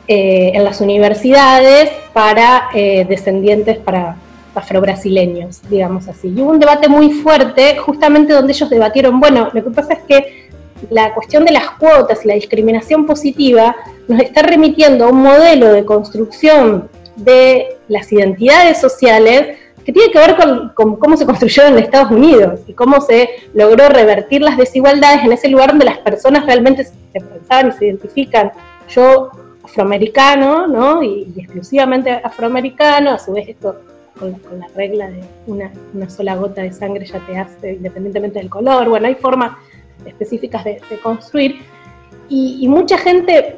eh, 0.07 0.51
en 0.53 0.63
las 0.63 0.81
universidades 0.81 1.91
para 2.13 2.69
eh, 2.73 3.05
descendientes, 3.09 3.77
para 3.77 4.15
afrobrasileños, 4.55 5.61
digamos 5.69 6.07
así. 6.07 6.29
Y 6.29 6.41
hubo 6.41 6.51
un 6.51 6.59
debate 6.59 6.87
muy 6.87 7.11
fuerte 7.11 7.77
justamente 7.77 8.33
donde 8.33 8.53
ellos 8.53 8.69
debatieron, 8.69 9.19
bueno, 9.19 9.49
lo 9.53 9.63
que 9.63 9.69
pasa 9.71 9.93
es 9.93 10.03
que 10.03 10.44
la 10.89 11.13
cuestión 11.13 11.45
de 11.45 11.51
las 11.51 11.71
cuotas 11.71 12.23
y 12.23 12.27
la 12.27 12.33
discriminación 12.35 13.05
positiva 13.05 13.75
nos 14.07 14.21
está 14.21 14.41
remitiendo 14.41 15.05
a 15.05 15.09
un 15.09 15.21
modelo 15.21 15.71
de 15.71 15.85
construcción 15.85 16.89
de 17.15 17.77
las 17.87 18.11
identidades 18.11 18.79
sociales 18.79 19.57
que 19.85 19.93
tiene 19.93 20.11
que 20.11 20.17
ver 20.17 20.35
con, 20.35 20.97
cómo 20.97 21.15
se 21.15 21.25
construyeron 21.25 21.73
en 21.73 21.83
Estados 21.83 22.11
Unidos 22.11 22.61
y 22.65 22.73
cómo 22.73 23.01
se 23.01 23.29
logró 23.53 23.87
revertir 23.87 24.41
las 24.41 24.57
desigualdades 24.57 25.23
en 25.23 25.31
ese 25.31 25.47
lugar 25.47 25.69
donde 25.69 25.85
las 25.85 25.99
personas 25.99 26.45
realmente 26.45 26.83
se 26.83 26.93
pensaban 27.13 27.69
y 27.69 27.71
se 27.73 27.85
identifican. 27.85 28.51
Yo, 28.89 29.29
afroamericano, 29.63 30.65
¿no? 30.65 31.03
Y, 31.03 31.31
exclusivamente 31.37 32.09
afroamericano, 32.11 33.11
a 33.11 33.19
su 33.19 33.33
vez 33.33 33.49
esto 33.49 33.75
con, 34.17 34.31
la 34.57 34.67
regla 34.75 35.07
de 35.09 35.23
una, 35.45 35.71
una, 35.93 36.09
sola 36.09 36.35
gota 36.35 36.63
de 36.63 36.73
sangre 36.73 37.05
ya 37.05 37.19
te 37.19 37.37
hace, 37.37 37.73
independientemente 37.73 38.39
del 38.39 38.49
color. 38.49 38.89
Bueno, 38.89 39.05
hay 39.05 39.15
formas 39.15 39.51
específicas 40.05 40.63
de, 40.63 40.79
construir. 41.01 41.61
Y, 42.29 42.67
mucha 42.67 42.97
gente 42.97 43.57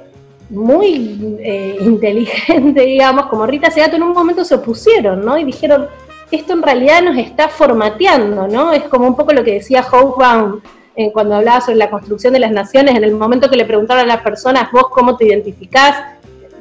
muy 0.49 1.37
eh, 1.39 1.77
inteligente, 1.81 2.81
digamos, 2.81 3.27
como 3.27 3.45
Rita 3.45 3.71
Segato, 3.71 3.95
en 3.95 4.03
un 4.03 4.13
momento 4.13 4.43
se 4.43 4.55
opusieron, 4.55 5.25
¿no? 5.25 5.37
Y 5.37 5.43
dijeron, 5.43 5.87
esto 6.31 6.53
en 6.53 6.61
realidad 6.61 7.01
nos 7.01 7.17
está 7.17 7.47
formateando, 7.47 8.47
¿no? 8.47 8.73
Es 8.73 8.83
como 8.83 9.07
un 9.07 9.15
poco 9.15 9.33
lo 9.33 9.43
que 9.43 9.53
decía 9.53 9.83
Hobsbawm 9.83 10.61
eh, 10.95 11.11
cuando 11.13 11.35
hablaba 11.35 11.61
sobre 11.61 11.77
la 11.77 11.89
construcción 11.89 12.33
de 12.33 12.39
las 12.39 12.51
naciones, 12.51 12.95
en 12.95 13.03
el 13.03 13.13
momento 13.13 13.49
que 13.49 13.55
le 13.55 13.65
preguntaron 13.65 14.03
a 14.03 14.07
las 14.15 14.21
personas, 14.21 14.71
vos 14.71 14.85
cómo 14.89 15.15
te 15.15 15.25
identificás, 15.25 15.95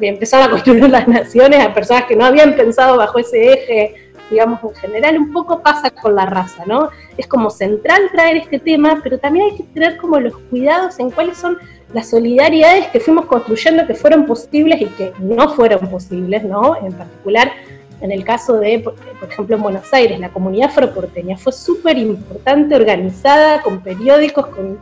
empezaron 0.01 0.47
a 0.47 0.51
construir 0.51 0.89
las 0.91 1.09
naciones 1.09 1.65
a 1.65 1.73
personas 1.73 2.05
que 2.05 2.17
no 2.17 2.25
habían 2.25 2.55
pensado 2.55 2.97
bajo 2.97 3.19
ese 3.19 3.53
eje 3.53 4.06
digamos, 4.31 4.61
en 4.63 4.75
general, 4.75 5.19
un 5.19 5.33
poco 5.33 5.61
pasa 5.61 5.91
con 5.91 6.15
la 6.15 6.27
raza, 6.27 6.65
¿no? 6.67 6.91
Es 7.17 7.27
como 7.27 7.51
central 7.51 8.03
traer 8.13 8.37
este 8.37 8.59
tema, 8.59 9.01
pero 9.03 9.19
también 9.19 9.47
hay 9.47 9.57
que 9.57 9.63
tener 9.65 9.97
como 9.97 10.19
los 10.19 10.37
cuidados 10.51 10.99
en 10.99 11.11
cuáles 11.11 11.39
son 11.39 11.59
las 11.93 12.11
solidaridades 12.11 12.89
que 12.89 13.01
fuimos 13.01 13.27
construyendo 13.27 13.87
que 13.87 13.95
fueron 13.95 14.27
posibles 14.27 14.81
y 14.81 14.87
que 14.87 15.13
no 15.19 15.49
fueron 15.51 15.89
posibles, 15.89 16.43
¿no? 16.45 16.77
En 16.85 16.93
particular, 16.93 17.53
en 18.01 18.13
el 18.13 18.25
caso 18.25 18.55
de, 18.55 18.81
por, 18.81 18.95
ejemplo, 19.31 19.57
en 19.57 19.63
Buenos 19.63 19.93
Aires, 19.95 20.19
la 20.19 20.29
comunidad 20.29 20.71
afroporteña 20.71 21.37
fue 21.37 21.53
súper 21.53 21.97
importante, 21.97 22.75
organizada, 22.75 23.63
con 23.63 23.81
periódicos, 23.81 24.47
con 24.49 24.79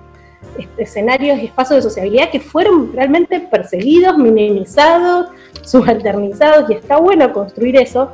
escenarios 0.78 1.38
y 1.38 1.46
espacios 1.46 1.76
de 1.76 1.82
sociabilidad 1.82 2.30
que 2.30 2.40
fueron 2.40 2.92
realmente 2.92 3.40
perseguidos, 3.40 4.16
minimizados, 4.18 5.28
subalternizados, 5.62 6.70
y 6.70 6.74
está 6.74 6.96
bueno 6.96 7.32
construir 7.32 7.76
eso, 7.76 8.12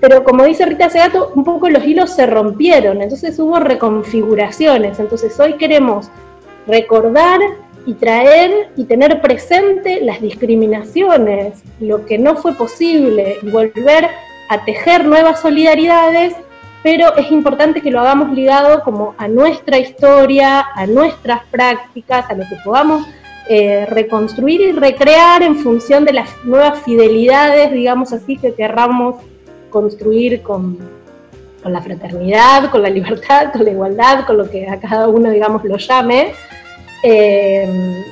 pero 0.00 0.24
como 0.24 0.44
dice 0.44 0.66
Rita 0.66 0.90
Segato, 0.90 1.32
un 1.34 1.44
poco 1.44 1.68
los 1.68 1.84
hilos 1.84 2.10
se 2.10 2.26
rompieron, 2.26 3.00
entonces 3.00 3.38
hubo 3.38 3.58
reconfiguraciones, 3.58 4.98
entonces 4.98 5.38
hoy 5.40 5.54
queremos 5.54 6.10
recordar 6.66 7.40
y 7.86 7.94
traer 7.94 8.70
y 8.76 8.84
tener 8.84 9.20
presente 9.20 10.00
las 10.00 10.20
discriminaciones, 10.20 11.62
lo 11.80 12.06
que 12.06 12.18
no 12.18 12.36
fue 12.36 12.54
posible 12.54 13.38
y 13.42 13.50
volver 13.50 14.08
a 14.48 14.64
tejer 14.64 15.04
nuevas 15.04 15.40
solidaridades, 15.40 16.34
pero 16.82 17.16
es 17.16 17.30
importante 17.30 17.80
que 17.80 17.90
lo 17.90 18.00
hagamos 18.00 18.32
ligado 18.32 18.82
como 18.82 19.14
a 19.16 19.28
nuestra 19.28 19.78
historia, 19.78 20.66
a 20.74 20.86
nuestras 20.86 21.44
prácticas, 21.50 22.28
a 22.30 22.34
lo 22.34 22.44
que 22.44 22.56
podamos 22.64 23.06
eh, 23.48 23.86
reconstruir 23.86 24.60
y 24.62 24.72
recrear 24.72 25.42
en 25.42 25.56
función 25.56 26.04
de 26.04 26.14
las 26.14 26.30
nuevas 26.44 26.82
fidelidades, 26.82 27.72
digamos 27.72 28.12
así, 28.12 28.36
que 28.36 28.54
querramos 28.54 29.16
construir 29.74 30.40
con, 30.40 30.78
la 31.64 31.80
fraternidad, 31.82 32.70
con 32.70 32.82
la 32.82 32.90
libertad, 32.90 33.50
con 33.52 33.64
la 33.64 33.70
igualdad, 33.70 34.26
con 34.26 34.36
lo 34.36 34.48
que 34.48 34.68
a 34.68 34.78
cada 34.78 35.08
uno, 35.08 35.30
digamos, 35.30 35.64
lo 35.64 35.78
llame, 35.78 36.32
eh, 37.02 38.04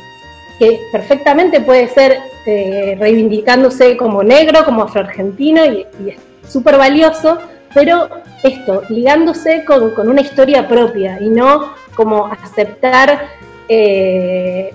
que 0.59 0.81
perfectamente 0.91 1.61
puede 1.61 1.87
ser 1.89 2.17
eh, 2.47 2.97
reivindicándose 2.99 3.97
como 3.97 4.23
negro, 4.23 4.65
como 4.65 4.83
afroargentino, 4.83 5.65
y, 5.67 5.87
es 6.09 6.17
súper 6.51 6.79
valioso, 6.79 7.39
pero 7.75 8.09
esto, 8.43 8.83
ligándose 8.89 9.65
con, 9.65 10.09
una 10.09 10.23
historia 10.23 10.67
propia 10.67 11.21
y 11.21 11.29
no 11.29 11.75
como 11.95 12.27
aceptar 12.27 13.29
eh, 13.69 14.73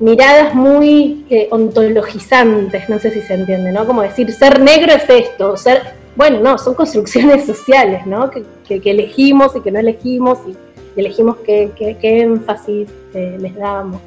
miradas 0.00 0.54
muy 0.54 1.24
ontologizantes, 1.50 2.88
no 2.88 2.98
sé 2.98 3.10
si 3.10 3.20
se 3.22 3.34
entiende, 3.34 3.72
¿no? 3.72 3.86
Como 3.86 4.02
decir, 4.02 4.32
ser 4.32 4.60
negro 4.60 4.92
es 4.92 5.08
esto, 5.08 5.56
ser 5.56 5.98
bueno, 6.18 6.40
no, 6.40 6.58
son 6.58 6.74
construcciones 6.74 7.46
sociales, 7.46 8.04
¿no? 8.04 8.28
Que, 8.30 8.44
elegimos 8.68 9.54
y 9.54 9.60
que 9.60 9.70
no 9.70 9.78
elegimos 9.78 10.40
y, 10.48 10.56
elegimos 11.00 11.36
qué, 11.46 11.70
énfasis 12.02 12.88
eh, 13.14 13.38
les 13.40 13.54
damos. 13.54 14.00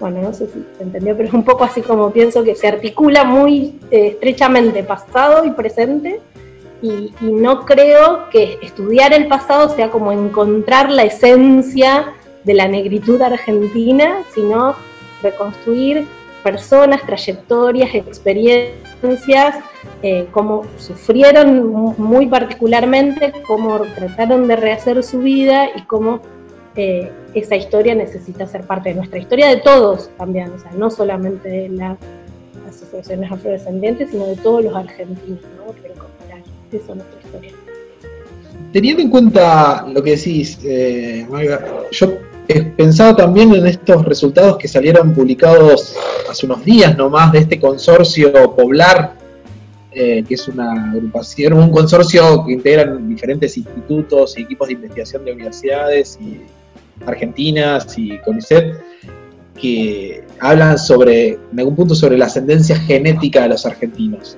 Bueno, 0.00 0.22
no 0.22 0.34
sé 0.34 0.48
si 0.48 0.64
se 0.76 0.82
entendió, 0.82 1.16
pero 1.16 1.28
es 1.28 1.34
un 1.34 1.44
poco 1.44 1.62
así 1.62 1.82
como 1.82 2.10
pienso 2.10 2.42
que 2.42 2.56
se 2.56 2.66
articula 2.66 3.22
muy 3.22 3.78
eh, 3.92 4.08
estrechamente 4.08 4.82
pasado 4.82 5.44
y 5.44 5.52
presente 5.52 6.20
y, 6.82 7.12
no 7.20 7.64
creo 7.64 8.28
que 8.30 8.58
estudiar 8.60 9.14
el 9.14 9.28
pasado 9.28 9.68
sea 9.68 9.90
como 9.90 10.10
encontrar 10.10 10.90
la 10.90 11.04
esencia 11.04 12.12
de 12.42 12.54
la 12.54 12.66
negritud 12.66 13.22
argentina, 13.22 14.18
sino 14.34 14.74
reconstruir 15.22 16.06
personas, 16.42 17.04
trayectorias, 17.04 17.92
experiencias, 17.94 19.56
eh, 20.02 20.28
cómo 20.30 20.62
sufrieron 20.78 21.94
muy 21.98 22.26
particularmente, 22.26 23.32
cómo 23.46 23.80
trataron 23.80 24.46
de 24.46 24.54
rehacer 24.54 25.02
su 25.02 25.18
vida 25.18 25.68
y 25.74 25.82
cómo 25.82 26.20
eh, 26.76 27.10
esa 27.34 27.56
historia 27.56 27.94
necesita 27.94 28.46
ser 28.46 28.62
parte 28.62 28.90
de 28.90 28.94
nuestra 28.94 29.18
historia, 29.18 29.48
de 29.48 29.56
todos 29.56 30.10
también, 30.16 30.52
o 30.52 30.58
sea, 30.58 30.70
no 30.72 30.90
solamente 30.90 31.48
de 31.48 31.68
las 31.70 31.98
asociaciones 32.68 33.32
afrodescendientes, 33.32 34.10
sino 34.10 34.26
de 34.26 34.36
todos 34.36 34.62
los 34.62 34.74
argentinos, 34.76 35.40
¿no? 35.56 35.72
Recuperar 35.72 36.42
eso 36.70 36.94
nuestra 36.94 37.20
historia. 37.24 37.52
Teniendo 38.72 39.02
en 39.02 39.10
cuenta 39.10 39.86
lo 39.88 40.02
que 40.02 40.10
decís, 40.10 40.60
eh, 40.64 41.26
yo 41.90 42.18
he 42.48 42.62
pensado 42.62 43.16
también 43.16 43.54
en 43.54 43.66
estos 43.66 44.04
resultados 44.04 44.56
que 44.56 44.68
salieron 44.68 45.14
publicados 45.14 45.94
hace 46.30 46.46
unos 46.46 46.64
días 46.64 46.96
nomás 46.96 47.32
de 47.32 47.40
este 47.40 47.60
consorcio 47.60 48.32
Poblar, 48.54 49.14
eh, 49.92 50.22
que 50.26 50.34
es 50.34 50.48
una 50.48 50.90
agrupación, 50.92 51.54
un 51.54 51.70
consorcio 51.70 52.44
que 52.44 52.52
integran 52.52 53.08
diferentes 53.08 53.56
institutos 53.56 54.36
y 54.36 54.42
equipos 54.42 54.68
de 54.68 54.74
investigación 54.74 55.24
de 55.24 55.32
universidades 55.32 56.18
y 56.20 56.40
argentinas 57.06 57.96
y 57.96 58.18
CONICET, 58.18 58.74
que 59.60 60.24
hablan 60.40 60.78
sobre, 60.78 61.38
en 61.50 61.58
algún 61.58 61.76
punto, 61.76 61.94
sobre 61.94 62.18
la 62.18 62.26
ascendencia 62.26 62.76
genética 62.76 63.42
de 63.42 63.48
los 63.48 63.64
argentinos. 63.66 64.36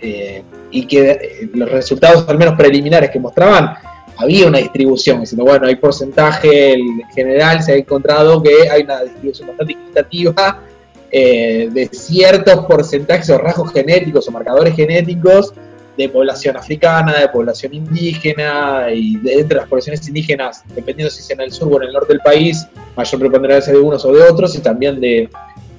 eh, 0.00 0.42
y 0.72 0.86
que 0.86 1.10
eh, 1.10 1.50
los 1.54 1.70
resultados, 1.70 2.28
al 2.28 2.38
menos 2.38 2.54
preliminares 2.56 3.10
que 3.10 3.20
mostraban, 3.20 3.74
había 4.22 4.46
una 4.46 4.58
distribución, 4.58 5.20
diciendo, 5.20 5.44
bueno, 5.44 5.66
hay 5.66 5.76
porcentaje 5.76 6.74
en 6.74 7.02
general, 7.14 7.62
se 7.62 7.72
ha 7.72 7.76
encontrado 7.76 8.42
que 8.42 8.68
hay 8.70 8.82
una 8.82 9.02
distribución 9.02 9.48
bastante 9.48 9.72
equitativa 9.74 10.62
eh, 11.10 11.68
de 11.70 11.86
ciertos 11.88 12.64
porcentajes 12.66 13.28
o 13.30 13.38
rasgos 13.38 13.72
genéticos 13.72 14.28
o 14.28 14.30
marcadores 14.30 14.74
genéticos 14.74 15.52
de 15.96 16.08
población 16.08 16.56
africana, 16.56 17.18
de 17.18 17.28
población 17.28 17.74
indígena 17.74 18.86
y 18.94 19.16
de 19.18 19.40
entre 19.40 19.58
las 19.58 19.68
poblaciones 19.68 20.06
indígenas, 20.08 20.64
dependiendo 20.74 21.10
si 21.10 21.20
es 21.20 21.30
en 21.30 21.40
el 21.42 21.52
sur 21.52 21.72
o 21.72 21.76
en 21.76 21.88
el 21.88 21.92
norte 21.92 22.14
del 22.14 22.20
país, 22.20 22.66
mayor 22.96 23.20
preponderancia 23.20 23.72
de 23.72 23.78
unos 23.78 24.04
o 24.04 24.12
de 24.12 24.22
otros 24.22 24.56
y 24.56 24.60
también 24.60 25.00
de, 25.00 25.28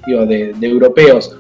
de, 0.05 0.55
europeos. 0.61 1.35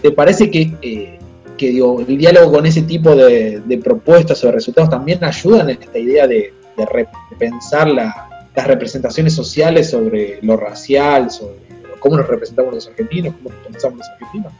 ¿Te 0.00 0.10
parece 0.12 0.50
que, 0.50 0.72
eh, 0.80 1.18
que 1.56 1.70
digo, 1.70 2.00
el 2.00 2.18
diálogo 2.18 2.52
con 2.52 2.66
ese 2.66 2.82
tipo 2.82 3.14
de, 3.14 3.80
propuestas 3.82 4.42
o 4.44 4.48
de 4.48 4.52
resultados 4.52 4.90
también 4.90 5.22
ayudan 5.24 5.70
en 5.70 5.82
esta 5.82 5.98
idea 5.98 6.26
de, 6.26 6.52
repensar 7.30 7.88
las 7.88 8.66
representaciones 8.66 9.32
sociales 9.32 9.90
sobre 9.90 10.40
lo 10.42 10.56
racial, 10.56 11.30
sobre 11.30 11.54
cómo 12.00 12.16
nos 12.16 12.26
representamos 12.26 12.74
los 12.74 12.88
argentinos, 12.88 13.34
cómo 13.36 13.50
nos 13.54 13.66
pensamos 13.66 13.98
los 13.98 14.08
argentinos? 14.08 14.52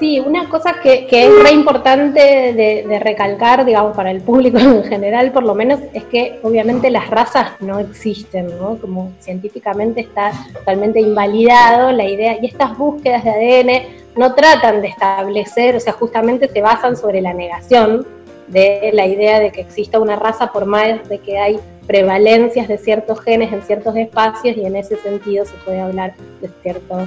Sí, 0.00 0.18
una 0.18 0.48
cosa 0.48 0.76
que, 0.82 1.06
es 1.10 1.42
re 1.42 1.52
importante 1.52 2.20
de, 2.54 2.98
recalcar, 3.00 3.66
digamos, 3.66 3.94
para 3.94 4.10
el 4.10 4.22
público 4.22 4.58
en 4.58 4.82
general, 4.82 5.30
por 5.30 5.42
lo 5.42 5.54
menos, 5.54 5.78
es 5.92 6.04
que 6.04 6.40
obviamente 6.42 6.88
las 6.88 7.10
razas 7.10 7.52
no 7.60 7.78
existen, 7.78 8.46
¿no? 8.58 8.78
Como 8.78 9.12
científicamente 9.20 10.00
está 10.00 10.32
totalmente 10.54 11.02
invalidado 11.02 11.92
la 11.92 12.08
idea, 12.08 12.38
y 12.40 12.46
estas 12.46 12.78
búsquedas 12.78 13.24
de 13.24 13.30
ADN 13.30 14.18
no 14.18 14.34
tratan 14.34 14.80
de 14.80 14.88
establecer, 14.88 15.76
o 15.76 15.80
sea, 15.80 15.92
justamente 15.92 16.48
se 16.48 16.62
basan 16.62 16.96
sobre 16.96 17.20
la 17.20 17.34
negación 17.34 18.06
de 18.48 18.92
la 18.94 19.06
idea 19.06 19.38
de 19.38 19.52
que 19.52 19.60
exista 19.60 20.00
una 20.00 20.16
raza 20.16 20.50
por 20.50 20.64
más 20.64 21.06
de 21.10 21.18
que 21.18 21.38
hay 21.38 21.60
prevalencias 21.86 22.68
de 22.68 22.78
ciertos 22.78 23.20
genes 23.20 23.52
en 23.52 23.60
ciertos 23.62 23.94
espacios 23.96 24.56
y 24.56 24.64
en 24.64 24.76
ese 24.76 24.96
sentido 24.96 25.44
se 25.44 25.54
puede 25.64 25.80
hablar 25.80 26.14
de 26.40 26.48
ciertos 26.62 27.06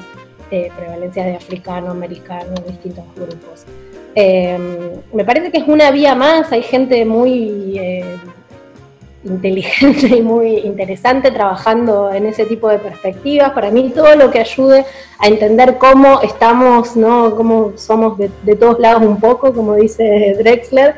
eh, 0.55 0.71
prevalencias 0.77 1.25
de 1.25 1.35
africano, 1.35 1.89
americano, 1.89 2.53
distintos 2.67 3.03
grupos. 3.15 3.65
Eh, 4.13 4.55
me 5.11 5.25
parece 5.25 5.49
que 5.49 5.57
es 5.57 5.67
una 5.67 5.89
vía 5.89 6.13
más, 6.13 6.51
hay 6.51 6.61
gente 6.61 7.05
muy 7.05 7.73
eh, 7.75 8.17
inteligente 9.23 10.15
y 10.15 10.21
muy 10.21 10.57
interesante 10.59 11.31
trabajando 11.31 12.11
en 12.13 12.27
ese 12.27 12.45
tipo 12.45 12.69
de 12.69 12.77
perspectivas. 12.77 13.49
Para 13.53 13.71
mí 13.71 13.91
todo 13.95 14.15
lo 14.15 14.29
que 14.29 14.41
ayude 14.41 14.85
a 15.17 15.27
entender 15.27 15.79
cómo 15.79 16.21
estamos, 16.21 16.95
¿no? 16.95 17.35
cómo 17.35 17.73
somos 17.75 18.19
de, 18.19 18.55
todos 18.55 18.79
lados 18.79 19.01
un 19.01 19.19
poco, 19.19 19.55
como 19.55 19.73
dice 19.73 20.35
Drexler, 20.37 20.97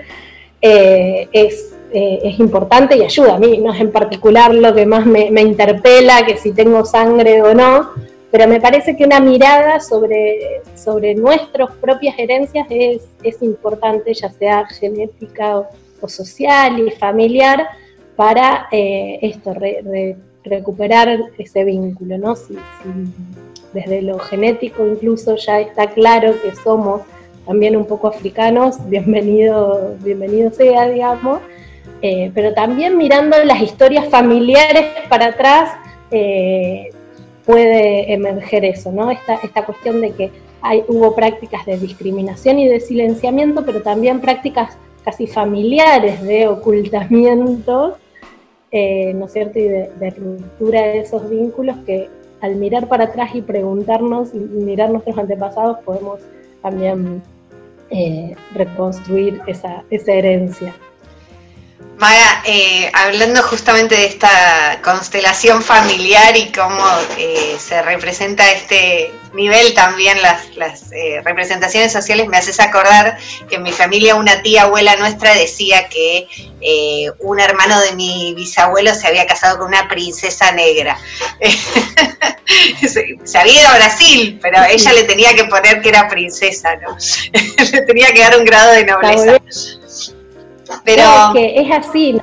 es 0.59 1.71
es 1.93 2.39
importante 2.39 2.97
y 2.97 3.03
ayuda. 3.03 3.35
A 3.35 3.39
mí 3.39 3.57
no 3.59 3.71
es 3.71 3.79
en 3.79 3.89
particular 3.89 4.53
lo 4.53 4.75
que 4.75 4.85
más 4.85 5.05
me, 5.05 5.31
me, 5.31 5.43
interpela, 5.43 6.25
que 6.25 6.35
si 6.35 6.51
tengo 6.51 6.83
sangre 6.83 7.41
o 7.41 7.53
no, 7.53 7.91
pero 8.37 8.49
me 8.49 8.59
parece 8.59 8.97
que 8.97 9.05
una 9.05 9.21
mirada 9.21 9.79
sobre, 9.79 10.59
sobre 10.75 11.15
nuestras 11.15 11.71
propias 11.79 12.19
herencias 12.19 12.67
es, 12.69 13.03
es 13.23 13.41
importante, 13.41 14.13
ya 14.13 14.29
sea 14.29 14.65
genética 14.65 15.59
o, 16.01 16.09
social 16.09 16.85
y 16.85 16.91
familiar, 16.91 17.65
para 18.17 18.67
eh, 18.73 19.19
esto, 19.21 19.53
recuperar 20.43 21.17
ese 21.37 21.63
vínculo, 21.63 22.17
¿no? 22.17 22.35
Desde 23.71 24.01
lo 24.01 24.19
genético 24.19 24.85
incluso 24.85 25.37
ya 25.37 25.61
está 25.61 25.91
claro 25.91 26.33
que 26.41 26.53
somos 26.55 27.03
también 27.45 27.77
un 27.77 27.85
poco 27.85 28.09
africanos, 28.09 28.75
bienvenido, 28.89 29.95
bienvenido 30.01 30.51
sea, 30.51 30.89
digamos, 30.89 31.39
eh, 32.01 32.31
pero 32.35 32.53
también 32.53 32.97
mirando 32.97 33.41
las 33.45 33.61
historias 33.61 34.09
familiares 34.09 34.87
para 35.07 35.27
atrás, 35.27 35.71
eh, 36.11 36.89
puede 37.45 38.13
emerger 38.13 38.65
eso, 38.65 38.91
¿no? 38.91 39.12
Esta, 39.12 39.36
esta 39.36 39.65
cuestión 39.65 40.01
de 40.01 40.12
que 40.12 40.31
hay, 40.62 40.84
hubo 40.88 41.15
prácticas 41.15 41.65
de 41.65 41.77
discriminación 41.77 42.60
y 42.60 42.67
de 42.67 42.79
silenciamiento, 42.79 43.65
pero 43.65 43.81
también 43.81 44.19
prácticas 44.19 44.77
casi 45.03 45.27
familiares 45.27 46.23
de 46.23 46.47
ocultamiento, 46.47 47.97
eh, 48.71 49.13
¿no 49.13 49.25
es 49.25 49.34
cierto? 49.34 49.60
Y 49.60 49.67
de, 49.67 50.13
ruptura 50.17 50.81
de 50.81 50.99
esos 50.99 51.29
vínculos 51.29 51.77
que 51.86 52.10
al 52.41 52.55
mirar 52.55 52.88
para 52.88 53.05
atrás 53.05 53.36
y 53.36 53.41
preguntarnos 53.41 54.34
y 54.34 54.38
mirar 54.39 54.89
nuestros 54.89 55.17
antepasados 55.17 55.77
podemos 55.86 56.19
también 56.62 57.21
eh, 57.91 58.36
reconstruir 58.53 59.41
esa, 59.47 59.84
esa 59.91 60.12
herencia. 60.12 60.73
Maga, 61.97 62.41
eh, 62.45 62.91
hablando 62.93 63.41
justamente 63.43 63.95
de 63.95 64.05
esta 64.05 64.79
constelación 64.83 65.61
familiar 65.61 66.35
y 66.35 66.51
cómo 66.51 66.85
eh, 67.17 67.55
se 67.57 67.81
representa 67.81 68.51
este 68.51 69.13
nivel 69.33 69.73
también 69.73 70.21
las, 70.21 70.91
eh, 70.91 71.21
representaciones 71.23 71.93
sociales, 71.93 72.27
me 72.27 72.38
haces 72.38 72.59
acordar 72.59 73.17
que 73.49 73.55
en 73.55 73.63
mi 73.63 73.71
familia 73.71 74.15
una 74.15 74.41
tía 74.41 74.63
abuela 74.63 74.97
nuestra 74.97 75.33
decía 75.35 75.88
que 75.88 76.27
un 77.19 77.39
hermano 77.39 77.79
de 77.79 77.93
mi 77.93 78.33
bisabuelo 78.35 78.93
se 78.93 79.07
había 79.07 79.25
casado 79.25 79.59
con 79.59 79.67
una 79.67 79.88
princesa 79.88 80.51
negra. 80.51 80.97
se, 82.88 83.38
había 83.38 83.61
ido 83.61 83.69
a 83.69 83.75
Brasil, 83.75 84.39
pero 84.41 84.63
ella 84.69 84.93
le 84.93 85.03
tenía 85.03 85.33
que 85.33 85.45
poner 85.45 85.81
que 85.81 85.89
era 85.89 86.07
princesa, 86.07 86.75
¿no? 86.77 86.97
le 87.71 87.81
tenía 87.81 88.11
que 88.11 88.19
dar 88.19 88.38
un 88.38 88.45
grado 88.45 88.71
de 88.71 88.85
nobleza. 88.85 89.39
Pero 90.84 91.01
es 91.01 91.34
que 91.34 91.62
es 91.62 91.71
así. 91.71 92.21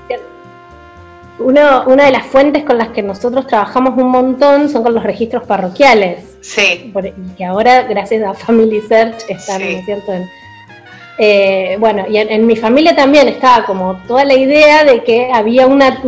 una 1.39 2.05
de 2.05 2.11
las 2.11 2.27
fuentes 2.27 2.65
con 2.65 2.79
las 2.79 2.89
que 2.89 3.03
nosotros 3.03 3.47
trabajamos 3.47 3.97
un 3.97 4.11
montón 4.11 4.69
son 4.69 4.83
con 4.83 4.95
los 4.95 5.03
registros 5.03 5.45
parroquiales. 5.45 6.33
Sí. 6.43 6.93
y 6.93 7.35
que 7.37 7.45
ahora, 7.45 7.83
gracias 7.83 8.23
a 8.25 8.35
Family 8.35 8.81
Search, 8.83 9.25
están, 9.29 9.61
cierto? 9.85 10.13
Eh, 11.19 11.77
bueno, 11.79 12.05
y 12.09 12.17
en, 12.17 12.47
mi 12.47 12.57
familia 12.57 12.97
también 12.97 13.29
estaba 13.29 13.65
como 13.65 13.97
toda 14.09 14.25
la 14.25 14.35
idea 14.35 14.85
de 14.85 15.05
que 15.05 15.31
había 15.33 15.67
una, 15.67 16.01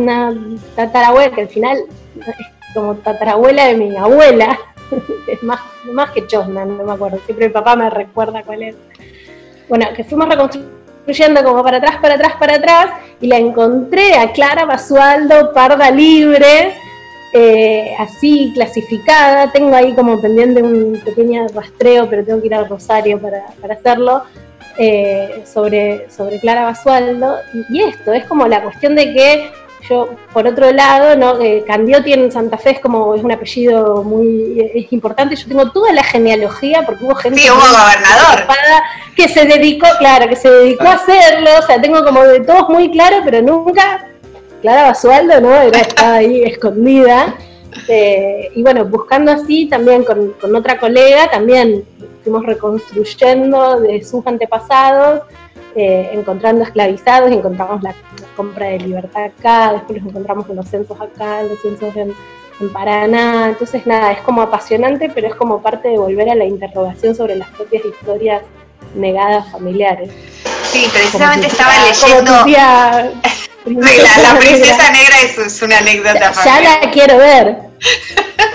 tatarabuela, 0.75 1.33
que 1.33 1.41
al 1.41 1.47
final 1.47 1.77
es 2.17 2.73
como 2.73 2.95
tatarabuela 2.95 3.67
de 3.67 3.75
mi 3.75 3.95
abuela, 3.95 4.59
es 5.27 5.41
más, 5.41 5.61
más 5.85 6.11
que 6.11 6.27
Chosna, 6.27 6.65
no 6.65 6.83
me 6.83 6.93
acuerdo, 6.93 7.19
siempre 7.25 7.47
mi 7.47 7.53
papá 7.53 7.77
me 7.77 7.89
recuerda 7.89 8.43
cuál 8.43 8.63
es. 8.63 8.75
Bueno, 9.69 9.87
que 9.95 10.03
fuimos 10.03 10.27
reconstruyendo 10.27 10.74
yendo 11.07 11.43
como 11.43 11.63
para 11.63 11.77
atrás, 11.77 11.97
para 12.01 12.15
atrás, 12.15 12.33
para 12.39 12.55
atrás, 12.55 12.87
y 13.21 13.27
la 13.27 13.37
encontré 13.37 14.15
a 14.15 14.31
Clara 14.31 14.65
Basualdo, 14.65 15.53
parda 15.53 15.91
libre, 15.91 16.73
eh, 17.33 17.93
así 17.99 18.51
clasificada. 18.53 19.51
Tengo 19.51 19.75
ahí 19.75 19.93
como 19.93 20.21
pendiente 20.21 20.63
un 20.63 20.99
pequeño 21.03 21.47
rastreo, 21.53 22.09
pero 22.09 22.23
tengo 22.23 22.41
que 22.41 22.47
ir 22.47 22.55
a 22.55 22.63
Rosario 22.63 23.19
para, 23.19 23.45
hacerlo, 23.73 24.23
eh, 24.77 25.43
sobre, 25.45 26.09
sobre 26.09 26.39
Clara 26.39 26.63
Basualdo. 26.63 27.37
Y 27.69 27.81
esto, 27.81 28.13
es 28.13 28.25
como 28.25 28.47
la 28.47 28.63
cuestión 28.63 28.95
de 28.95 29.13
que 29.13 29.51
yo, 29.89 30.09
por 30.33 30.47
otro 30.47 30.71
lado, 30.71 31.15
¿no? 31.15 31.39
Eh, 31.41 31.63
Candiotti 31.65 32.13
en 32.13 32.31
Santa 32.31 32.57
Fe 32.57 32.71
es 32.71 32.79
como 32.79 33.13
es 33.15 33.23
un 33.23 33.31
apellido 33.31 34.03
muy 34.03 34.71
es 34.73 34.91
importante. 34.91 35.35
Yo 35.35 35.47
tengo 35.47 35.71
toda 35.71 35.91
la 35.93 36.03
genealogía 36.03 36.83
porque 36.85 37.05
hubo 37.05 37.15
gente 37.15 37.41
que 39.15 39.27
se 39.27 39.45
dedicó, 39.45 39.87
claro, 39.99 40.27
que 40.27 40.35
se 40.35 40.49
dedicó 40.49 40.85
a 40.85 40.93
hacerlo. 40.93 41.49
O 41.59 41.65
sea, 41.65 41.81
tengo 41.81 42.03
como 42.03 42.23
de 42.23 42.41
todos 42.41 42.69
muy 42.69 42.91
claro, 42.91 43.17
pero 43.23 43.41
nunca 43.41 44.07
Clara 44.61 44.83
Basualdo, 44.83 45.41
¿no? 45.41 45.53
Era, 45.53 45.79
estaba 45.79 46.15
ahí 46.15 46.43
escondida. 46.45 47.35
Eh, 47.87 48.51
y 48.55 48.63
bueno, 48.63 48.85
buscando 48.85 49.31
así 49.31 49.67
también 49.67 50.03
con, 50.03 50.31
con 50.33 50.55
otra 50.55 50.79
colega, 50.79 51.29
también 51.29 51.85
fuimos 52.25 52.43
reconstruyendo 52.43 53.79
de 53.79 54.03
sus 54.03 54.25
antepasados 54.25 55.21
eh, 55.77 56.09
encontrando 56.13 56.63
esclavizados, 56.63 57.29
encontramos 57.31 57.83
la, 57.83 57.93
compra 58.37 58.67
de 58.67 58.79
libertad 58.79 59.25
acá, 59.25 59.73
después 59.73 59.99
los 59.99 60.09
encontramos 60.09 60.49
en 60.49 60.55
los 60.55 60.67
censos 60.67 60.99
acá, 60.99 61.41
en 61.41 61.49
los 61.49 61.61
censos 61.61 61.95
en, 61.95 62.13
Paraná. 62.71 63.49
Entonces, 63.49 63.85
nada, 63.85 64.13
es 64.13 64.21
como 64.21 64.41
apasionante, 64.41 65.11
pero 65.13 65.27
es 65.27 65.35
como 65.35 65.61
parte 65.61 65.89
de 65.89 65.97
volver 65.97 66.29
a 66.29 66.35
la 66.35 66.45
interrogación 66.45 67.13
sobre 67.13 67.35
las 67.35 67.49
propias 67.49 67.83
historias 67.83 68.43
negadas 68.95 69.51
familiares. 69.51 70.09
Sí, 70.63 70.87
precisamente 70.91 71.47
estaba 71.47 71.73
leyendo. 71.85 72.31
La, 73.65 74.35
princesa 74.39 74.91
negra 74.91 75.15
es, 75.21 75.61
una 75.61 75.77
anécdota 75.79 76.33
familiar. 76.33 76.63
Ya 76.63 76.85
la 76.85 76.91
quiero 76.91 77.17
ver. 77.17 77.57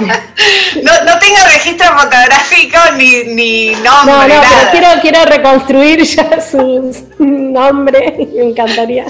no, 0.82 0.92
no 1.04 1.18
tengo 1.18 1.36
registro 1.52 1.86
fotográfico 1.98 2.78
ni, 2.96 3.24
ni 3.24 3.70
nombre. 3.76 4.12
No, 4.12 4.26
no, 4.26 4.40
pero 4.40 4.70
quiero, 4.70 5.00
quiero 5.00 5.24
reconstruir 5.24 6.02
ya 6.02 6.40
su, 6.40 7.06
nombre, 7.18 8.28
me 8.34 8.44
encantaría. 8.44 9.06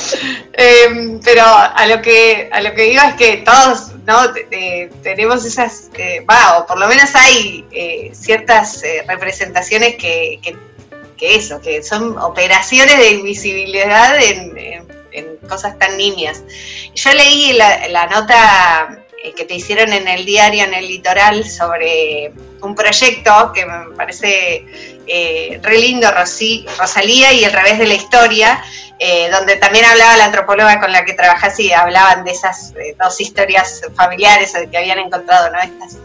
Em, 0.52 1.20
pero 1.20 1.44
a 1.44 1.86
lo 1.86 2.02
que 2.02 2.48
a 2.52 2.60
lo 2.60 2.74
que 2.74 2.82
digo 2.82 3.02
es 3.02 3.14
que 3.14 3.36
todos 3.38 3.92
no 4.06 4.32
tenemos 5.02 5.44
esas, 5.44 5.90
eh, 5.96 6.24
va, 6.28 6.58
o 6.58 6.66
por 6.66 6.78
lo 6.78 6.88
menos 6.88 7.14
hay 7.14 7.64
eh, 7.70 8.10
ciertas 8.12 8.82
eh, 8.82 9.04
representaciones 9.06 9.96
que, 9.96 10.40
eso, 11.20 11.60
que 11.60 11.82
son 11.82 12.18
operaciones 12.18 12.96
de 12.96 13.10
invisibilidad 13.12 14.20
en, 14.20 14.99
cosas 15.48 15.78
tan 15.78 15.96
nimias. 15.96 16.42
Yo 16.94 17.12
leí 17.12 17.52
la, 17.54 18.06
nota 18.06 19.04
eh, 19.22 19.32
que 19.34 19.44
te 19.44 19.54
hicieron 19.54 19.92
en 19.92 20.08
el 20.08 20.24
diario, 20.24 20.64
en 20.64 20.74
el 20.74 20.88
litoral, 20.88 21.48
sobre 21.48 22.32
un 22.62 22.74
proyecto 22.74 23.52
que 23.54 23.64
me 23.64 23.96
parece 23.96 24.64
eh, 25.06 25.60
re 25.62 25.78
lindo, 25.78 26.08
Rosalía 26.78 27.32
y 27.32 27.44
el 27.44 27.52
revés 27.52 27.78
de 27.78 27.86
la 27.86 27.94
historia, 27.94 28.62
eh, 28.98 29.30
donde 29.30 29.56
también 29.56 29.84
hablaba 29.86 30.16
la 30.16 30.26
antropóloga 30.26 30.78
con 30.78 30.92
la 30.92 31.04
que 31.04 31.14
trabajas 31.14 31.58
y 31.58 31.72
hablaban 31.72 32.24
de 32.24 32.32
esas 32.32 32.74
dos 32.98 33.20
historias 33.20 33.80
familiares 33.94 34.52
que 34.70 34.76
habían 34.76 34.98
encontrado, 34.98 35.50
¿no? 35.50 35.58
Estas, 35.58 35.96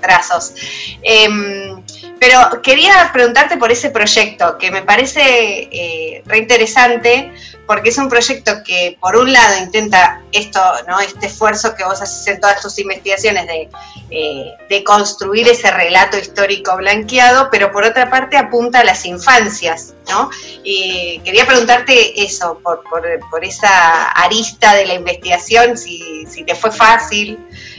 trazos. 0.00 0.54
Em, 1.02 1.82
pero 2.22 2.62
quería 2.62 3.10
preguntarte 3.12 3.56
por 3.56 3.72
ese 3.72 3.90
proyecto, 3.90 4.56
que 4.56 4.70
me 4.70 4.82
parece 4.82 5.68
eh, 5.72 6.22
reinteresante, 6.24 7.32
porque 7.66 7.88
es 7.88 7.98
un 7.98 8.08
proyecto 8.08 8.62
que 8.64 8.96
por 9.00 9.16
un 9.16 9.32
lado 9.32 9.58
intenta 9.58 10.20
esto, 10.30 10.60
¿no? 10.86 11.00
Este 11.00 11.26
esfuerzo 11.26 11.74
que 11.74 11.84
vos 11.84 12.00
haces 12.00 12.26
en 12.28 12.40
todas 12.40 12.60
tus 12.60 12.78
investigaciones 12.78 13.46
de, 13.46 13.68
eh, 14.10 14.84
construir 14.84 15.48
ese 15.48 15.70
relato 15.70 16.18
histórico 16.18 16.76
blanqueado, 16.76 17.48
pero 17.50 17.72
por 17.72 17.84
otra 17.84 18.10
parte 18.10 18.36
apunta 18.36 18.80
a 18.80 18.84
las 18.84 19.04
infancias, 19.04 19.94
¿no? 20.08 20.30
Y 20.62 21.20
quería 21.24 21.46
preguntarte 21.46 22.22
eso, 22.22 22.60
por, 22.62 23.44
esa 23.44 24.10
arista 24.10 24.74
de 24.74 24.86
la 24.86 24.94
investigación, 24.94 25.76
si, 25.76 26.26
si 26.26 26.44
te 26.44 26.54
fue 26.54 26.70
fácil, 26.70 27.38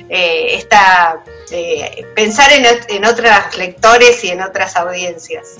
eh, 0.10 0.56
esta, 0.56 1.24
eh, 1.54 2.06
pensar 2.16 2.51
en, 2.51 2.66
en 2.89 3.06
otros 3.06 3.30
lectores 3.58 4.24
y 4.24 4.30
en 4.30 4.41
otras 4.41 4.76
audiencias. 4.76 5.58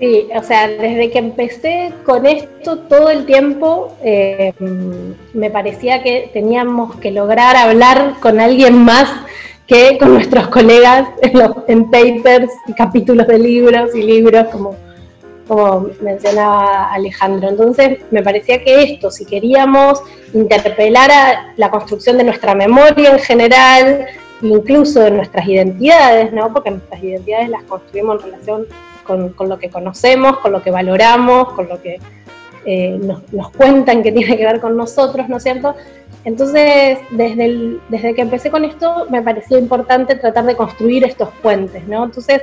Sí, 0.00 0.28
o 0.34 0.42
sea, 0.42 0.66
desde 0.66 1.10
que 1.10 1.18
empecé 1.18 1.92
con 2.06 2.24
esto 2.24 2.78
todo 2.78 3.10
el 3.10 3.26
tiempo 3.26 3.94
eh, 4.02 4.54
me 5.34 5.50
parecía 5.50 6.02
que 6.02 6.30
teníamos 6.32 6.96
que 6.96 7.10
lograr 7.10 7.54
hablar 7.54 8.14
con 8.18 8.40
alguien 8.40 8.82
más 8.82 9.10
que 9.66 9.98
con 9.98 10.14
nuestros 10.14 10.48
colegas 10.48 11.06
en, 11.68 11.90
papers 11.90 12.50
y 12.66 12.72
capítulos 12.72 13.26
de 13.26 13.38
libros 13.38 13.94
y 13.94 14.02
libros 14.02 14.46
como 14.50 14.74
como 15.46 15.88
mencionaba 16.00 16.92
Alejandro. 16.92 17.48
Entonces, 17.48 17.98
me 18.12 18.22
parecía 18.22 18.62
que 18.62 18.84
esto, 18.84 19.10
si 19.10 19.24
queríamos 19.24 20.00
interpelar 20.32 21.10
a 21.10 21.52
la 21.56 21.70
construcción 21.72 22.16
de 22.18 22.22
nuestra 22.22 22.54
memoria 22.54 23.10
en 23.10 23.18
general, 23.18 24.06
incluso 24.42 25.00
de 25.00 25.10
nuestras 25.10 25.46
identidades, 25.46 26.32
¿no? 26.32 26.52
porque 26.52 26.70
nuestras 26.70 27.02
identidades 27.02 27.48
las 27.48 27.62
construimos 27.64 28.16
en 28.16 28.30
relación 28.30 28.66
con, 29.04 29.48
lo 29.48 29.58
que 29.58 29.70
conocemos, 29.70 30.38
con 30.38 30.52
lo 30.52 30.62
que 30.62 30.70
valoramos, 30.70 31.52
con 31.52 31.68
lo 31.68 31.82
que 31.82 31.98
eh, 32.64 32.98
nos, 33.00 33.50
cuentan 33.50 34.02
que 34.02 34.12
tiene 34.12 34.36
que 34.36 34.44
ver 34.44 34.60
con 34.60 34.76
nosotros, 34.76 35.28
¿no 35.28 35.38
es 35.38 35.42
cierto? 35.42 35.74
Entonces, 36.24 36.98
desde, 37.10 37.78
desde 37.88 38.14
que 38.14 38.20
empecé 38.20 38.50
con 38.50 38.64
esto, 38.64 39.06
me 39.10 39.22
pareció 39.22 39.58
importante 39.58 40.14
tratar 40.14 40.44
de 40.44 40.54
construir 40.54 41.04
estos 41.04 41.30
puentes, 41.42 41.86
¿no? 41.88 42.04
Entonces, 42.04 42.42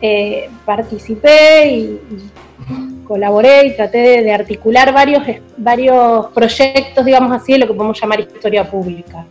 eh, 0.00 0.50
participé 0.64 1.66
y, 1.68 2.00
colaboré 3.06 3.66
y 3.66 3.76
traté 3.76 4.22
de, 4.22 4.32
articular 4.32 4.92
varios, 4.92 5.22
varios 5.56 6.26
proyectos, 6.32 7.04
digamos 7.04 7.32
así, 7.32 7.52
de 7.52 7.58
lo 7.58 7.66
que 7.68 7.74
podemos 7.74 8.00
llamar 8.00 8.20
historia 8.20 8.68
pública. 8.68 9.24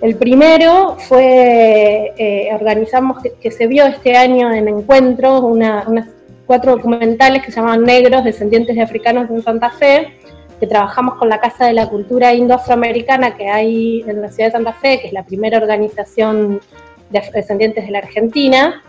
El 0.00 0.16
primero 0.16 0.96
fue, 0.98 2.12
eh, 2.18 2.50
organizamos, 2.52 3.22
que, 3.40 3.50
se 3.50 3.66
vio 3.66 3.86
este 3.86 4.16
año 4.16 4.52
en 4.52 4.68
encuentros, 4.68 5.42
unas 5.42 5.86
cuatro 6.46 6.76
documentales 6.76 7.42
que 7.42 7.50
se 7.50 7.60
llaman 7.60 7.82
Negros, 7.82 8.24
Descendientes 8.24 8.76
de 8.76 8.82
Africanos 8.82 9.30
en 9.30 9.42
Santa 9.42 9.70
Fe, 9.70 10.18
que 10.60 10.66
trabajamos 10.66 11.14
con 11.14 11.28
la 11.28 11.40
Casa 11.40 11.66
de 11.66 11.72
la 11.72 11.88
Cultura 11.88 12.34
Indo-Afroamericana 12.34 13.36
que 13.36 13.48
hay 13.48 14.04
en 14.06 14.20
la 14.20 14.28
ciudad 14.30 14.48
de 14.48 14.52
Santa 14.52 14.72
Fe, 14.74 15.00
que 15.00 15.08
es 15.08 15.12
la 15.12 15.24
primera 15.24 15.58
organización 15.58 16.60
de 17.10 17.22
descendientes 17.32 17.86
de 17.86 17.90
la 17.90 17.98
Argentina, 17.98 18.82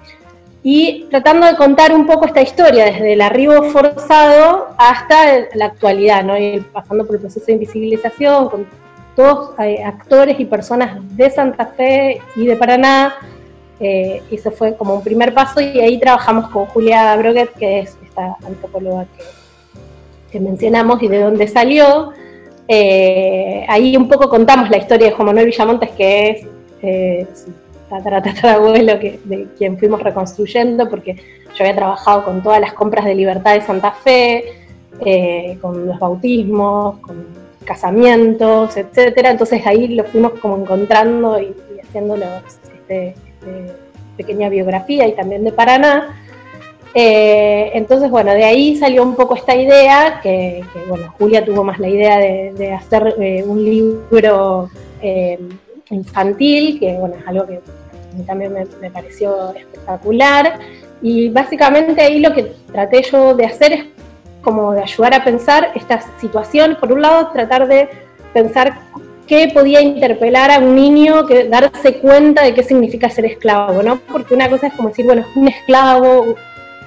y 0.64 1.06
tratando 1.12 1.46
de 1.46 1.56
contar 1.56 1.94
un 1.94 2.08
poco 2.08 2.26
esta 2.26 2.42
historia 2.42 2.86
desde 2.86 3.14
el 3.14 3.22
arribo 3.22 3.64
forzado 3.70 4.70
hasta 4.78 5.48
la 5.54 5.66
actualidad, 5.66 6.24
¿no? 6.24 6.38
y 6.38 6.60
pasando 6.60 7.06
por 7.06 7.16
el 7.16 7.22
proceso 7.22 7.46
de 7.46 7.54
invisibilización 7.54 8.50
todos 9.16 9.52
eh, 9.60 9.84
actores 9.84 10.40
y 10.40 10.46
personas 10.46 10.98
de 11.16 11.30
Santa 11.30 11.68
Fe 11.68 12.22
y 12.36 12.46
de 12.46 12.56
Paraná. 12.56 13.16
Eh, 13.80 14.22
eso 14.32 14.52
fue 14.52 14.76
como 14.76 14.96
un 14.96 15.04
primer 15.04 15.34
paso 15.34 15.60
y 15.60 15.80
ahí 15.80 16.00
trabajamos 16.00 16.50
con 16.50 16.66
Julia 16.68 17.16
Broguet, 17.16 17.52
que 17.54 17.80
es 17.80 17.98
esta 18.04 18.36
antropóloga 18.46 19.06
que, 20.32 20.40
mencionamos 20.40 21.02
y 21.02 21.08
de 21.08 21.22
dónde 21.22 21.48
salió. 21.48 22.12
Eh, 22.68 23.66
ahí 23.70 23.96
un 23.96 24.10
poco 24.10 24.28
contamos 24.28 24.70
la 24.70 24.78
historia 24.78 25.08
de 25.08 25.14
Juan 25.14 25.28
Manuel 25.28 25.46
Villamontes, 25.46 25.92
que 25.92 26.46
es 26.82 27.46
tatarabuelo 27.90 29.00
que, 29.00 29.20
de 29.24 29.48
quien 29.58 29.78
fuimos 29.78 30.02
reconstruyendo, 30.02 30.90
porque 30.90 31.16
yo 31.16 31.64
había 31.64 31.76
trabajado 31.76 32.26
con 32.26 32.44
todas 32.44 32.60
las 32.60 32.74
compras 32.74 33.06
de 33.06 33.16
libertad 33.16 33.54
de 33.54 33.62
Santa 33.62 33.92
Fe, 33.92 34.44
eh, 35.06 35.58
con 35.62 35.86
los 35.86 36.00
bautismos, 36.00 36.98
con 37.00 37.45
casamientos, 37.66 38.78
etcétera. 38.78 39.32
Entonces 39.32 39.66
ahí 39.66 39.90
lo 39.90 40.04
fuimos 40.06 40.34
como 40.40 40.58
encontrando 40.58 41.40
y, 41.40 41.54
haciendo 41.82 42.16
este, 42.16 43.10
este, 43.10 43.74
pequeña 44.18 44.50
biografía 44.50 45.08
y 45.08 45.14
también 45.14 45.44
de 45.44 45.52
Paraná. 45.52 46.22
Eh, 46.94 47.72
entonces, 47.74 48.10
bueno, 48.10 48.34
de 48.34 48.46
ahí 48.46 48.78
salió 48.78 49.04
un 49.04 49.16
poco 49.16 49.36
esta 49.36 49.56
idea, 49.56 50.22
que, 50.24 50.64
bueno, 50.88 51.14
Julia 51.20 51.44
tuvo 51.44 51.64
más 51.64 51.78
la 51.80 51.90
idea 51.90 52.18
de, 52.18 52.74
hacer 52.74 53.16
eh, 53.20 53.44
un 53.46 53.64
libro 53.64 54.70
infantil, 55.90 56.80
que 56.80 56.94
bueno, 56.94 57.16
es 57.20 57.28
algo 57.28 57.46
que 57.46 57.60
también 58.24 58.54
me, 58.54 58.92
pareció 58.92 59.54
espectacular. 59.54 60.60
Y 61.02 61.30
básicamente 61.30 62.02
ahí 62.02 62.20
lo 62.20 62.34
que 62.34 62.54
traté 62.72 63.04
yo 63.04 63.36
de 63.36 63.46
hacer 63.46 63.74
es 63.74 63.86
como 64.46 64.72
de 64.72 64.84
ayudar 64.84 65.14
a 65.16 65.24
pensar 65.26 65.72
esta 65.76 66.00
situación. 66.22 66.78
Por 66.80 66.94
un 66.94 67.02
lado, 67.02 67.32
tratar 67.34 67.68
de 67.68 67.90
pensar 68.34 68.78
qué 69.28 69.52
podía 69.54 69.82
interpelar 69.82 70.52
a 70.52 70.60
un 70.60 70.76
niño, 70.76 71.26
que 71.26 71.50
darse 71.50 71.98
cuenta 71.98 72.44
de 72.44 72.54
qué 72.54 72.64
significa 72.64 73.10
ser 73.10 73.26
esclavo, 73.26 73.82
¿no? 73.84 74.00
Porque 74.12 74.34
una 74.34 74.50
cosa 74.50 74.68
es 74.68 74.74
como 74.74 74.90
decir, 74.90 75.06
bueno, 75.06 75.24
es 75.24 75.36
un 75.36 75.48
esclavo, 75.48 76.36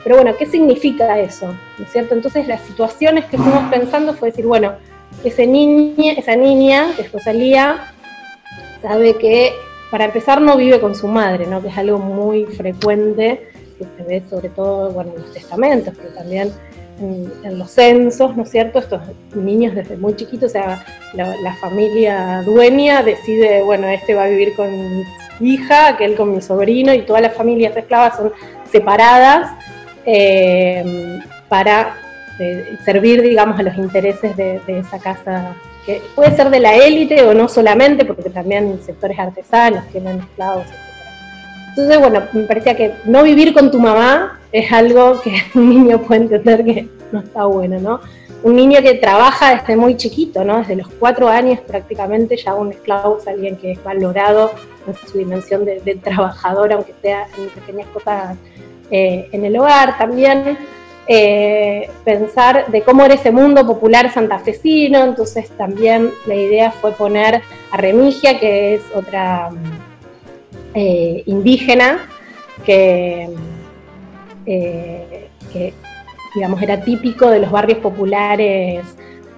pero 0.05 0.17
bueno, 0.17 0.37
¿qué 0.39 0.47
significa 0.47 1.19
eso? 1.19 1.47
¿No 1.79 1.85
es 1.85 1.93
cierto? 1.93 2.15
Entonces 2.15 2.47
las 2.47 2.63
situaciones 2.63 3.25
que 3.27 3.37
fuimos 3.37 3.69
pensando 3.71 4.15
fue 4.15 4.31
decir, 4.31 4.47
bueno, 4.47 4.75
ese 5.25 5.47
niña, 5.47 6.13
esa 6.13 6.37
niña, 6.37 6.93
que 6.97 7.03
es 7.03 7.13
Rosalía, 7.13 7.93
sabe 8.81 9.17
que 9.17 9.53
para 9.91 10.05
empezar 10.05 10.41
no 10.41 10.57
vive 10.57 10.81
con 10.81 10.95
su 10.95 11.09
madre, 11.09 11.47
¿no? 11.47 11.61
que 11.61 11.69
es 11.69 11.79
algo 11.79 11.99
muy 11.99 12.47
frecuente, 12.47 13.51
que 13.79 13.85
se 13.85 14.03
ve 14.05 14.23
sobre 14.29 14.51
todo 14.51 14.91
bueno, 14.91 15.13
en 15.17 15.23
los 15.23 15.33
testamentos, 15.33 15.95
pero 15.97 16.15
también 16.15 16.53
en, 17.01 17.59
los 17.59 17.71
censos, 17.71 18.37
¿no 18.37 18.43
es 18.43 18.51
cierto? 18.51 18.79
Estos 18.79 19.03
niños 19.35 19.75
desde 19.75 19.97
muy 19.97 20.15
chiquitos, 20.17 20.51
o 20.51 20.53
sea, 20.53 20.85
la, 21.15 21.55
familia 21.55 22.43
dueña 22.45 23.03
decide, 23.03 23.63
bueno, 23.63 23.89
este 23.89 24.15
va 24.15 24.25
a 24.25 24.29
vivir 24.29 24.55
con 24.55 24.69
mi 24.99 25.05
hija, 25.41 25.89
aquel 25.89 26.15
con 26.15 26.35
mi 26.35 26.43
sobrino, 26.43 26.93
y 26.95 27.03
todas 27.03 27.23
las 27.23 27.35
familias 27.35 27.77
esclavas 27.77 28.17
son 28.17 28.33
separadas 28.71 29.53
eh, 30.05 31.21
para 31.49 31.97
eh, 32.39 32.77
servir, 32.85 33.23
digamos, 33.23 33.59
a 33.59 33.63
los 33.63 33.77
intereses 33.77 34.37
de 34.37 34.61
esa 34.67 34.99
casa 34.99 35.55
puede 36.15 36.37
ser 36.37 36.51
de 36.51 36.61
la 36.61 36.77
élite 36.77 37.23
o 37.23 37.35
no 37.35 37.49
solamente, 37.49 38.05
porque 38.05 38.31
también 38.31 38.81
sectores 38.83 39.19
artesanos 39.19 39.87
tienen 39.89 40.21
esclavos. 40.21 40.67
Entonces, 41.79 42.01
bueno, 42.01 42.27
me 42.33 42.43
parecía 42.43 42.77
que 42.77 42.93
no 43.05 43.23
vivir 43.23 43.55
con 43.55 43.71
tu 43.71 43.79
mamá 43.79 44.41
es 44.51 44.73
algo 44.73 45.21
que 45.21 45.41
un 45.55 45.71
niño 45.71 46.03
puede 46.03 46.23
entender 46.23 46.65
que 46.65 46.89
no 47.13 47.21
está 47.21 47.45
bueno, 47.45 47.79
¿no? 47.79 48.01
Un 48.43 48.57
niño 48.57 48.81
que 48.83 48.95
trabaja 48.95 49.55
desde 49.55 49.77
muy 49.77 49.97
chiquito, 49.97 50.43
¿no? 50.43 50.59
Desde 50.59 50.75
los 50.75 50.89
cuatro 50.89 51.29
años 51.29 51.61
prácticamente 51.61 52.37
ya 52.37 52.57
un 52.57 52.73
esclavo 52.73 53.19
es 53.19 53.29
alguien 53.29 53.57
que 53.57 53.73
es 53.73 53.85
valorado 53.85 54.51
en 54.89 54.95
su 55.09 55.19
dimensión 55.19 55.65
de, 55.65 56.01
trabajador, 56.03 56.73
aunque 56.73 56.95
sea 57.01 57.29
en 57.39 57.49
pequeñas 57.49 57.87
cosas 57.91 58.37
eh, 58.91 59.29
en 59.31 59.45
el 59.45 59.57
hogar. 59.57 59.97
También 59.99 60.59
eh, 61.07 61.89
pensar 62.05 62.73
de 62.73 62.83
cómo 62.83 63.05
era 63.05 63.15
ese 63.15 63.31
mundo 63.31 63.65
popular 63.65 64.13
santafesino, 64.13 65.05
entonces 65.05 65.49
también 65.51 66.11
la 66.27 66.35
idea 66.35 66.73
fue 66.73 66.91
poner 66.91 67.41
a 67.71 67.77
Remigia, 67.77 68.41
que 68.41 68.75
es 68.75 68.83
otra 68.93 69.51
eh, 70.75 71.23
indígena, 71.27 72.09
que, 72.65 73.29
eh, 74.47 75.29
que, 75.53 75.73
digamos 76.35 76.61
era 76.61 76.83
típico 76.83 77.31
de 77.31 77.41
los 77.41 77.51
barrios 77.51 77.79
populares 77.79 78.85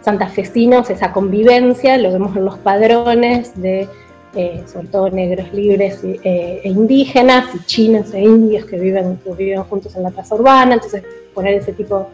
santafesinos, 0.02 0.90
esa 0.90 1.12
convivencia, 1.12 1.98
lo 1.98 2.12
vemos 2.12 2.36
en 2.36 2.44
los 2.44 2.58
padrones 2.58 3.60
de 3.60 3.86
eh, 4.34 4.62
sobre 4.72 4.88
todo 4.88 5.10
negros 5.10 5.52
libres 5.52 6.00
e 6.04 6.60
indígenas, 6.64 7.54
y 7.54 7.64
chinos 7.66 8.14
e 8.14 8.20
indios 8.20 8.64
que 8.64 8.78
viven, 8.78 9.18
que 9.24 9.30
viven 9.32 9.62
juntos 9.64 9.94
en 9.96 10.04
la 10.04 10.10
plaza 10.10 10.34
urbana, 10.36 10.74
entonces 10.74 11.02
poner 11.34 11.54
ese 11.54 11.72
tipo 11.72 12.08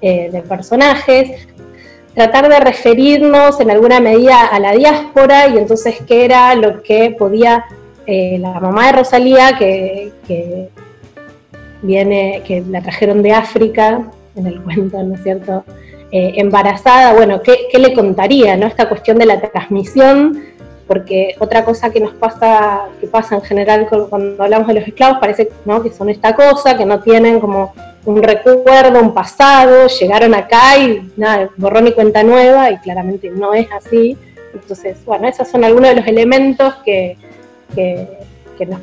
de 0.00 0.42
personajes, 0.48 1.46
tratar 2.14 2.48
de 2.48 2.60
referirnos 2.60 3.60
en 3.60 3.70
alguna 3.70 4.00
medida 4.00 4.46
a 4.46 4.58
la 4.58 4.72
diáspora 4.72 5.48
y 5.48 5.58
entonces 5.58 5.96
qué 6.06 6.24
era 6.24 6.54
lo 6.54 6.82
que 6.82 7.14
podía 7.16 7.64
la 8.06 8.60
mamá 8.60 8.86
de 8.86 8.92
Rosalía, 8.92 9.56
que, 9.58 10.12
viene, 11.82 12.42
que 12.46 12.62
la 12.68 12.80
trajeron 12.82 13.22
de 13.22 13.32
África, 13.32 14.02
en 14.36 14.46
el 14.46 14.62
cuento, 14.64 15.02
¿no 15.02 15.14
es 15.14 15.22
cierto? 15.22 15.64
Eh, 16.10 16.34
embarazada, 16.36 17.14
bueno, 17.14 17.40
¿qué, 17.42 17.78
le 17.78 17.94
contaría, 17.94 18.56
¿no? 18.56 18.66
Esta 18.66 18.88
cuestión 18.88 19.18
de 19.18 19.26
la 19.26 19.40
transmisión, 19.40 20.44
porque 20.86 21.34
otra 21.38 21.64
cosa 21.64 21.90
que 21.90 22.00
nos 22.00 22.12
pasa, 22.12 22.82
que 23.00 23.06
pasa 23.06 23.36
en 23.36 23.40
general 23.42 23.88
cuando 23.88 24.42
hablamos 24.42 24.68
de 24.68 24.74
los 24.74 24.86
esclavos, 24.86 25.18
parece 25.18 25.48
¿no? 25.64 25.82
que 25.82 25.90
son 25.90 26.10
esta 26.10 26.34
cosa, 26.34 26.76
que 26.76 26.84
no 26.84 27.00
tienen 27.00 27.40
como 27.40 27.72
un 28.04 28.22
recuerdo, 28.22 29.00
un 29.00 29.14
pasado, 29.14 29.86
llegaron 29.86 30.34
acá 30.34 30.76
y 30.76 31.10
nada, 31.16 31.48
borrón 31.56 31.86
y 31.86 31.92
cuenta 31.92 32.22
nueva, 32.22 32.70
y 32.70 32.76
claramente 32.78 33.30
no 33.30 33.54
es 33.54 33.68
así. 33.72 34.18
Entonces, 34.52 35.02
bueno, 35.06 35.28
esos 35.28 35.48
son 35.48 35.64
algunos 35.64 35.90
de 35.90 35.96
los 35.96 36.06
elementos 36.06 36.74
que, 36.84 37.16
que, 37.74 38.06
nos, 38.66 38.80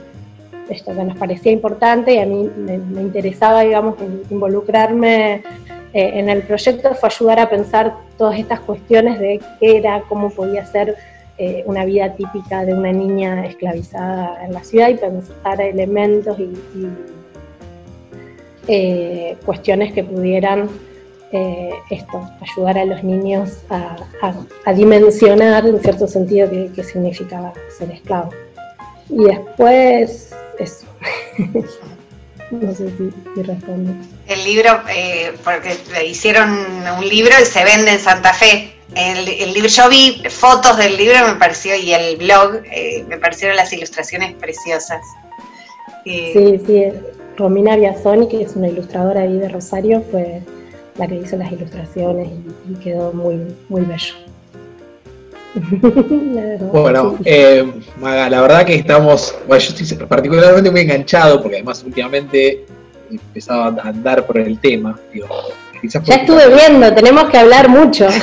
esto, 0.70 0.94
nos 0.94 1.18
parecía 1.18 1.52
importante 1.52 2.14
y 2.14 2.20
a 2.20 2.26
mí 2.26 2.50
me, 2.58 3.02
interesaba, 3.02 3.62
digamos, 3.62 3.96
involucrarme 4.30 5.44
eh, 5.94 6.12
en 6.20 6.30
el 6.30 6.44
proyecto 6.44 6.94
fue 6.94 7.10
ayudar 7.10 7.40
a 7.40 7.50
pensar 7.50 7.96
todas 8.18 8.38
estas 8.38 8.60
cuestiones 8.60 9.20
de 9.20 9.42
qué 9.60 9.78
era, 9.78 10.04
cómo 10.08 10.30
podía 10.30 10.66
ser 10.66 10.96
eh, 11.40 11.64
una 11.66 11.84
vida 11.86 12.14
típica 12.14 12.64
de 12.64 12.74
una 12.74 12.92
niña 12.92 13.46
esclavizada 13.46 14.44
en 14.46 14.54
la 14.54 14.64
ciudad 14.64 14.90
y 14.90 14.96
pensar 14.96 15.62
elementos 15.62 16.38
y, 16.40 16.54
eh, 18.68 19.38
cuestiones 19.46 19.94
que 19.94 20.04
pudieran 20.04 20.70
esto, 21.92 22.28
ayudar 22.42 22.80
a 22.80 22.86
los 22.86 23.04
niños 23.04 23.60
a, 23.70 24.74
dimensionar 24.74 25.64
en 25.68 25.80
cierto 25.80 26.08
sentido 26.08 26.50
qué, 26.50 26.84
significaba 26.84 27.54
ser 27.78 27.92
esclavo. 27.92 28.32
Y 29.10 29.24
después, 29.24 30.30
eso. 30.60 30.86
no 32.52 32.76
sé 32.76 32.90
si, 32.98 33.12
si 33.36 33.44
respondo 33.44 33.94
el 34.30 34.44
libro, 34.44 34.82
eh, 34.90 35.34
porque 35.44 35.76
le 35.92 36.06
hicieron 36.06 36.50
un 36.52 37.08
libro 37.08 37.34
y 37.42 37.46
se 37.46 37.64
vende 37.64 37.92
en 37.92 38.00
Santa 38.00 38.34
Fe. 38.34 38.74
El, 38.96 39.54
libro, 39.54 39.68
yo 39.68 39.90
vi 39.90 40.24
fotos 40.30 40.78
del 40.78 40.98
libro 40.98 41.28
me 41.28 41.36
pareció 41.36 41.76
y 41.76 41.94
el 41.94 42.18
blog 42.18 42.62
eh, 42.72 43.04
me 43.08 43.18
parecieron 43.18 43.58
las 43.58 43.74
ilustraciones 43.74 44.34
preciosas. 44.36 45.02
Eh, 46.06 46.32
sí, 46.34 46.66
sí, 46.66 46.84
Romina 47.38 47.76
Biasoni, 47.76 48.28
que 48.28 48.42
es 48.42 48.56
una 48.56 48.68
ilustradora 48.68 49.22
ahí 49.22 49.38
de 49.38 49.50
Rosario, 49.50 50.04
fue 50.10 50.42
la 50.98 51.08
que 51.08 51.16
hizo 51.16 51.38
las 51.38 51.52
ilustraciones 51.52 52.30
y, 52.68 52.76
quedó 52.76 53.14
muy, 53.14 53.56
muy 53.68 53.82
bello. 53.82 54.16
Bueno, 56.72 57.18
Maga, 58.00 58.30
la 58.30 58.42
verdad 58.42 58.66
que 58.66 58.76
estamos, 58.76 59.36
bueno, 59.48 59.64
yo 59.64 59.74
estoy 59.76 60.08
particularmente 60.08 60.70
muy 60.72 60.82
enganchado 60.82 61.42
porque 61.42 61.58
además 61.58 61.84
últimamente 61.84 62.66
empezaba 63.10 63.82
a 63.82 63.88
andar 63.90 64.26
por 64.26 64.38
el 64.38 64.60
tema. 64.60 65.00
ya 65.84 66.16
estuve 66.16 66.48
viendo, 66.54 66.94
tenemos 66.94 67.30
que 67.30 67.38
hablar 67.38 67.70
mucho. 67.70 68.08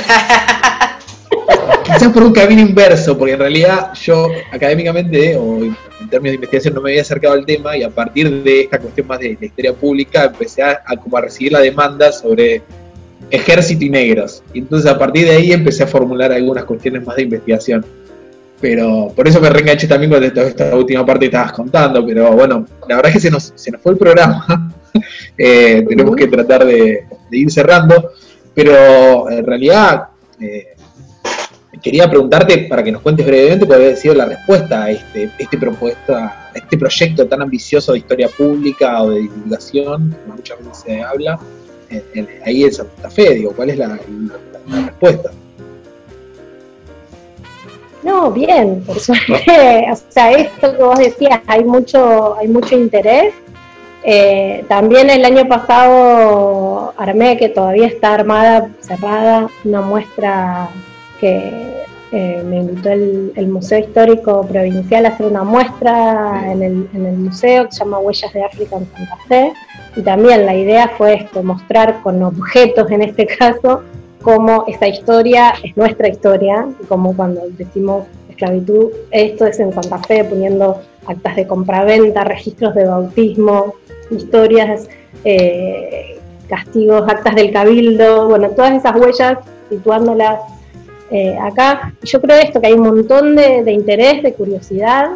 quizás 1.87 2.11
por 2.11 2.23
un 2.23 2.33
camino 2.33 2.61
inverso, 2.61 3.17
porque 3.17 3.33
en 3.33 3.39
realidad 3.39 3.93
yo 3.93 4.29
académicamente 4.51 5.35
o 5.35 5.63
en 5.63 6.09
términos 6.09 6.31
de 6.31 6.35
investigación 6.35 6.73
no 6.73 6.81
me 6.81 6.91
había 6.91 7.01
acercado 7.01 7.33
al 7.33 7.45
tema 7.45 7.77
y 7.77 7.83
a 7.83 7.89
partir 7.89 8.43
de 8.43 8.61
esta 8.61 8.79
cuestión 8.79 9.07
más 9.07 9.19
de 9.19 9.37
la 9.39 9.45
historia 9.45 9.73
pública 9.73 10.25
empecé 10.25 10.61
a, 10.63 10.81
como 11.01 11.17
a 11.17 11.21
recibir 11.21 11.53
la 11.53 11.59
demanda 11.59 12.11
sobre 12.11 12.61
ejército 13.29 13.85
y 13.85 13.89
negros. 13.89 14.43
Y 14.53 14.59
entonces 14.59 14.89
a 14.89 14.97
partir 14.97 15.25
de 15.25 15.35
ahí 15.35 15.51
empecé 15.51 15.83
a 15.83 15.87
formular 15.87 16.31
algunas 16.31 16.65
cuestiones 16.65 17.05
más 17.05 17.15
de 17.15 17.23
investigación. 17.23 17.85
Pero 18.59 19.13
por 19.15 19.27
eso 19.27 19.39
me 19.39 19.49
reenganché 19.49 19.87
también 19.87 20.11
con 20.11 20.23
esta, 20.23 20.75
última 20.75 21.05
parte 21.05 21.21
que 21.21 21.25
estabas 21.27 21.51
contando. 21.51 22.05
Pero 22.05 22.31
bueno, 22.31 22.65
la 22.87 22.95
verdad 22.95 23.09
es 23.09 23.15
que 23.15 23.21
se 23.21 23.31
nos, 23.31 23.53
se 23.55 23.71
nos 23.71 23.81
fue 23.81 23.93
el 23.93 23.97
programa. 23.97 24.73
Eh, 25.39 25.85
tenemos 25.87 26.15
que 26.15 26.25
tratar 26.25 26.65
de, 26.65 27.05
ir 27.29 27.51
cerrando. 27.51 28.13
Pero 28.55 29.29
en 29.29 29.45
realidad 29.45 30.07
eh, 30.41 30.69
quería 31.81 32.09
preguntarte 32.09 32.65
para 32.69 32.83
que 32.83 32.91
nos 32.91 33.01
cuentes 33.01 33.25
brevemente 33.25 33.65
cuál 33.65 33.81
había 33.81 33.95
sido 33.95 34.15
la 34.15 34.25
respuesta 34.25 34.85
a 34.85 34.91
este, 34.91 35.29
este, 35.37 35.57
propuesta, 35.57 36.49
este 36.55 36.77
proyecto 36.77 37.27
tan 37.27 37.41
ambicioso 37.43 37.93
de 37.93 37.99
historia 37.99 38.29
pública 38.29 39.03
o 39.03 39.11
de 39.11 39.21
divulgación, 39.21 40.15
como 40.23 40.35
muchas 40.35 40.57
veces 40.59 40.83
se 40.85 41.01
habla, 41.01 41.39
ahí 42.45 42.63
en 42.63 42.73
Santa 42.73 43.09
Fe. 43.09 43.35
Digo, 43.35 43.53
¿cuál 43.55 43.69
es 43.69 43.77
la 43.77 43.99
respuesta? 44.67 45.31
No, 48.03 48.31
bien, 48.31 48.83
por 48.85 48.99
suerte, 48.99 49.85
o 49.91 49.95
sea, 50.09 50.31
esto 50.31 50.77
que 50.77 50.83
vos 50.83 50.97
decías, 50.97 51.41
hay 51.45 51.63
mucho, 51.63 52.37
hay 52.37 52.47
mucho 52.47 52.75
interés. 52.75 53.33
Eh, 54.03 54.63
también 54.69 55.09
el 55.09 55.25
año 55.25 55.47
pasado 55.47 56.93
armé, 56.95 57.37
que 57.37 57.49
todavía 57.49 57.87
está 57.87 58.13
armada, 58.13 58.69
cerrada, 58.79 59.49
una 59.65 59.81
muestra 59.81 60.69
que 61.19 61.85
eh, 62.13 62.41
me 62.45 62.57
invitó 62.57 62.89
el, 62.89 63.47
Museo 63.49 63.79
Histórico 63.79 64.47
Provincial 64.47 65.05
a 65.05 65.09
hacer 65.09 65.25
una 65.25 65.43
muestra 65.43 66.49
en 66.49 66.63
el, 66.63 66.89
en 66.93 67.05
el, 67.05 67.17
museo 67.17 67.65
que 67.65 67.73
se 67.73 67.79
llama 67.79 67.99
Huellas 67.99 68.31
de 68.31 68.43
África 68.45 68.77
en 68.77 68.87
Santa 68.93 69.17
Fe. 69.27 69.53
Y 69.97 70.03
también 70.03 70.45
la 70.45 70.55
idea 70.55 70.89
fue 70.95 71.15
esto, 71.15 71.41
mostrar 71.41 72.01
con 72.03 72.21
objetos 72.21 72.91
en 72.91 73.01
este 73.01 73.25
caso 73.25 73.81
cómo 74.21 74.65
esta 74.67 74.87
historia 74.87 75.55
es 75.63 75.75
nuestra 75.75 76.07
historia, 76.07 76.67
como 76.87 77.15
cuando 77.15 77.41
decimos 77.57 78.05
esclavitud, 78.29 78.91
esto 79.09 79.47
es 79.47 79.59
en 79.59 79.73
Santa 79.73 79.97
Fe, 79.97 80.23
poniendo 80.23 80.81
actas 81.07 81.35
de 81.35 81.47
compraventa, 81.47 82.23
registros 82.23 82.75
de 82.75 82.85
bautismo, 82.85 83.73
historias, 84.11 84.87
eh, 85.23 86.19
castigos, 86.47 87.09
actas 87.09 87.33
del 87.33 87.51
cabildo, 87.51 88.27
bueno, 88.27 88.51
todas 88.51 88.73
esas 88.73 88.95
huellas 88.95 89.39
situándolas 89.69 90.41
eh, 91.09 91.35
acá. 91.41 91.93
Yo 92.03 92.21
creo 92.21 92.37
esto, 92.37 92.61
que 92.61 92.67
hay 92.67 92.73
un 92.73 92.81
montón 92.81 93.35
de 93.35 93.71
interés, 93.71 94.21
de 94.21 94.33
curiosidad, 94.33 95.09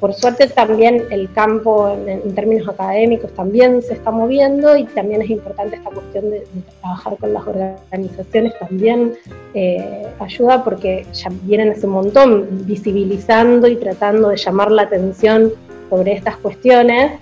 por 0.00 0.12
suerte 0.12 0.48
también 0.48 1.04
el 1.10 1.32
campo 1.32 1.96
en, 2.06 2.34
términos 2.34 2.68
académicos 2.68 3.32
también 3.32 3.80
se 3.82 3.94
está 3.94 4.10
moviendo 4.10 4.76
y 4.76 4.84
también 4.84 5.22
es 5.22 5.30
importante 5.30 5.76
esta 5.76 5.90
cuestión 5.90 6.30
de, 6.30 6.46
trabajar 6.80 7.16
con 7.16 7.32
las 7.32 7.46
organizaciones 7.46 8.58
también 8.58 9.14
eh, 9.54 10.06
ayuda 10.18 10.64
porque 10.64 11.06
ya 11.12 11.30
vienen 11.42 11.70
hace 11.70 11.86
un 11.86 11.92
montón 11.92 12.66
visibilizando 12.66 13.68
y 13.68 13.76
tratando 13.76 14.28
de 14.28 14.36
llamar 14.36 14.70
la 14.70 14.82
atención 14.82 15.52
sobre 15.88 16.12
estas 16.12 16.36
cuestiones. 16.36 17.12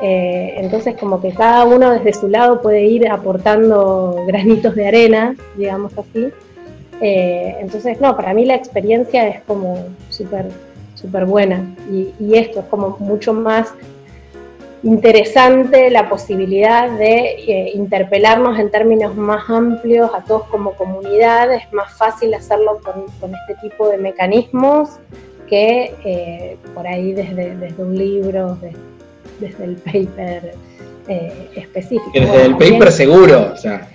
Eh, 0.00 0.54
entonces 0.58 0.96
como 0.96 1.20
que 1.20 1.32
cada 1.32 1.64
uno 1.64 1.90
desde 1.90 2.12
su 2.12 2.28
lado 2.28 2.60
puede 2.62 2.84
ir 2.84 3.08
aportando 3.08 4.24
granitos 4.26 4.74
de 4.74 4.86
arena, 4.86 5.34
digamos 5.56 5.92
así. 5.98 6.30
Eh, 7.00 7.56
entonces, 7.60 8.00
no, 8.00 8.16
para 8.16 8.34
mí 8.34 8.44
la 8.44 8.54
experiencia 8.54 9.28
es 9.28 9.40
como 9.42 9.86
súper 10.08 10.46
súper 11.00 11.24
buena. 11.24 11.64
Y, 11.90 12.34
esto 12.34 12.60
es 12.60 12.66
como 12.66 12.96
mucho 12.98 13.32
más 13.32 13.72
interesante 14.82 15.90
la 15.90 16.08
posibilidad 16.08 16.88
de 16.90 17.34
eh, 17.48 17.72
interpelarnos 17.74 18.58
en 18.58 18.70
términos 18.70 19.16
más 19.16 19.48
amplios 19.50 20.10
a 20.14 20.22
todos 20.22 20.44
como 20.44 20.72
comunidad. 20.72 21.52
Es 21.52 21.72
más 21.72 21.92
fácil 21.96 22.34
hacerlo 22.34 22.80
con, 22.82 23.34
este 23.34 23.68
tipo 23.68 23.88
de 23.88 23.98
mecanismos 23.98 24.90
que 25.48 25.94
eh, 26.04 26.56
por 26.74 26.86
ahí 26.86 27.12
desde, 27.12 27.56
desde 27.56 27.82
un 27.82 27.96
libro, 27.96 28.58
desde 29.40 29.64
el 29.64 29.76
paper 29.76 30.54
eh, 31.08 31.50
específico. 31.56 32.10
Desde 32.12 32.44
el 32.44 32.56
paper 32.56 32.92
seguro, 32.92 33.52
o 33.54 33.56
sea, 33.56 33.88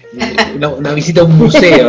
una, 0.55 0.93
visita 0.93 1.21
a 1.21 1.23
un 1.23 1.37
museo, 1.37 1.87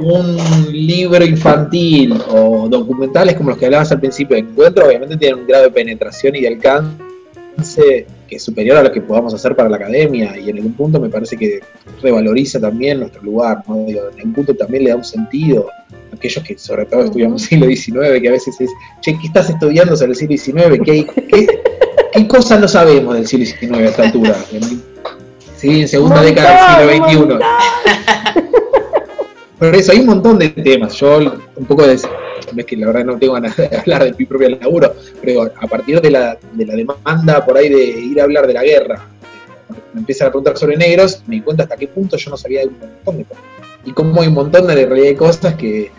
un 0.00 0.36
libro 0.72 1.24
infantil 1.24 2.14
o 2.28 2.68
documentales 2.68 3.34
como 3.36 3.50
los 3.50 3.58
que 3.58 3.66
hablabas 3.66 3.92
al 3.92 4.00
principio 4.00 4.36
de 4.36 4.42
encuentro, 4.42 4.86
obviamente 4.86 5.16
tienen 5.16 5.40
un 5.40 5.46
grado 5.46 5.64
de 5.64 5.70
penetración 5.70 6.34
y 6.36 6.40
de 6.40 6.48
alcance 6.48 8.06
que 8.26 8.36
es 8.36 8.42
superior 8.42 8.76
a 8.76 8.82
lo 8.82 8.92
que 8.92 9.00
podamos 9.00 9.34
hacer 9.34 9.56
para 9.56 9.68
la 9.68 9.76
academia 9.76 10.38
y 10.38 10.48
en 10.48 10.56
algún 10.56 10.72
punto 10.74 11.00
me 11.00 11.08
parece 11.08 11.36
que 11.36 11.60
revaloriza 12.00 12.60
también 12.60 13.00
nuestro 13.00 13.22
lugar, 13.22 13.62
¿no? 13.66 13.86
en 13.86 13.98
algún 13.98 14.32
punto 14.32 14.54
también 14.54 14.84
le 14.84 14.90
da 14.90 14.96
un 14.96 15.04
sentido 15.04 15.68
a 15.90 16.14
aquellos 16.14 16.44
que 16.44 16.56
sobre 16.56 16.86
todo 16.86 17.04
estudiamos 17.04 17.42
siglo 17.42 17.66
XIX, 17.66 18.20
que 18.20 18.28
a 18.28 18.32
veces 18.32 18.60
es, 18.60 18.70
che, 19.00 19.18
¿qué 19.18 19.26
estás 19.26 19.50
estudiando 19.50 19.96
sobre 19.96 20.12
el 20.12 20.16
siglo 20.16 20.36
XIX? 20.36 20.80
¿Qué, 20.84 21.06
qué, 21.28 21.46
qué 22.12 22.28
cosas 22.28 22.60
no 22.60 22.68
sabemos 22.68 23.14
del 23.14 23.26
siglo 23.26 23.46
XIX 23.46 23.72
a 23.72 23.84
esta 23.84 24.02
altura? 24.04 24.36
Sí, 25.60 25.82
en 25.82 25.88
segunda 25.88 26.22
década 26.22 26.80
del 26.80 27.04
siglo 27.04 27.26
XXI. 27.26 27.44
Por 29.58 29.76
eso 29.76 29.92
hay 29.92 30.00
un 30.00 30.06
montón 30.06 30.38
de 30.38 30.48
temas. 30.48 30.94
Yo 30.94 31.18
un 31.18 31.66
poco 31.66 31.82
no 31.86 31.92
es 31.92 32.64
que 32.64 32.76
la 32.78 32.86
verdad 32.86 33.04
no 33.04 33.18
tengo 33.18 33.34
ganas 33.34 33.54
de 33.56 33.68
hablar 33.80 34.04
de 34.04 34.14
mi 34.18 34.24
propio 34.24 34.48
laburo, 34.48 34.94
pero 35.22 35.42
a 35.42 35.66
partir 35.66 36.00
de 36.00 36.10
la, 36.10 36.38
de 36.52 36.64
la 36.64 36.74
demanda 36.74 37.44
por 37.44 37.58
ahí 37.58 37.68
de 37.68 37.82
ir 37.82 38.20
a 38.20 38.24
hablar 38.24 38.46
de 38.46 38.54
la 38.54 38.62
guerra, 38.62 39.06
me 39.92 40.00
empiezan 40.00 40.28
a 40.28 40.30
preguntar 40.30 40.56
sobre 40.56 40.78
negros, 40.78 41.22
me 41.26 41.36
di 41.36 41.42
cuenta 41.42 41.64
hasta 41.64 41.76
qué 41.76 41.88
punto 41.88 42.16
yo 42.16 42.30
no 42.30 42.38
sabía 42.38 42.60
de 42.60 42.68
un 42.68 42.78
montón 42.78 43.18
de 43.18 43.24
cosas. 43.24 43.44
Y 43.84 43.92
cómo 43.92 44.22
hay 44.22 44.28
un 44.28 44.34
montón 44.34 44.66
de 44.66 44.74
realidad 44.74 45.08
de 45.08 45.16
cosas 45.16 45.54
que, 45.56 45.90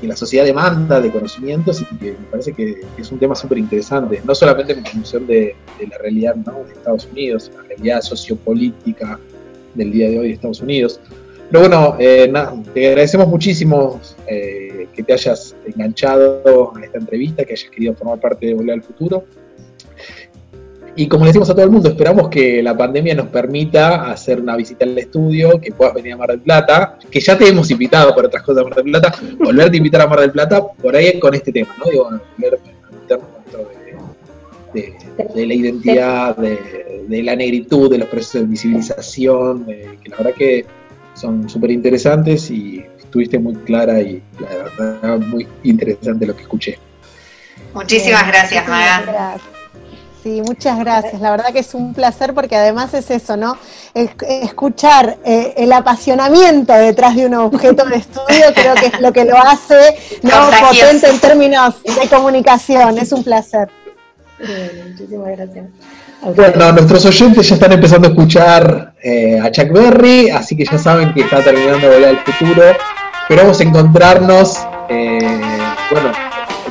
que 0.00 0.06
la 0.06 0.16
sociedad 0.16 0.44
demanda 0.44 1.00
de 1.00 1.10
conocimientos 1.10 1.80
y 1.80 1.84
que 1.96 2.12
me 2.12 2.26
parece 2.30 2.52
que 2.52 2.80
es 2.96 3.12
un 3.12 3.18
tema 3.18 3.34
súper 3.34 3.58
interesante, 3.58 4.22
no 4.24 4.34
solamente 4.34 4.72
en 4.72 4.84
función 4.84 5.26
de, 5.26 5.56
de 5.78 5.86
la 5.86 5.98
realidad 5.98 6.36
¿no? 6.36 6.64
de 6.64 6.72
Estados 6.72 7.08
Unidos, 7.10 7.50
la 7.54 7.62
realidad 7.62 8.02
sociopolítica 8.02 9.18
del 9.74 9.92
día 9.92 10.08
de 10.10 10.18
hoy 10.18 10.28
de 10.28 10.34
Estados 10.34 10.60
Unidos. 10.60 11.00
Pero 11.50 11.60
bueno, 11.60 11.96
eh, 11.98 12.30
te 12.74 12.88
agradecemos 12.88 13.26
muchísimo 13.28 14.00
eh, 14.26 14.86
que 14.94 15.02
te 15.02 15.14
hayas 15.14 15.56
enganchado 15.64 16.72
a 16.76 16.84
esta 16.84 16.98
entrevista, 16.98 17.44
que 17.44 17.54
hayas 17.54 17.70
querido 17.70 17.94
formar 17.94 18.20
parte 18.20 18.46
de 18.46 18.54
Volver 18.54 18.74
al 18.74 18.82
Futuro. 18.82 19.24
Y 20.98 21.06
como 21.06 21.24
le 21.24 21.28
decimos 21.28 21.48
a 21.48 21.54
todo 21.54 21.64
el 21.64 21.70
mundo, 21.70 21.90
esperamos 21.90 22.28
que 22.28 22.60
la 22.60 22.76
pandemia 22.76 23.14
nos 23.14 23.28
permita 23.28 24.10
hacer 24.10 24.40
una 24.40 24.56
visita 24.56 24.84
al 24.84 24.98
estudio, 24.98 25.60
que 25.60 25.70
puedas 25.70 25.94
venir 25.94 26.14
a 26.14 26.16
Mar 26.16 26.30
del 26.30 26.40
Plata, 26.40 26.98
que 27.08 27.20
ya 27.20 27.38
te 27.38 27.46
hemos 27.46 27.70
invitado 27.70 28.12
por 28.16 28.26
otras 28.26 28.42
cosas 28.42 28.64
a 28.64 28.68
Mar 28.68 28.74
del 28.74 28.86
Plata, 28.86 29.14
volverte 29.38 29.76
a 29.76 29.78
invitar 29.78 30.00
a 30.00 30.08
Mar 30.08 30.18
del 30.18 30.32
Plata 30.32 30.60
por 30.60 30.96
ahí 30.96 31.20
con 31.20 31.36
este 31.36 31.52
tema, 31.52 31.72
¿no? 31.78 31.88
Digo, 31.88 32.10
volver 32.36 32.58
a 32.58 32.90
meternos 33.00 33.28
dentro 33.44 33.70
de, 34.74 34.82
de, 34.82 35.34
de 35.36 35.46
la 35.46 35.54
identidad, 35.54 36.36
de, 36.36 37.04
de, 37.06 37.22
la 37.22 37.36
negritud, 37.36 37.88
de 37.88 37.98
los 37.98 38.08
procesos 38.08 38.40
de 38.40 38.46
visibilización, 38.48 39.66
de, 39.66 40.00
que 40.02 40.08
la 40.08 40.16
verdad 40.16 40.34
que 40.34 40.66
son 41.14 41.48
súper 41.48 41.70
interesantes 41.70 42.50
y 42.50 42.84
estuviste 42.98 43.38
muy 43.38 43.54
clara 43.54 44.00
y 44.00 44.20
la 44.40 44.48
verdad 44.80 45.18
muy 45.20 45.46
interesante 45.62 46.26
lo 46.26 46.34
que 46.34 46.42
escuché. 46.42 46.76
Muchísimas 47.72 48.26
gracias, 48.26 48.66
Maga. 48.66 49.02
Gracias. 49.02 49.57
Sí, 50.22 50.42
muchas 50.44 50.78
gracias. 50.78 51.20
La 51.20 51.30
verdad 51.30 51.52
que 51.52 51.60
es 51.60 51.74
un 51.74 51.94
placer 51.94 52.34
porque 52.34 52.56
además 52.56 52.92
es 52.94 53.10
eso, 53.10 53.36
¿no? 53.36 53.56
Escuchar 53.94 55.18
eh, 55.24 55.54
el 55.56 55.72
apasionamiento 55.72 56.72
detrás 56.72 57.14
de 57.14 57.26
un 57.26 57.34
objeto 57.34 57.84
de 57.84 57.96
estudio 57.96 58.44
creo 58.54 58.74
que 58.74 58.86
es 58.86 59.00
lo 59.00 59.12
que 59.12 59.24
lo 59.24 59.36
hace 59.38 59.96
¿no? 60.22 60.30
potente 60.60 61.08
en 61.08 61.18
términos 61.20 61.76
de 61.84 62.08
comunicación. 62.08 62.98
Es 62.98 63.12
un 63.12 63.22
placer. 63.22 63.68
Bien, 64.38 64.90
muchísimas 64.90 65.36
gracias. 65.36 65.66
Bueno, 66.20 66.72
nuestros 66.72 67.06
oyentes 67.06 67.48
ya 67.48 67.54
están 67.54 67.72
empezando 67.72 68.08
a 68.08 68.10
escuchar 68.10 68.92
eh, 69.02 69.38
a 69.40 69.50
Chuck 69.52 69.70
Berry, 69.70 70.30
así 70.30 70.56
que 70.56 70.64
ya 70.64 70.76
saben 70.76 71.14
que 71.14 71.20
está 71.20 71.42
terminando 71.42 71.88
de 71.88 71.94
volar 71.94 72.10
al 72.10 72.34
futuro. 72.34 72.62
Esperamos 73.22 73.60
encontrarnos, 73.60 74.58
eh, 74.88 75.38
bueno, 75.92 76.27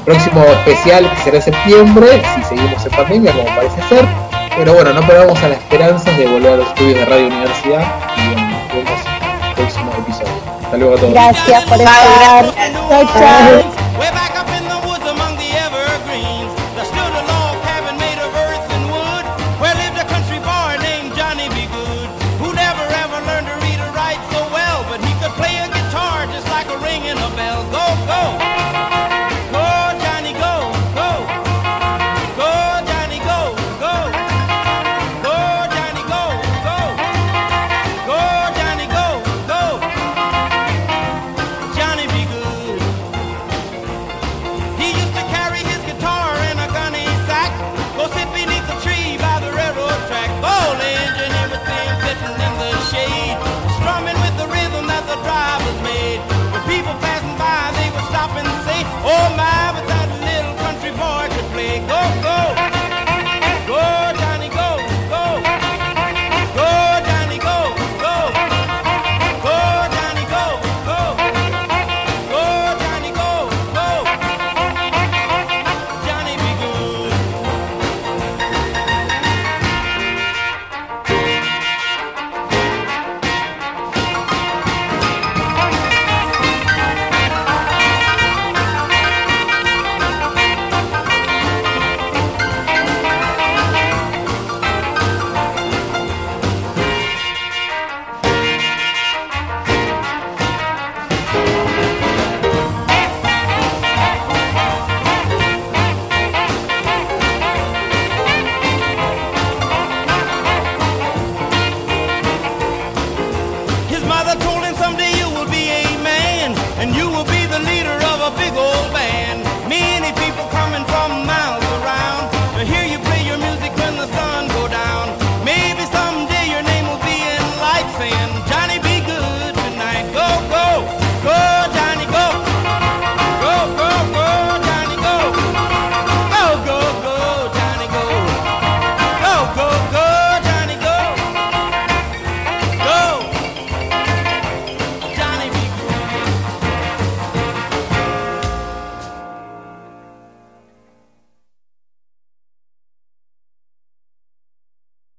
próximo 0.08 0.42
especial 0.46 1.12
que 1.12 1.22
será 1.24 1.38
en 1.38 1.44
septiembre, 1.44 2.22
si 2.36 2.44
seguimos 2.44 2.86
en 2.86 2.92
pandemia, 2.92 3.32
como 3.34 3.46
parece 3.56 3.82
ser. 3.90 4.08
Pero 4.56 4.74
bueno, 4.74 4.94
no 4.94 5.02
perdamos 5.02 5.38
a 5.44 5.50
la 5.50 5.56
esperanza 5.56 6.10
de 6.12 6.26
volver 6.26 6.54
a 6.54 6.56
los 6.56 6.68
estudios 6.70 7.00
de 7.00 7.06
Radio 7.06 7.28
Universidad 7.28 7.86
y 8.16 8.34
bueno, 8.34 8.50
nos 8.50 8.74
vemos 8.74 9.02
en 9.06 9.48
el 9.48 9.54
próximo 9.56 9.92
episodio. 10.00 10.34
Hasta 10.64 10.78
luego 10.78 10.96
a 10.96 10.98
todos. 10.98 11.14
Gracias 11.14 11.64
por 11.66 11.78
estar. 11.78 12.46
Chao, 12.90 13.06
chao. 13.14 13.64
Way 14.00 14.27